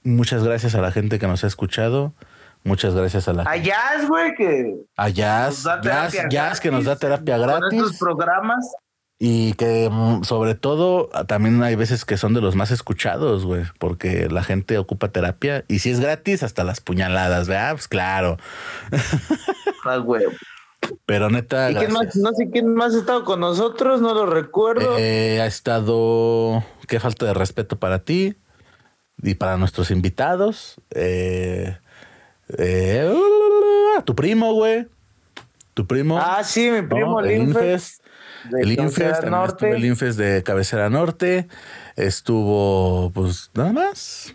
Muchas 0.03 0.43
gracias 0.43 0.75
a 0.75 0.81
la 0.81 0.91
gente 0.91 1.17
que 1.17 1.27
nos 1.27 1.43
ha 1.43 1.47
escuchado. 1.47 2.13
Muchas 2.65 2.93
gracias 2.95 3.27
a 3.29 3.33
la 3.33 3.43
A 3.43 3.55
Jazz, 3.57 4.07
güey, 4.07 4.33
que 4.35 4.75
a 4.97 5.09
Jazz, 5.09 5.63
nos 5.63 5.83
da 5.83 6.09
Jazz, 6.29 6.59
que 6.59 6.71
nos 6.71 6.83
da 6.83 6.95
gratis 6.97 6.99
terapia 6.99 7.37
Con 7.37 7.49
estos 7.63 7.71
gratis 7.79 7.99
programas. 7.99 8.65
y 9.19 9.53
que 9.53 9.87
mm, 9.89 10.23
sobre 10.23 10.55
todo 10.55 11.07
también 11.27 11.61
hay 11.63 11.75
veces 11.75 12.03
que 12.05 12.17
son 12.17 12.33
de 12.33 12.41
los 12.41 12.55
más 12.55 12.71
escuchados, 12.71 13.45
güey, 13.45 13.63
porque 13.79 14.27
la 14.29 14.43
gente 14.43 14.77
ocupa 14.79 15.09
terapia 15.09 15.63
y 15.67 15.79
si 15.79 15.91
es 15.91 15.99
gratis 15.99 16.41
hasta 16.43 16.63
las 16.63 16.81
puñaladas, 16.81 17.47
¿verdad? 17.47 17.73
Pues 17.73 17.87
claro, 17.87 18.37
Ah, 19.85 19.97
güey. 19.97 20.23
pero 21.05 21.29
neta, 21.29 21.69
¿Y 21.71 21.75
quién 21.75 21.93
más? 21.93 22.15
No 22.15 22.31
sé 22.33 22.49
quién 22.51 22.73
más 22.73 22.95
ha 22.95 22.97
estado 22.99 23.23
con 23.25 23.39
nosotros, 23.41 24.01
no 24.01 24.13
lo 24.15 24.25
recuerdo. 24.25 24.97
Eh, 24.97 25.39
ha 25.39 25.45
estado, 25.45 26.63
qué 26.87 26.99
falta 26.99 27.27
de 27.27 27.35
respeto 27.35 27.77
para 27.77 27.99
ti 27.99 28.35
y 29.21 29.35
para 29.35 29.57
nuestros 29.57 29.91
invitados. 29.91 30.81
Eh, 30.91 31.77
eh, 32.49 33.13
tu 34.05 34.15
primo, 34.15 34.53
güey. 34.53 34.87
Tu 35.73 35.85
primo. 35.85 36.17
ah, 36.19 36.43
sí, 36.43 36.69
mi 36.71 36.81
¿no? 36.81 36.89
primo 36.89 37.19
el 37.19 37.27
Linfes. 37.27 37.99
Infest. 37.99 38.03
de 38.51 38.61
El 38.61 38.75
Cabecera 38.75 38.83
Infest, 38.83 39.13
también 39.21 39.31
Norte. 39.31 39.53
estuvo 39.65 39.75
el 39.75 39.85
Infest 39.85 40.19
de 40.19 40.43
Cabecera 40.43 40.89
Norte. 40.89 41.47
Estuvo, 41.95 43.11
pues 43.13 43.49
nada 43.53 43.73
más. 43.73 44.33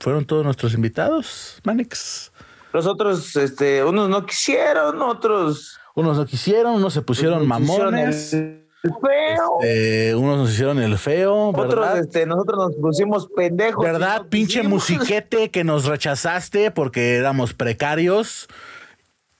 Fueron 0.00 0.24
todos 0.26 0.44
nuestros 0.44 0.74
invitados, 0.74 1.58
Manix. 1.64 2.30
Los 2.72 2.86
otros, 2.86 3.34
este, 3.36 3.82
unos 3.82 4.08
no 4.10 4.26
quisieron, 4.26 5.00
otros 5.00 5.78
Unos 5.94 6.18
no 6.18 6.26
quisieron, 6.26 6.74
unos 6.74 6.92
se 6.92 7.00
pusieron 7.02 7.46
mamones. 7.48 8.34
el 8.34 8.65
feo. 9.00 9.58
eh, 9.62 10.14
unos 10.16 10.38
nos 10.38 10.50
hicieron 10.52 10.78
el 10.80 10.98
feo, 10.98 11.48
otros, 11.48 11.68
¿verdad? 11.68 11.98
este, 11.98 12.26
nosotros 12.26 12.58
nos 12.58 12.74
pusimos 12.80 13.28
pendejos. 13.34 13.84
¿Verdad? 13.84 14.26
Pinche 14.28 14.62
musiquete 14.62 15.50
que 15.50 15.64
nos 15.64 15.84
rechazaste 15.86 16.70
porque 16.70 17.16
éramos 17.16 17.54
precarios. 17.54 18.48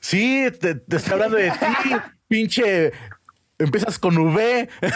Sí, 0.00 0.46
te, 0.60 0.76
te 0.76 0.96
estoy 0.96 1.12
hablando 1.14 1.36
de 1.36 1.50
ti, 1.50 1.56
pinche. 2.28 2.92
Empiezas 3.58 3.98
con 3.98 4.18
V. 4.18 4.68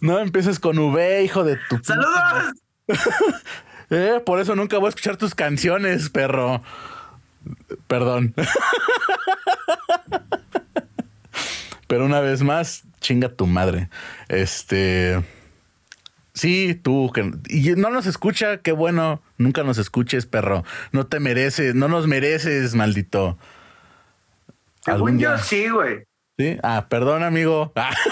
no 0.00 0.18
empiezas 0.18 0.58
con 0.58 0.78
V, 0.78 1.22
hijo 1.22 1.44
de 1.44 1.58
tu. 1.68 1.78
¡Saludos! 1.82 2.52
Eh, 3.90 4.20
por 4.26 4.38
eso 4.38 4.54
nunca 4.54 4.76
voy 4.76 4.84
a 4.84 4.88
escuchar 4.90 5.16
tus 5.16 5.34
canciones, 5.34 6.10
perro. 6.10 6.62
Perdón. 7.86 8.34
Pero 11.88 12.04
una 12.04 12.20
vez 12.20 12.42
más, 12.42 12.84
chinga 13.00 13.30
tu 13.30 13.46
madre. 13.46 13.88
Este. 14.28 15.24
Sí, 16.34 16.76
tú 16.76 17.10
que 17.12 17.32
y 17.48 17.70
no 17.70 17.90
nos 17.90 18.06
escucha, 18.06 18.58
qué 18.58 18.70
bueno. 18.70 19.20
Nunca 19.38 19.64
nos 19.64 19.78
escuches, 19.78 20.26
perro. 20.26 20.64
No 20.92 21.06
te 21.06 21.18
mereces, 21.18 21.74
no 21.74 21.88
nos 21.88 22.06
mereces, 22.06 22.76
maldito. 22.76 23.36
Según 24.84 25.18
yo 25.18 25.36
sí, 25.38 25.68
güey. 25.68 26.04
Sí. 26.38 26.56
Ah, 26.62 26.86
perdón, 26.88 27.24
amigo. 27.24 27.72
Ah. 27.74 27.90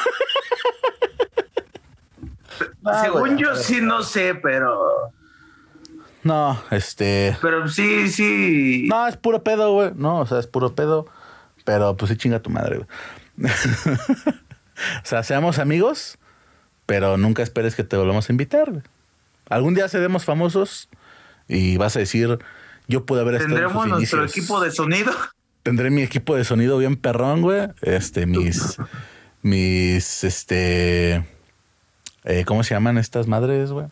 Ah, 2.88 3.02
Según 3.02 3.36
yo 3.36 3.56
sí, 3.56 3.80
no 3.80 4.02
sé, 4.04 4.36
pero. 4.36 5.12
No, 6.22 6.62
este. 6.70 7.36
Pero 7.42 7.68
sí, 7.68 8.08
sí. 8.08 8.86
No, 8.88 9.08
es 9.08 9.16
puro 9.16 9.42
pedo, 9.42 9.72
güey. 9.72 9.90
No, 9.96 10.20
o 10.20 10.26
sea, 10.26 10.38
es 10.38 10.46
puro 10.46 10.74
pedo. 10.74 11.06
Pero 11.64 11.96
pues 11.96 12.10
sí 12.10 12.16
chinga 12.16 12.38
tu 12.38 12.48
madre, 12.48 12.76
güey. 12.76 12.88
o 15.02 15.04
sea, 15.04 15.22
seamos 15.22 15.58
amigos, 15.58 16.18
pero 16.86 17.16
nunca 17.16 17.42
esperes 17.42 17.74
que 17.74 17.84
te 17.84 17.96
volvamos 17.96 18.28
a 18.28 18.32
invitar. 18.32 18.72
Algún 19.48 19.74
día 19.74 19.88
seremos 19.88 20.24
famosos 20.24 20.88
y 21.48 21.76
vas 21.76 21.96
a 21.96 22.00
decir, 22.00 22.38
yo 22.88 23.04
pude 23.04 23.20
haber 23.20 23.36
estado 23.36 23.56
en 23.56 23.62
Tendremos 23.62 23.82
sus 23.84 23.92
nuestro 23.92 24.18
inicios. 24.22 24.38
equipo 24.38 24.60
de 24.60 24.70
sonido. 24.70 25.12
Tendré 25.62 25.90
mi 25.90 26.02
equipo 26.02 26.36
de 26.36 26.44
sonido 26.44 26.78
bien 26.78 26.96
perrón, 26.96 27.42
güey. 27.42 27.68
Este, 27.82 28.26
mis, 28.26 28.76
mis, 29.42 30.22
este, 30.24 31.24
eh, 32.24 32.44
¿cómo 32.46 32.62
se 32.62 32.74
llaman 32.74 32.98
estas 32.98 33.26
madres, 33.26 33.70
güey? 33.70 33.86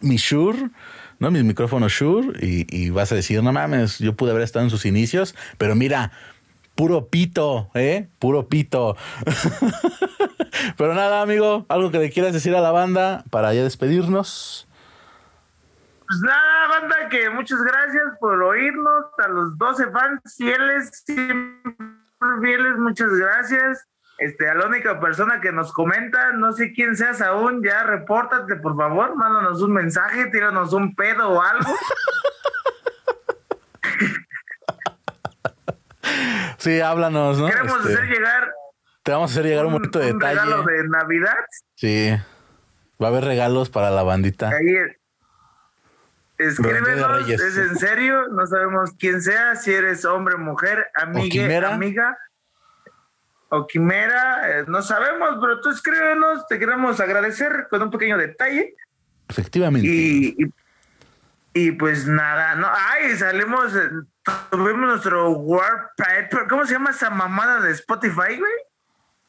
Mi 0.00 0.16
Shure, 0.16 0.70
¿no? 1.18 1.30
Mis 1.32 1.42
micrófonos 1.42 1.90
Shure 1.92 2.38
y, 2.46 2.66
y 2.70 2.90
vas 2.90 3.10
a 3.10 3.16
decir, 3.16 3.42
no 3.42 3.52
mames, 3.52 3.98
yo 3.98 4.14
pude 4.14 4.30
haber 4.30 4.42
estado 4.44 4.64
en 4.64 4.70
sus 4.70 4.86
inicios, 4.86 5.34
pero 5.58 5.74
mira, 5.74 6.12
puro 6.76 7.08
pito, 7.08 7.70
¿eh? 7.74 8.08
Puro 8.20 8.48
pito. 8.48 8.96
pero 10.78 10.94
nada, 10.94 11.22
amigo, 11.22 11.66
algo 11.68 11.90
que 11.90 11.98
le 11.98 12.10
quieras 12.10 12.32
decir 12.32 12.54
a 12.54 12.60
la 12.60 12.70
banda 12.70 13.24
para 13.30 13.52
ya 13.54 13.62
despedirnos. 13.62 14.68
Pues 16.06 16.20
nada, 16.20 16.68
banda, 16.68 17.08
que 17.08 17.30
muchas 17.30 17.60
gracias 17.62 18.04
por 18.20 18.40
oírnos. 18.42 19.06
A 19.18 19.28
los 19.28 19.58
12 19.58 19.90
fans 19.90 20.20
fieles, 20.36 21.02
siempre 21.04 21.74
fieles, 22.40 22.76
muchas 22.78 23.10
gracias. 23.10 23.88
Este, 24.18 24.48
a 24.48 24.54
la 24.54 24.66
única 24.66 25.00
persona 25.00 25.40
que 25.40 25.52
nos 25.52 25.72
comenta, 25.72 26.32
no 26.32 26.52
sé 26.52 26.72
quién 26.72 26.96
seas 26.96 27.20
aún, 27.20 27.62
ya 27.62 27.82
repórtate, 27.82 28.56
por 28.56 28.74
favor, 28.74 29.14
mándanos 29.14 29.60
un 29.60 29.72
mensaje, 29.72 30.30
tíranos 30.30 30.72
un 30.72 30.94
pedo 30.94 31.28
o 31.30 31.42
algo. 31.42 31.74
Sí, 36.58 36.80
háblanos, 36.80 37.38
¿no? 37.38 37.48
Queremos 37.48 37.76
Este, 37.78 37.92
hacer 37.94 38.08
llegar 38.08 38.52
te 39.02 39.12
vamos 39.12 39.30
a 39.30 39.32
hacer 39.34 39.44
llegar 39.46 39.66
un, 39.66 39.74
bonito 39.74 40.00
un 40.00 40.04
detalle. 40.18 40.40
regalo 40.40 40.62
de 40.64 40.88
Navidad. 40.88 41.36
Sí. 41.76 42.10
Va 43.00 43.06
a 43.06 43.10
haber 43.10 43.24
regalos 43.24 43.70
para 43.70 43.90
la 43.90 44.02
bandita. 44.02 44.48
Ahí 44.48 44.74
es. 44.74 44.96
Escríbenos, 46.38 47.28
es 47.30 47.56
en 47.56 47.76
serio, 47.76 48.28
no 48.28 48.46
sabemos 48.46 48.90
quién 48.98 49.22
sea, 49.22 49.54
si 49.56 49.72
eres 49.72 50.04
hombre, 50.04 50.36
mujer, 50.36 50.86
amiga, 50.94 51.28
quimera. 51.30 51.74
amiga 51.74 52.18
o 53.48 53.66
quimera, 53.66 54.58
eh, 54.60 54.64
no 54.66 54.82
sabemos, 54.82 55.38
pero 55.40 55.60
tú 55.60 55.70
escríbenos, 55.70 56.46
te 56.48 56.58
queremos 56.58 57.00
agradecer 57.00 57.68
con 57.70 57.80
un 57.82 57.90
pequeño 57.90 58.18
detalle 58.18 58.74
Efectivamente. 59.28 59.86
y, 59.88 60.34
y, 60.36 60.52
Y 61.58 61.72
pues 61.72 62.06
nada, 62.06 62.54
no, 62.54 62.68
ay, 62.70 63.16
salimos, 63.16 63.74
eh, 63.74 63.88
tuvimos 64.50 64.88
nuestro 64.88 65.30
Warpaper, 65.30 66.46
¿cómo 66.50 66.66
se 66.66 66.74
llama 66.74 66.90
esa 66.90 67.08
mamada 67.08 67.62
de 67.62 67.72
Spotify, 67.72 68.36
güey? 68.38 68.52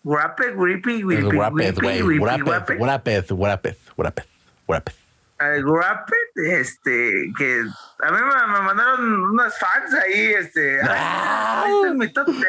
Rapid, 0.04 0.58
Grippy. 0.58 1.04
Rapid, 1.04 1.78
Rapid, 1.80 2.82
Rapid, 2.82 3.76
Rapid, 3.98 4.24
Rapid. 4.68 4.94
El 5.40 5.64
Rapid, 5.64 6.52
este, 6.52 7.32
que 7.38 7.62
a 8.00 8.12
mí 8.12 8.18
me, 8.18 8.54
me 8.54 8.62
mandaron 8.62 9.22
unas 9.30 9.58
fans 9.58 9.94
ahí, 9.94 10.34
este, 10.38 10.80
Ah. 10.84 11.64
ay, 11.66 11.72
este 11.76 11.88
es 11.88 11.94
mi 11.94 12.12
top 12.12 12.28
10, 12.28 12.44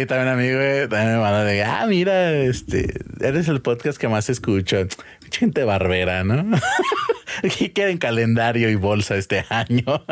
Sí, 0.00 0.06
también 0.06 0.28
a 0.28 0.34
mí, 0.34 0.52
güey, 0.52 0.88
también 0.88 1.12
me 1.14 1.20
mandan 1.22 1.46
de, 1.46 1.62
ah, 1.64 1.86
mira, 1.86 2.32
este, 2.32 2.92
eres 3.20 3.48
el 3.48 3.62
podcast 3.62 3.98
que 3.98 4.08
más 4.08 4.28
escucho. 4.28 4.78
Gente 5.32 5.64
barbera, 5.64 6.24
¿no? 6.24 6.58
¿Qué 7.58 7.72
quieren 7.72 7.98
calendario 7.98 8.68
y 8.70 8.74
bolsa 8.74 9.16
este 9.16 9.44
año? 9.48 9.84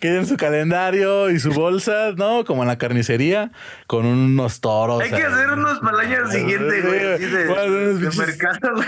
Quieren 0.00 0.26
su 0.26 0.36
calendario 0.36 1.30
y 1.30 1.38
su 1.38 1.52
bolsa, 1.52 2.12
¿no? 2.16 2.44
Como 2.44 2.62
en 2.62 2.68
la 2.68 2.76
carnicería, 2.76 3.52
con 3.86 4.04
unos 4.04 4.60
toros. 4.60 5.00
Hay 5.00 5.10
que 5.10 5.16
ahí. 5.16 5.22
hacer 5.22 5.50
unos 5.50 5.78
para 5.78 6.02
el 6.02 6.12
año 6.12 6.30
siguiente, 6.30 6.80
güey, 6.80 7.14
así 7.14 7.24
de, 7.26 7.46
Bueno, 7.46 7.72
de 7.72 8.10
mercado, 8.10 8.74
güey. 8.74 8.86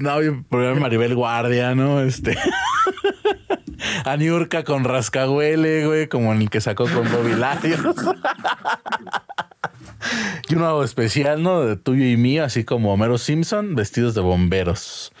No, 0.00 0.22
y 0.22 0.30
programa 0.42 0.80
Maribel 0.80 1.14
Guardia, 1.14 1.74
¿no? 1.74 2.00
Este. 2.00 2.38
A 4.04 4.16
Niurka 4.16 4.64
con 4.64 4.84
rascahuele, 4.84 5.86
güey, 5.86 6.08
como 6.08 6.32
en 6.32 6.42
el 6.42 6.50
que 6.50 6.60
sacó 6.60 6.84
con 6.84 7.10
Bobby 7.10 7.34
Larios. 7.34 7.96
Y 10.48 10.54
uno 10.54 10.82
especial, 10.82 11.42
¿no? 11.42 11.62
De 11.62 11.76
tuyo 11.76 12.04
y 12.04 12.16
mío, 12.16 12.44
así 12.44 12.64
como 12.64 12.92
Homero 12.92 13.18
Simpson, 13.18 13.74
vestidos 13.74 14.14
de 14.14 14.20
bomberos. 14.20 15.12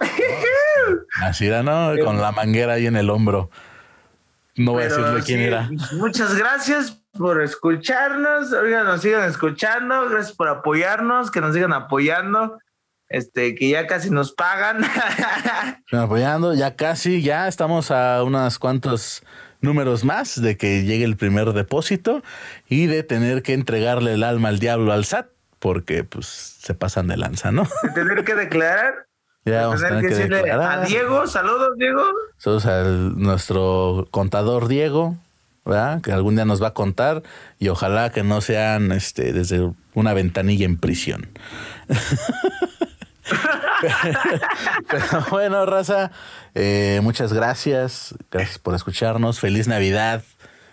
Así 1.20 1.46
era, 1.46 1.62
¿no? 1.62 1.92
Con 2.04 2.20
la 2.20 2.32
manguera 2.32 2.74
ahí 2.74 2.86
en 2.86 2.96
el 2.96 3.10
hombro. 3.10 3.50
No 4.56 4.72
voy 4.72 4.84
a 4.84 4.88
Pero 4.88 5.14
decirle 5.14 5.22
quién 5.24 5.38
sí, 5.40 5.44
era. 5.44 5.70
Muchas 5.98 6.36
gracias 6.36 6.98
por 7.12 7.42
escucharnos. 7.42 8.52
Oigan, 8.52 8.86
nos 8.86 9.02
sigan 9.02 9.28
escuchando. 9.28 10.08
Gracias 10.08 10.36
por 10.36 10.48
apoyarnos, 10.48 11.30
que 11.30 11.40
nos 11.40 11.54
sigan 11.54 11.72
apoyando. 11.72 12.58
Este, 13.08 13.54
que 13.54 13.70
ya 13.70 13.86
casi 13.86 14.10
nos 14.10 14.32
pagan. 14.32 14.84
Apoyando, 15.92 16.54
ya 16.54 16.76
casi, 16.76 17.22
ya 17.22 17.48
estamos 17.48 17.90
a 17.90 18.22
unos 18.22 18.58
cuantos 18.58 19.22
números 19.60 20.04
más 20.04 20.40
de 20.40 20.56
que 20.56 20.82
llegue 20.84 21.04
el 21.04 21.16
primer 21.16 21.52
depósito 21.52 22.22
y 22.68 22.86
de 22.86 23.02
tener 23.02 23.42
que 23.42 23.54
entregarle 23.54 24.14
el 24.14 24.24
alma 24.24 24.48
al 24.48 24.58
diablo 24.58 24.92
al 24.92 25.04
SAT, 25.04 25.26
porque 25.58 26.04
pues 26.04 26.26
se 26.26 26.74
pasan 26.74 27.08
de 27.08 27.16
lanza, 27.16 27.50
¿no? 27.50 27.66
De 27.82 27.90
tener 27.90 28.24
que 28.24 28.34
declarar. 28.34 29.06
Ya 29.44 29.66
vamos 29.66 29.82
a 29.82 29.88
tener 29.88 30.02
tener 30.02 30.18
que 30.18 30.28
que 30.28 30.34
declarar. 30.34 30.80
a 30.80 30.84
Diego. 30.84 31.26
Saludos, 31.26 31.70
Diego. 31.78 32.02
Saludos 32.36 32.66
al 32.66 33.18
nuestro 33.18 34.06
contador 34.10 34.68
Diego, 34.68 35.16
¿verdad? 35.64 36.02
Que 36.02 36.12
algún 36.12 36.36
día 36.36 36.44
nos 36.44 36.62
va 36.62 36.68
a 36.68 36.74
contar 36.74 37.22
y 37.58 37.68
ojalá 37.68 38.10
que 38.10 38.22
no 38.22 38.40
sean 38.40 38.92
este 38.92 39.32
desde 39.32 39.70
una 39.94 40.12
ventanilla 40.12 40.66
en 40.66 40.76
prisión. 40.76 41.28
Pero 44.90 45.26
bueno, 45.30 45.66
raza, 45.66 46.10
eh, 46.54 47.00
muchas 47.02 47.32
gracias. 47.32 48.14
Gracias 48.30 48.58
por 48.58 48.74
escucharnos. 48.74 49.40
Feliz 49.40 49.68
Navidad, 49.68 50.22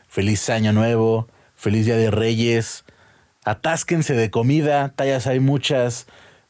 feliz 0.07 0.49
Año 0.49 0.73
Nuevo, 0.73 1.27
feliz 1.55 1.85
Día 1.85 1.97
de 1.97 2.11
Reyes. 2.11 2.85
Atásquense 3.43 4.15
de 4.15 4.31
comida, 4.31 4.91
tallas 4.95 5.27
hay 5.27 5.39
muchas. 5.39 6.07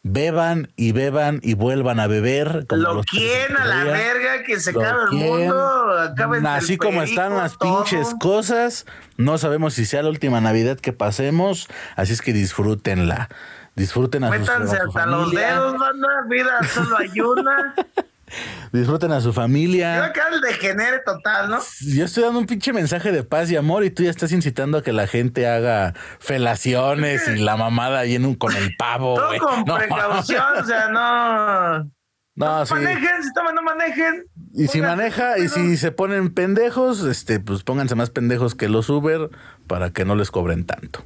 Beban 0.08 0.70
y 0.76 0.92
beban 0.92 1.40
y 1.42 1.56
vuelvan 1.56 2.00
a 2.00 2.06
beber. 2.06 2.68
como 2.68 2.82
Lo 2.82 3.04
quieren 3.04 3.58
a 3.58 3.66
la 3.66 3.84
verga, 3.86 4.44
que 4.44 4.60
se 4.60 4.70
acabe 4.70 5.06
el 5.12 5.18
mundo. 5.18 6.00
Acaben 6.00 6.46
Así 6.46 6.74
el 6.74 6.78
como 6.80 7.00
perico, 7.00 7.10
están 7.10 7.36
las 7.36 7.58
todo. 7.58 7.84
pinches 7.84 8.14
cosas, 8.20 8.86
no 9.18 9.40
sabemos 9.40 9.74
si 9.74 9.84
sea 9.86 10.04
la 10.04 10.10
última 10.10 10.40
Navidad 10.42 10.78
que 10.78 10.94
pasemos, 10.94 11.68
así 11.96 12.14
es 12.14 12.22
que 12.22 12.34
disfrútenla. 12.34 13.30
Disfruten 13.76 14.24
a, 14.24 14.30
Métanse 14.30 14.78
a 14.78 14.82
su 14.84 14.88
hasta 14.88 15.06
los 15.06 15.24
familia. 15.26 15.48
dedos, 15.48 15.78
banda. 15.78 16.08
Vida 16.30 16.60
solo 16.74 16.98
hay 16.98 17.20
una. 17.20 17.76
Disfruten 18.72 19.12
a 19.12 19.22
su 19.22 19.28
Yo 19.28 19.34
familia. 19.34 20.04
acá 20.04 20.24
el 20.32 20.42
degenere 20.42 21.00
total, 21.06 21.50
¿no? 21.50 21.60
Yo 21.82 22.06
estoy 22.06 22.24
dando 22.24 22.40
un 22.40 22.46
pinche 22.48 22.74
mensaje 22.74 23.12
de 23.12 23.24
paz 23.24 23.50
y 23.52 23.56
amor 23.56 23.84
y 23.84 23.92
tú 23.92 24.04
ya 24.04 24.10
estás 24.10 24.32
incitando 24.32 24.78
a 24.80 24.84
que 24.84 24.92
la 24.94 25.08
gente 25.08 25.48
haga 25.48 25.94
felaciones 26.20 27.28
y 27.28 27.36
la 27.38 27.56
mamada 27.56 28.00
ahí 28.00 28.16
en 28.16 28.26
un, 28.26 28.36
con 28.36 28.56
el 28.56 28.76
pavo. 28.78 29.16
Todo 29.16 29.38
con 29.38 29.64
No, 29.66 29.78
precaución, 29.78 30.44
o 30.60 30.66
sea, 30.66 30.90
no. 30.90 31.92
No, 32.36 32.66
sí. 32.66 32.74
Manejen, 32.74 33.24
si 33.24 33.34
toman, 33.34 33.56
no 33.56 33.62
manejen. 33.62 34.26
Y 34.54 34.68
si 34.68 34.82
maneja 34.82 35.38
y 35.38 35.48
si 35.48 35.78
se 35.78 35.92
ponen 35.92 36.34
pendejos, 36.34 37.04
este, 37.04 37.40
pues 37.40 37.64
pónganse 37.64 37.96
más 37.96 38.10
pendejos 38.10 38.56
que 38.56 38.68
los 38.68 38.90
Uber 38.90 39.30
para 39.68 39.92
que 39.92 40.04
no 40.04 40.16
les 40.16 40.32
cobren 40.32 40.66
tanto. 40.66 41.04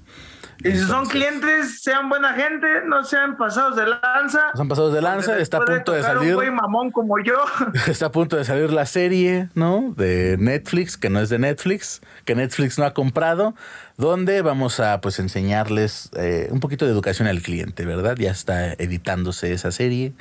Y 0.61 0.71
si 0.71 0.79
son 0.79 1.05
clientes, 1.05 1.81
sean 1.81 2.09
buena 2.09 2.33
gente, 2.33 2.67
no 2.85 3.05
sean 3.05 3.37
pasados 3.37 3.77
de 3.77 3.85
lanza. 3.87 4.47
Nos 4.51 4.59
han 4.59 4.67
pasado 4.67 4.91
de 4.91 5.01
lanza, 5.01 5.37
está 5.37 5.57
a 5.57 5.61
punto 5.61 5.93
de 5.93 6.03
salir. 6.03 6.31
Un 6.31 6.35
güey 6.35 6.51
mamón 6.51 6.91
como 6.91 7.17
yo. 7.23 7.37
Está 7.87 8.07
a 8.07 8.11
punto 8.11 8.35
de 8.35 8.43
salir 8.43 8.73
la 8.73 8.85
serie, 8.85 9.47
¿no? 9.55 9.93
De 9.95 10.35
Netflix, 10.37 10.97
que 10.97 11.09
no 11.09 11.21
es 11.21 11.29
de 11.29 11.39
Netflix, 11.39 12.01
que 12.25 12.35
Netflix 12.35 12.77
no 12.77 12.85
ha 12.85 12.93
comprado, 12.93 13.55
donde 13.97 14.41
vamos 14.41 14.81
a 14.81 14.99
pues 14.99 15.19
enseñarles 15.19 16.09
eh, 16.17 16.49
un 16.51 16.59
poquito 16.59 16.85
de 16.85 16.91
educación 16.91 17.29
al 17.29 17.41
cliente, 17.41 17.85
¿verdad? 17.85 18.17
Ya 18.17 18.31
está 18.31 18.73
editándose 18.73 19.53
esa 19.53 19.71
serie 19.71 20.13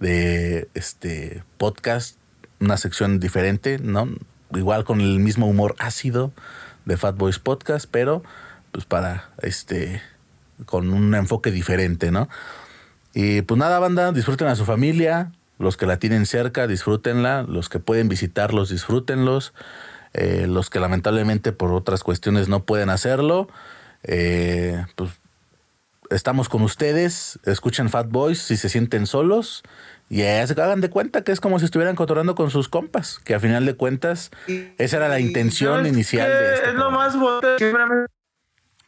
de 0.00 0.68
este 0.74 1.44
podcast, 1.56 2.16
una 2.58 2.76
sección 2.78 3.20
diferente, 3.20 3.78
¿no? 3.78 4.08
Igual 4.54 4.82
con 4.84 5.00
el 5.00 5.20
mismo 5.20 5.46
humor 5.46 5.76
ácido 5.78 6.32
de 6.84 6.96
Fat 6.96 7.16
Boys 7.16 7.38
Podcast, 7.38 7.86
pero 7.88 8.22
pues 8.72 8.84
para 8.84 9.28
este 9.42 10.02
con 10.66 10.90
un 10.92 11.14
enfoque 11.14 11.50
diferente, 11.50 12.10
¿no? 12.10 12.28
Y 13.14 13.42
pues 13.42 13.58
nada, 13.58 13.78
banda, 13.78 14.12
disfruten 14.12 14.48
a 14.48 14.56
su 14.56 14.64
familia. 14.64 15.30
Los 15.58 15.76
que 15.76 15.86
la 15.86 15.98
tienen 15.98 16.26
cerca, 16.26 16.66
disfrútenla. 16.66 17.42
Los 17.42 17.68
que 17.68 17.78
pueden 17.78 18.08
visitarlos, 18.08 18.70
disfrútenlos. 18.70 19.52
Eh, 20.14 20.46
los 20.48 20.70
que 20.70 20.80
lamentablemente 20.80 21.52
por 21.52 21.72
otras 21.72 22.02
cuestiones 22.02 22.48
no 22.48 22.64
pueden 22.64 22.90
hacerlo, 22.90 23.48
eh, 24.04 24.84
pues 24.96 25.10
estamos 26.10 26.48
con 26.48 26.62
ustedes. 26.62 27.38
Escuchen 27.44 27.88
Fat 27.90 28.08
Boys 28.08 28.40
si 28.40 28.56
se 28.56 28.68
sienten 28.68 29.06
solos. 29.06 29.62
Y 30.10 30.18
se 30.18 30.54
hagan 30.56 30.80
de 30.80 30.88
cuenta 30.88 31.22
que 31.22 31.32
es 31.32 31.40
como 31.40 31.58
si 31.58 31.66
estuvieran 31.66 31.94
cotorando 31.94 32.34
con 32.34 32.50
sus 32.50 32.68
compas. 32.68 33.18
Que 33.24 33.34
a 33.34 33.40
final 33.40 33.66
de 33.66 33.74
cuentas, 33.74 34.30
esa 34.78 34.96
era 34.96 35.08
la 35.08 35.20
intención 35.20 35.76
¿sabes 35.76 35.92
inicial 35.92 36.28
de 36.30 36.54
este 36.54 36.68
Es 36.70 36.74
lo 36.74 36.90
más 36.90 37.16
bonito. 37.18 37.48
Me- 37.58 38.06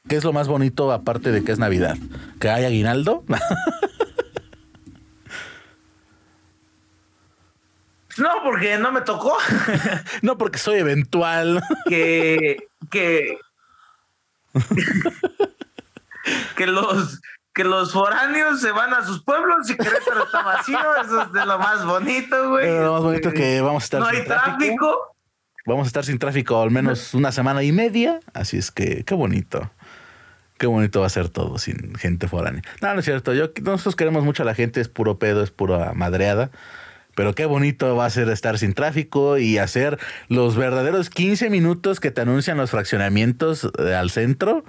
¿Qué 0.09 0.17
es 0.17 0.25
lo 0.25 0.33
más 0.33 0.49
bonito 0.49 0.91
aparte 0.93 1.31
de 1.31 1.45
que 1.45 1.53
es 1.53 1.59
Navidad? 1.59 1.97
¿Que 2.41 2.51
hay 2.51 2.65
aguinaldo? 2.65 3.25
No, 8.21 8.43
porque 8.45 8.77
no 8.77 8.93
me 8.93 9.01
tocó. 9.01 9.37
no, 10.23 10.37
porque 10.37 10.59
soy 10.59 10.79
eventual. 10.79 11.63
que. 11.89 12.69
que. 12.91 13.39
que 16.57 16.67
los. 16.67 17.21
Que 17.53 17.65
los 17.65 17.93
foráneos 17.93 18.61
se 18.61 18.71
van 18.71 18.95
a 18.95 19.05
sus 19.05 19.25
pueblos 19.25 19.69
y 19.69 19.77
Querétaro 19.77 20.25
está 20.25 20.43
vacío. 20.43 20.79
Eso 21.05 21.23
es 21.23 21.33
de 21.33 21.45
lo 21.45 21.59
más 21.59 21.85
bonito, 21.85 22.51
güey. 22.51 22.71
Lo 22.71 22.93
más 22.93 23.03
bonito 23.03 23.33
que 23.33 23.61
vamos 23.61 23.83
a 23.83 23.85
estar 23.85 24.01
No 24.01 24.07
sin 24.07 24.21
hay 24.21 24.25
tráfico. 24.25 25.17
Vamos 25.67 25.85
a 25.85 25.89
estar 25.89 26.05
sin 26.05 26.19
tráfico 26.21 26.63
al 26.63 26.71
menos 26.71 27.13
una 27.13 27.33
semana 27.33 27.65
y 27.65 27.73
media. 27.73 28.21
Así 28.35 28.57
es 28.57 28.71
que 28.71 29.03
qué 29.05 29.15
bonito. 29.15 29.69
Qué 30.61 30.67
bonito 30.67 31.01
va 31.01 31.07
a 31.07 31.09
ser 31.09 31.31
todo 31.31 31.57
sin 31.57 31.95
gente 31.95 32.29
foránea. 32.29 32.61
No, 32.83 32.93
no 32.93 33.01
es 33.01 33.07
cierto. 33.07 33.33
Yo, 33.33 33.47
nosotros 33.63 33.97
queremos 33.97 34.25
mucho 34.25 34.43
a 34.43 34.47
la 34.47 34.55
gente, 34.55 34.83
es 34.83 34.91
puro 34.91 35.19
pedo, 35.19 35.43
es 35.43 35.51
pura 35.51 35.95
madreada. 35.95 36.51
Pero 37.15 37.35
qué 37.35 37.47
bonito 37.47 37.97
va 37.97 38.05
a 38.05 38.11
ser 38.11 38.29
estar 38.29 38.59
sin 38.59 38.75
tráfico 38.75 39.39
y 39.39 39.57
hacer 39.57 39.99
los 40.29 40.57
verdaderos 40.57 41.09
15 41.09 41.49
minutos 41.49 41.99
que 41.99 42.11
te 42.11 42.21
anuncian 42.21 42.59
los 42.59 42.73
fraccionamientos 42.73 43.71
eh, 43.79 43.95
al 43.95 44.11
centro, 44.11 44.63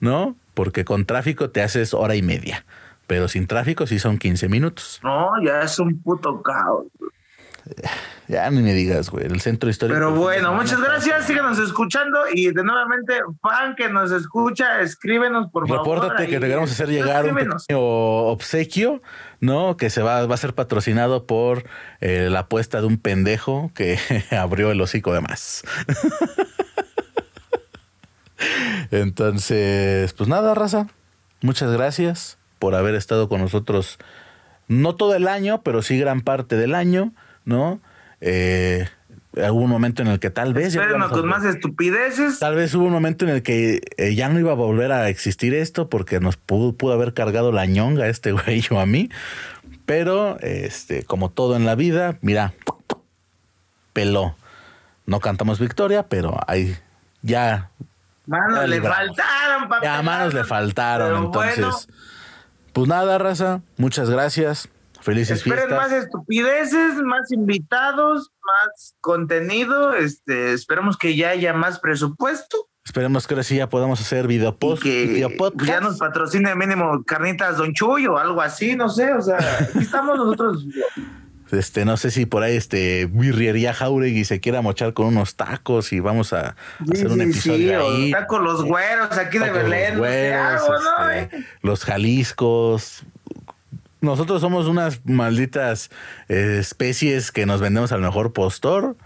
¿no? 0.00 0.34
Porque 0.52 0.84
con 0.84 1.04
tráfico 1.04 1.48
te 1.48 1.62
haces 1.62 1.94
hora 1.94 2.16
y 2.16 2.22
media. 2.22 2.64
Pero 3.06 3.28
sin 3.28 3.46
tráfico 3.46 3.86
sí 3.86 4.00
son 4.00 4.18
15 4.18 4.48
minutos. 4.48 4.98
No, 5.04 5.30
ya 5.44 5.60
es 5.62 5.78
un 5.78 6.02
puto 6.02 6.42
caos. 6.42 6.86
Ya 8.28 8.50
ni 8.50 8.60
me 8.60 8.74
digas, 8.74 9.08
güey. 9.08 9.24
El 9.26 9.40
centro 9.40 9.70
histórico. 9.70 9.94
Pero 9.94 10.12
bueno, 10.12 10.52
muchas 10.52 10.80
gracias. 10.80 11.26
Síganos 11.26 11.60
escuchando 11.60 12.18
y 12.34 12.50
de 12.50 12.64
nuevamente, 12.64 13.20
fan 13.40 13.76
que 13.76 13.88
nos 13.88 14.10
escucha, 14.10 14.80
escríbenos 14.80 15.48
por 15.52 15.68
favor. 15.68 15.86
Repórtate 15.86 16.26
que 16.26 16.40
te 16.40 16.48
queremos 16.48 16.72
hacer 16.72 16.88
llegar 16.88 17.22
un 17.22 17.30
Escríbenos. 17.30 17.66
pequeño 17.66 17.80
obsequio, 17.80 19.00
¿no? 19.38 19.76
Que 19.76 19.90
se 19.90 20.02
va, 20.02 20.26
va 20.26 20.34
a 20.34 20.38
ser 20.38 20.54
patrocinado 20.54 21.24
por 21.24 21.66
eh, 22.00 22.26
la 22.28 22.40
apuesta 22.40 22.80
de 22.80 22.88
un 22.88 22.98
pendejo 22.98 23.70
que 23.76 23.96
abrió 24.36 24.72
el 24.72 24.80
hocico 24.80 25.12
de 25.12 25.20
más. 25.20 25.62
Entonces, 28.90 30.12
pues 30.14 30.28
nada, 30.28 30.52
raza. 30.54 30.88
Muchas 31.42 31.70
gracias 31.72 32.38
por 32.58 32.74
haber 32.74 32.96
estado 32.96 33.28
con 33.28 33.40
nosotros. 33.40 33.98
No 34.68 34.96
todo 34.96 35.14
el 35.14 35.28
año, 35.28 35.62
pero 35.62 35.82
sí 35.82 35.96
gran 35.98 36.22
parte 36.22 36.56
del 36.56 36.74
año. 36.74 37.12
¿No? 37.46 37.80
Eh, 38.20 38.86
hubo 39.32 39.60
un 39.60 39.70
momento 39.70 40.02
en 40.02 40.08
el 40.08 40.20
que 40.20 40.28
tal 40.28 40.52
vez... 40.52 40.74
Espérenos 40.74 41.10
con 41.10 41.26
más 41.26 41.44
estupideces. 41.44 42.38
Tal 42.38 42.54
vez 42.54 42.74
hubo 42.74 42.84
un 42.84 42.92
momento 42.92 43.24
en 43.24 43.30
el 43.30 43.42
que 43.42 43.80
eh, 43.96 44.14
ya 44.14 44.28
no 44.28 44.38
iba 44.38 44.52
a 44.52 44.54
volver 44.54 44.92
a 44.92 45.08
existir 45.08 45.54
esto 45.54 45.88
porque 45.88 46.20
nos 46.20 46.36
pudo, 46.36 46.74
pudo 46.74 46.92
haber 46.92 47.14
cargado 47.14 47.52
la 47.52 47.64
ñonga 47.64 48.08
este 48.08 48.32
güey 48.32 48.62
o 48.70 48.80
a 48.80 48.84
mí. 48.86 49.08
Pero, 49.86 50.38
este, 50.40 51.04
como 51.04 51.30
todo 51.30 51.56
en 51.56 51.64
la 51.64 51.76
vida, 51.76 52.18
mira, 52.20 52.52
peló. 53.92 54.36
No 55.06 55.20
cantamos 55.20 55.60
victoria, 55.60 56.02
pero 56.02 56.36
ahí 56.48 56.76
ya. 57.22 57.70
Manos 58.26 58.68
le 58.68 58.82
faltaron, 58.82 59.68
papá. 59.68 59.80
Ya 59.84 60.02
manos 60.02 60.34
le 60.34 60.44
faltaron. 60.44 61.26
entonces, 61.26 61.88
pues 62.72 62.88
nada, 62.88 63.16
raza. 63.18 63.60
Muchas 63.76 64.10
gracias. 64.10 64.68
Felices 65.06 65.38
Esperen 65.38 65.68
fiestas. 65.68 65.78
más 65.78 65.92
estupideces, 65.92 66.94
más 66.96 67.30
invitados, 67.30 68.32
más 68.40 68.96
contenido. 69.00 69.94
Este, 69.94 70.52
esperemos 70.52 70.98
que 70.98 71.14
ya 71.14 71.28
haya 71.28 71.52
más 71.52 71.78
presupuesto. 71.78 72.68
Esperemos 72.84 73.28
que 73.28 73.34
ahora 73.34 73.44
sí 73.44 73.54
ya 73.54 73.68
podamos 73.68 74.00
hacer 74.00 74.26
video 74.26 74.56
post, 74.56 74.82
que 74.82 75.24
ya 75.64 75.80
nos 75.80 75.98
patrocine 75.98 76.56
mínimo 76.56 77.04
carnitas 77.04 77.56
Don 77.56 77.72
Chuy 77.72 78.08
o 78.08 78.18
algo 78.18 78.42
así, 78.42 78.74
no 78.74 78.88
sé, 78.88 79.12
o 79.12 79.22
sea, 79.22 79.38
aquí 79.60 79.78
estamos 79.78 80.16
nosotros. 80.18 80.66
Este, 81.52 81.84
no 81.84 81.96
sé 81.96 82.10
si 82.10 82.26
por 82.26 82.42
ahí 82.42 82.56
este 82.56 83.06
birriería 83.06 83.72
Jauregui 83.72 84.24
se 84.24 84.40
quiera 84.40 84.62
mochar 84.62 84.94
con 84.94 85.06
unos 85.06 85.36
tacos 85.36 85.92
y 85.92 86.00
vamos 86.00 86.32
a 86.32 86.56
hacer 86.90 87.06
un 87.06 87.20
episodio 87.20 87.86
ahí. 87.86 88.10
Tacos 88.10 88.42
los 88.42 88.64
güeros 88.64 89.16
aquí 89.16 89.38
de 89.38 89.52
Belén. 89.52 89.90
Los, 89.90 89.98
güeros, 89.98 90.62
¿no? 90.68 91.10
este, 91.10 91.46
los 91.62 91.84
Jaliscos. 91.84 93.04
Nosotros 94.06 94.40
somos 94.40 94.66
unas 94.66 95.04
malditas 95.04 95.90
eh, 96.28 96.58
especies 96.60 97.32
que 97.32 97.44
nos 97.44 97.60
vendemos 97.60 97.92
al 97.92 98.00
mejor 98.00 98.32
postor. 98.32 98.96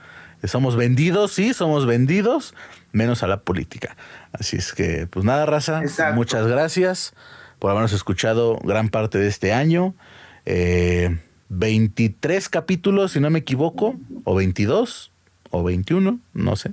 Somos 0.44 0.76
vendidos, 0.76 1.32
sí, 1.32 1.53
somos 1.55 1.86
vendidos, 1.86 2.55
menos 2.92 3.22
a 3.22 3.26
la 3.26 3.40
política. 3.40 3.96
Así 4.32 4.57
es 4.57 4.72
que, 4.72 5.07
pues 5.09 5.24
nada, 5.24 5.46
raza. 5.46 5.80
Exacto. 5.82 6.14
Muchas 6.14 6.46
gracias 6.46 7.14
por 7.59 7.70
habernos 7.70 7.92
escuchado 7.92 8.59
gran 8.62 8.88
parte 8.90 9.18
de 9.18 9.28
este 9.28 9.53
año. 9.53 9.94
Eh, 10.46 11.18
23 11.48 12.48
capítulos, 12.48 13.12
si 13.12 13.20
no 13.20 13.28
me 13.30 13.40
equivoco, 13.40 13.96
o 14.24 14.34
22, 14.34 15.11
o 15.51 15.64
21, 15.64 16.20
no 16.32 16.57
sé. 16.57 16.72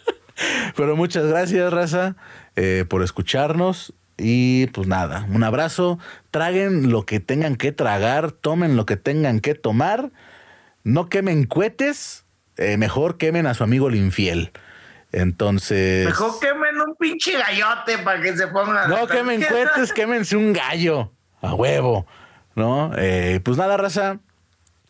Pero 0.76 0.96
muchas 0.96 1.26
gracias, 1.26 1.72
raza, 1.72 2.16
eh, 2.56 2.84
por 2.88 3.02
escucharnos. 3.02 3.92
Y 4.18 4.66
pues 4.68 4.88
nada, 4.88 5.26
un 5.32 5.44
abrazo. 5.44 5.98
Traguen 6.30 6.90
lo 6.90 7.06
que 7.06 7.20
tengan 7.20 7.56
que 7.56 7.72
tragar, 7.72 8.32
tomen 8.32 8.76
lo 8.76 8.84
que 8.84 8.96
tengan 8.96 9.40
que 9.40 9.54
tomar. 9.54 10.10
No 10.82 11.08
quemen 11.08 11.44
cohetes, 11.44 12.24
eh, 12.56 12.76
mejor 12.76 13.16
quemen 13.16 13.46
a 13.46 13.54
su 13.54 13.62
amigo 13.62 13.88
el 13.88 13.94
infiel. 13.94 14.50
Entonces. 15.12 16.06
Mejor 16.06 16.38
quemen 16.40 16.80
un 16.80 16.96
pinche 16.96 17.32
gallote 17.38 17.98
para 17.98 18.20
que 18.20 18.36
se 18.36 18.48
pongan. 18.48 18.90
No 18.90 19.06
quemen 19.06 19.42
cohetes, 19.42 19.92
quémense 19.92 20.36
un 20.36 20.52
gallo. 20.52 21.12
A 21.40 21.54
huevo. 21.54 22.06
¿No? 22.56 22.90
Eh, 22.96 23.40
pues 23.44 23.56
nada, 23.56 23.76
raza. 23.76 24.18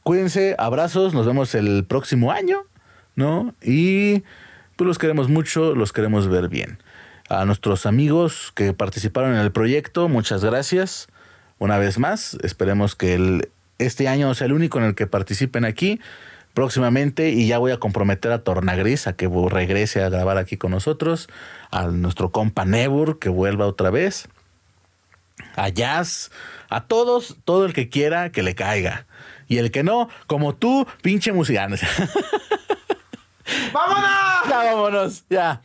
Cuídense, 0.02 0.56
abrazos, 0.58 1.12
nos 1.12 1.26
vemos 1.26 1.54
el 1.54 1.84
próximo 1.84 2.32
año, 2.32 2.62
¿no? 3.14 3.54
Y 3.60 4.22
pues 4.76 4.86
los 4.86 4.98
queremos 4.98 5.28
mucho, 5.28 5.74
los 5.74 5.92
queremos 5.92 6.28
ver 6.28 6.48
bien. 6.48 6.78
A 7.28 7.44
nuestros 7.44 7.84
amigos 7.84 8.52
que 8.54 8.72
participaron 8.72 9.34
en 9.34 9.40
el 9.40 9.52
proyecto, 9.52 10.08
muchas 10.08 10.42
gracias. 10.42 11.08
Una 11.58 11.76
vez 11.76 11.98
más, 11.98 12.38
esperemos 12.42 12.94
que 12.94 13.14
el, 13.14 13.50
este 13.78 14.08
año 14.08 14.32
sea 14.34 14.46
el 14.46 14.54
único 14.54 14.78
en 14.78 14.84
el 14.84 14.94
que 14.94 15.06
participen 15.06 15.66
aquí 15.66 16.00
próximamente 16.54 17.28
y 17.30 17.46
ya 17.46 17.58
voy 17.58 17.70
a 17.72 17.78
comprometer 17.78 18.32
a 18.32 18.38
Tornagris 18.38 19.06
a 19.06 19.12
que 19.12 19.28
regrese 19.28 20.02
a 20.02 20.08
grabar 20.08 20.38
aquí 20.38 20.56
con 20.56 20.70
nosotros, 20.70 21.28
a 21.70 21.88
nuestro 21.88 22.30
compa 22.30 22.64
Nebur 22.64 23.18
que 23.18 23.28
vuelva 23.28 23.66
otra 23.66 23.90
vez, 23.90 24.26
a 25.54 25.68
Jazz, 25.68 26.30
a 26.70 26.84
todos, 26.84 27.36
todo 27.44 27.66
el 27.66 27.74
que 27.74 27.88
quiera 27.90 28.32
que 28.32 28.42
le 28.42 28.54
caiga. 28.54 29.06
Y 29.48 29.58
el 29.58 29.70
que 29.70 29.82
no, 29.82 30.08
como 30.26 30.54
tú, 30.54 30.86
pinche 31.02 31.32
música. 31.32 31.68
¡Vámonos! 33.72 34.48
Ya, 34.48 34.56
vámonos, 34.64 35.24
ya. 35.30 35.60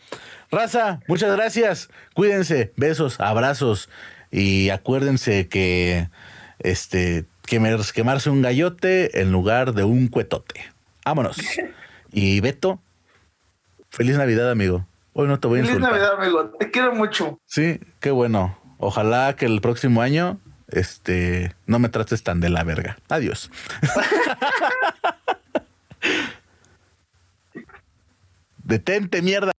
Raza, 0.53 0.99
muchas 1.07 1.35
gracias. 1.35 1.89
Cuídense, 2.13 2.71
besos, 2.75 3.19
abrazos. 3.19 3.89
Y 4.31 4.69
acuérdense 4.69 5.47
que 5.47 6.09
este 6.59 7.25
quemarse 7.45 8.29
un 8.29 8.41
gallote 8.41 9.21
en 9.21 9.31
lugar 9.31 9.73
de 9.73 9.83
un 9.83 10.07
cuetote. 10.07 10.61
Vámonos. 11.03 11.37
Y 12.15 12.41
Beto, 12.41 12.79
feliz 13.89 14.17
Navidad, 14.17 14.51
amigo. 14.51 14.85
Hoy 15.13 15.27
no 15.27 15.39
te 15.39 15.47
voy 15.47 15.61
a 15.61 15.63
Feliz 15.63 15.77
insultar. 15.77 15.99
Navidad, 15.99 16.21
amigo. 16.21 16.45
Te 16.59 16.69
quiero 16.69 16.93
mucho. 16.93 17.39
Sí, 17.47 17.79
qué 17.99 18.11
bueno. 18.11 18.55
Ojalá 18.77 19.35
que 19.35 19.47
el 19.47 19.61
próximo 19.61 20.03
año 20.03 20.37
este 20.67 21.55
no 21.65 21.79
me 21.79 21.89
trates 21.89 22.21
tan 22.21 22.39
de 22.39 22.49
la 22.49 22.63
verga. 22.63 22.99
Adiós. 23.09 23.49
Detente, 28.63 29.21
mierda. 29.21 29.51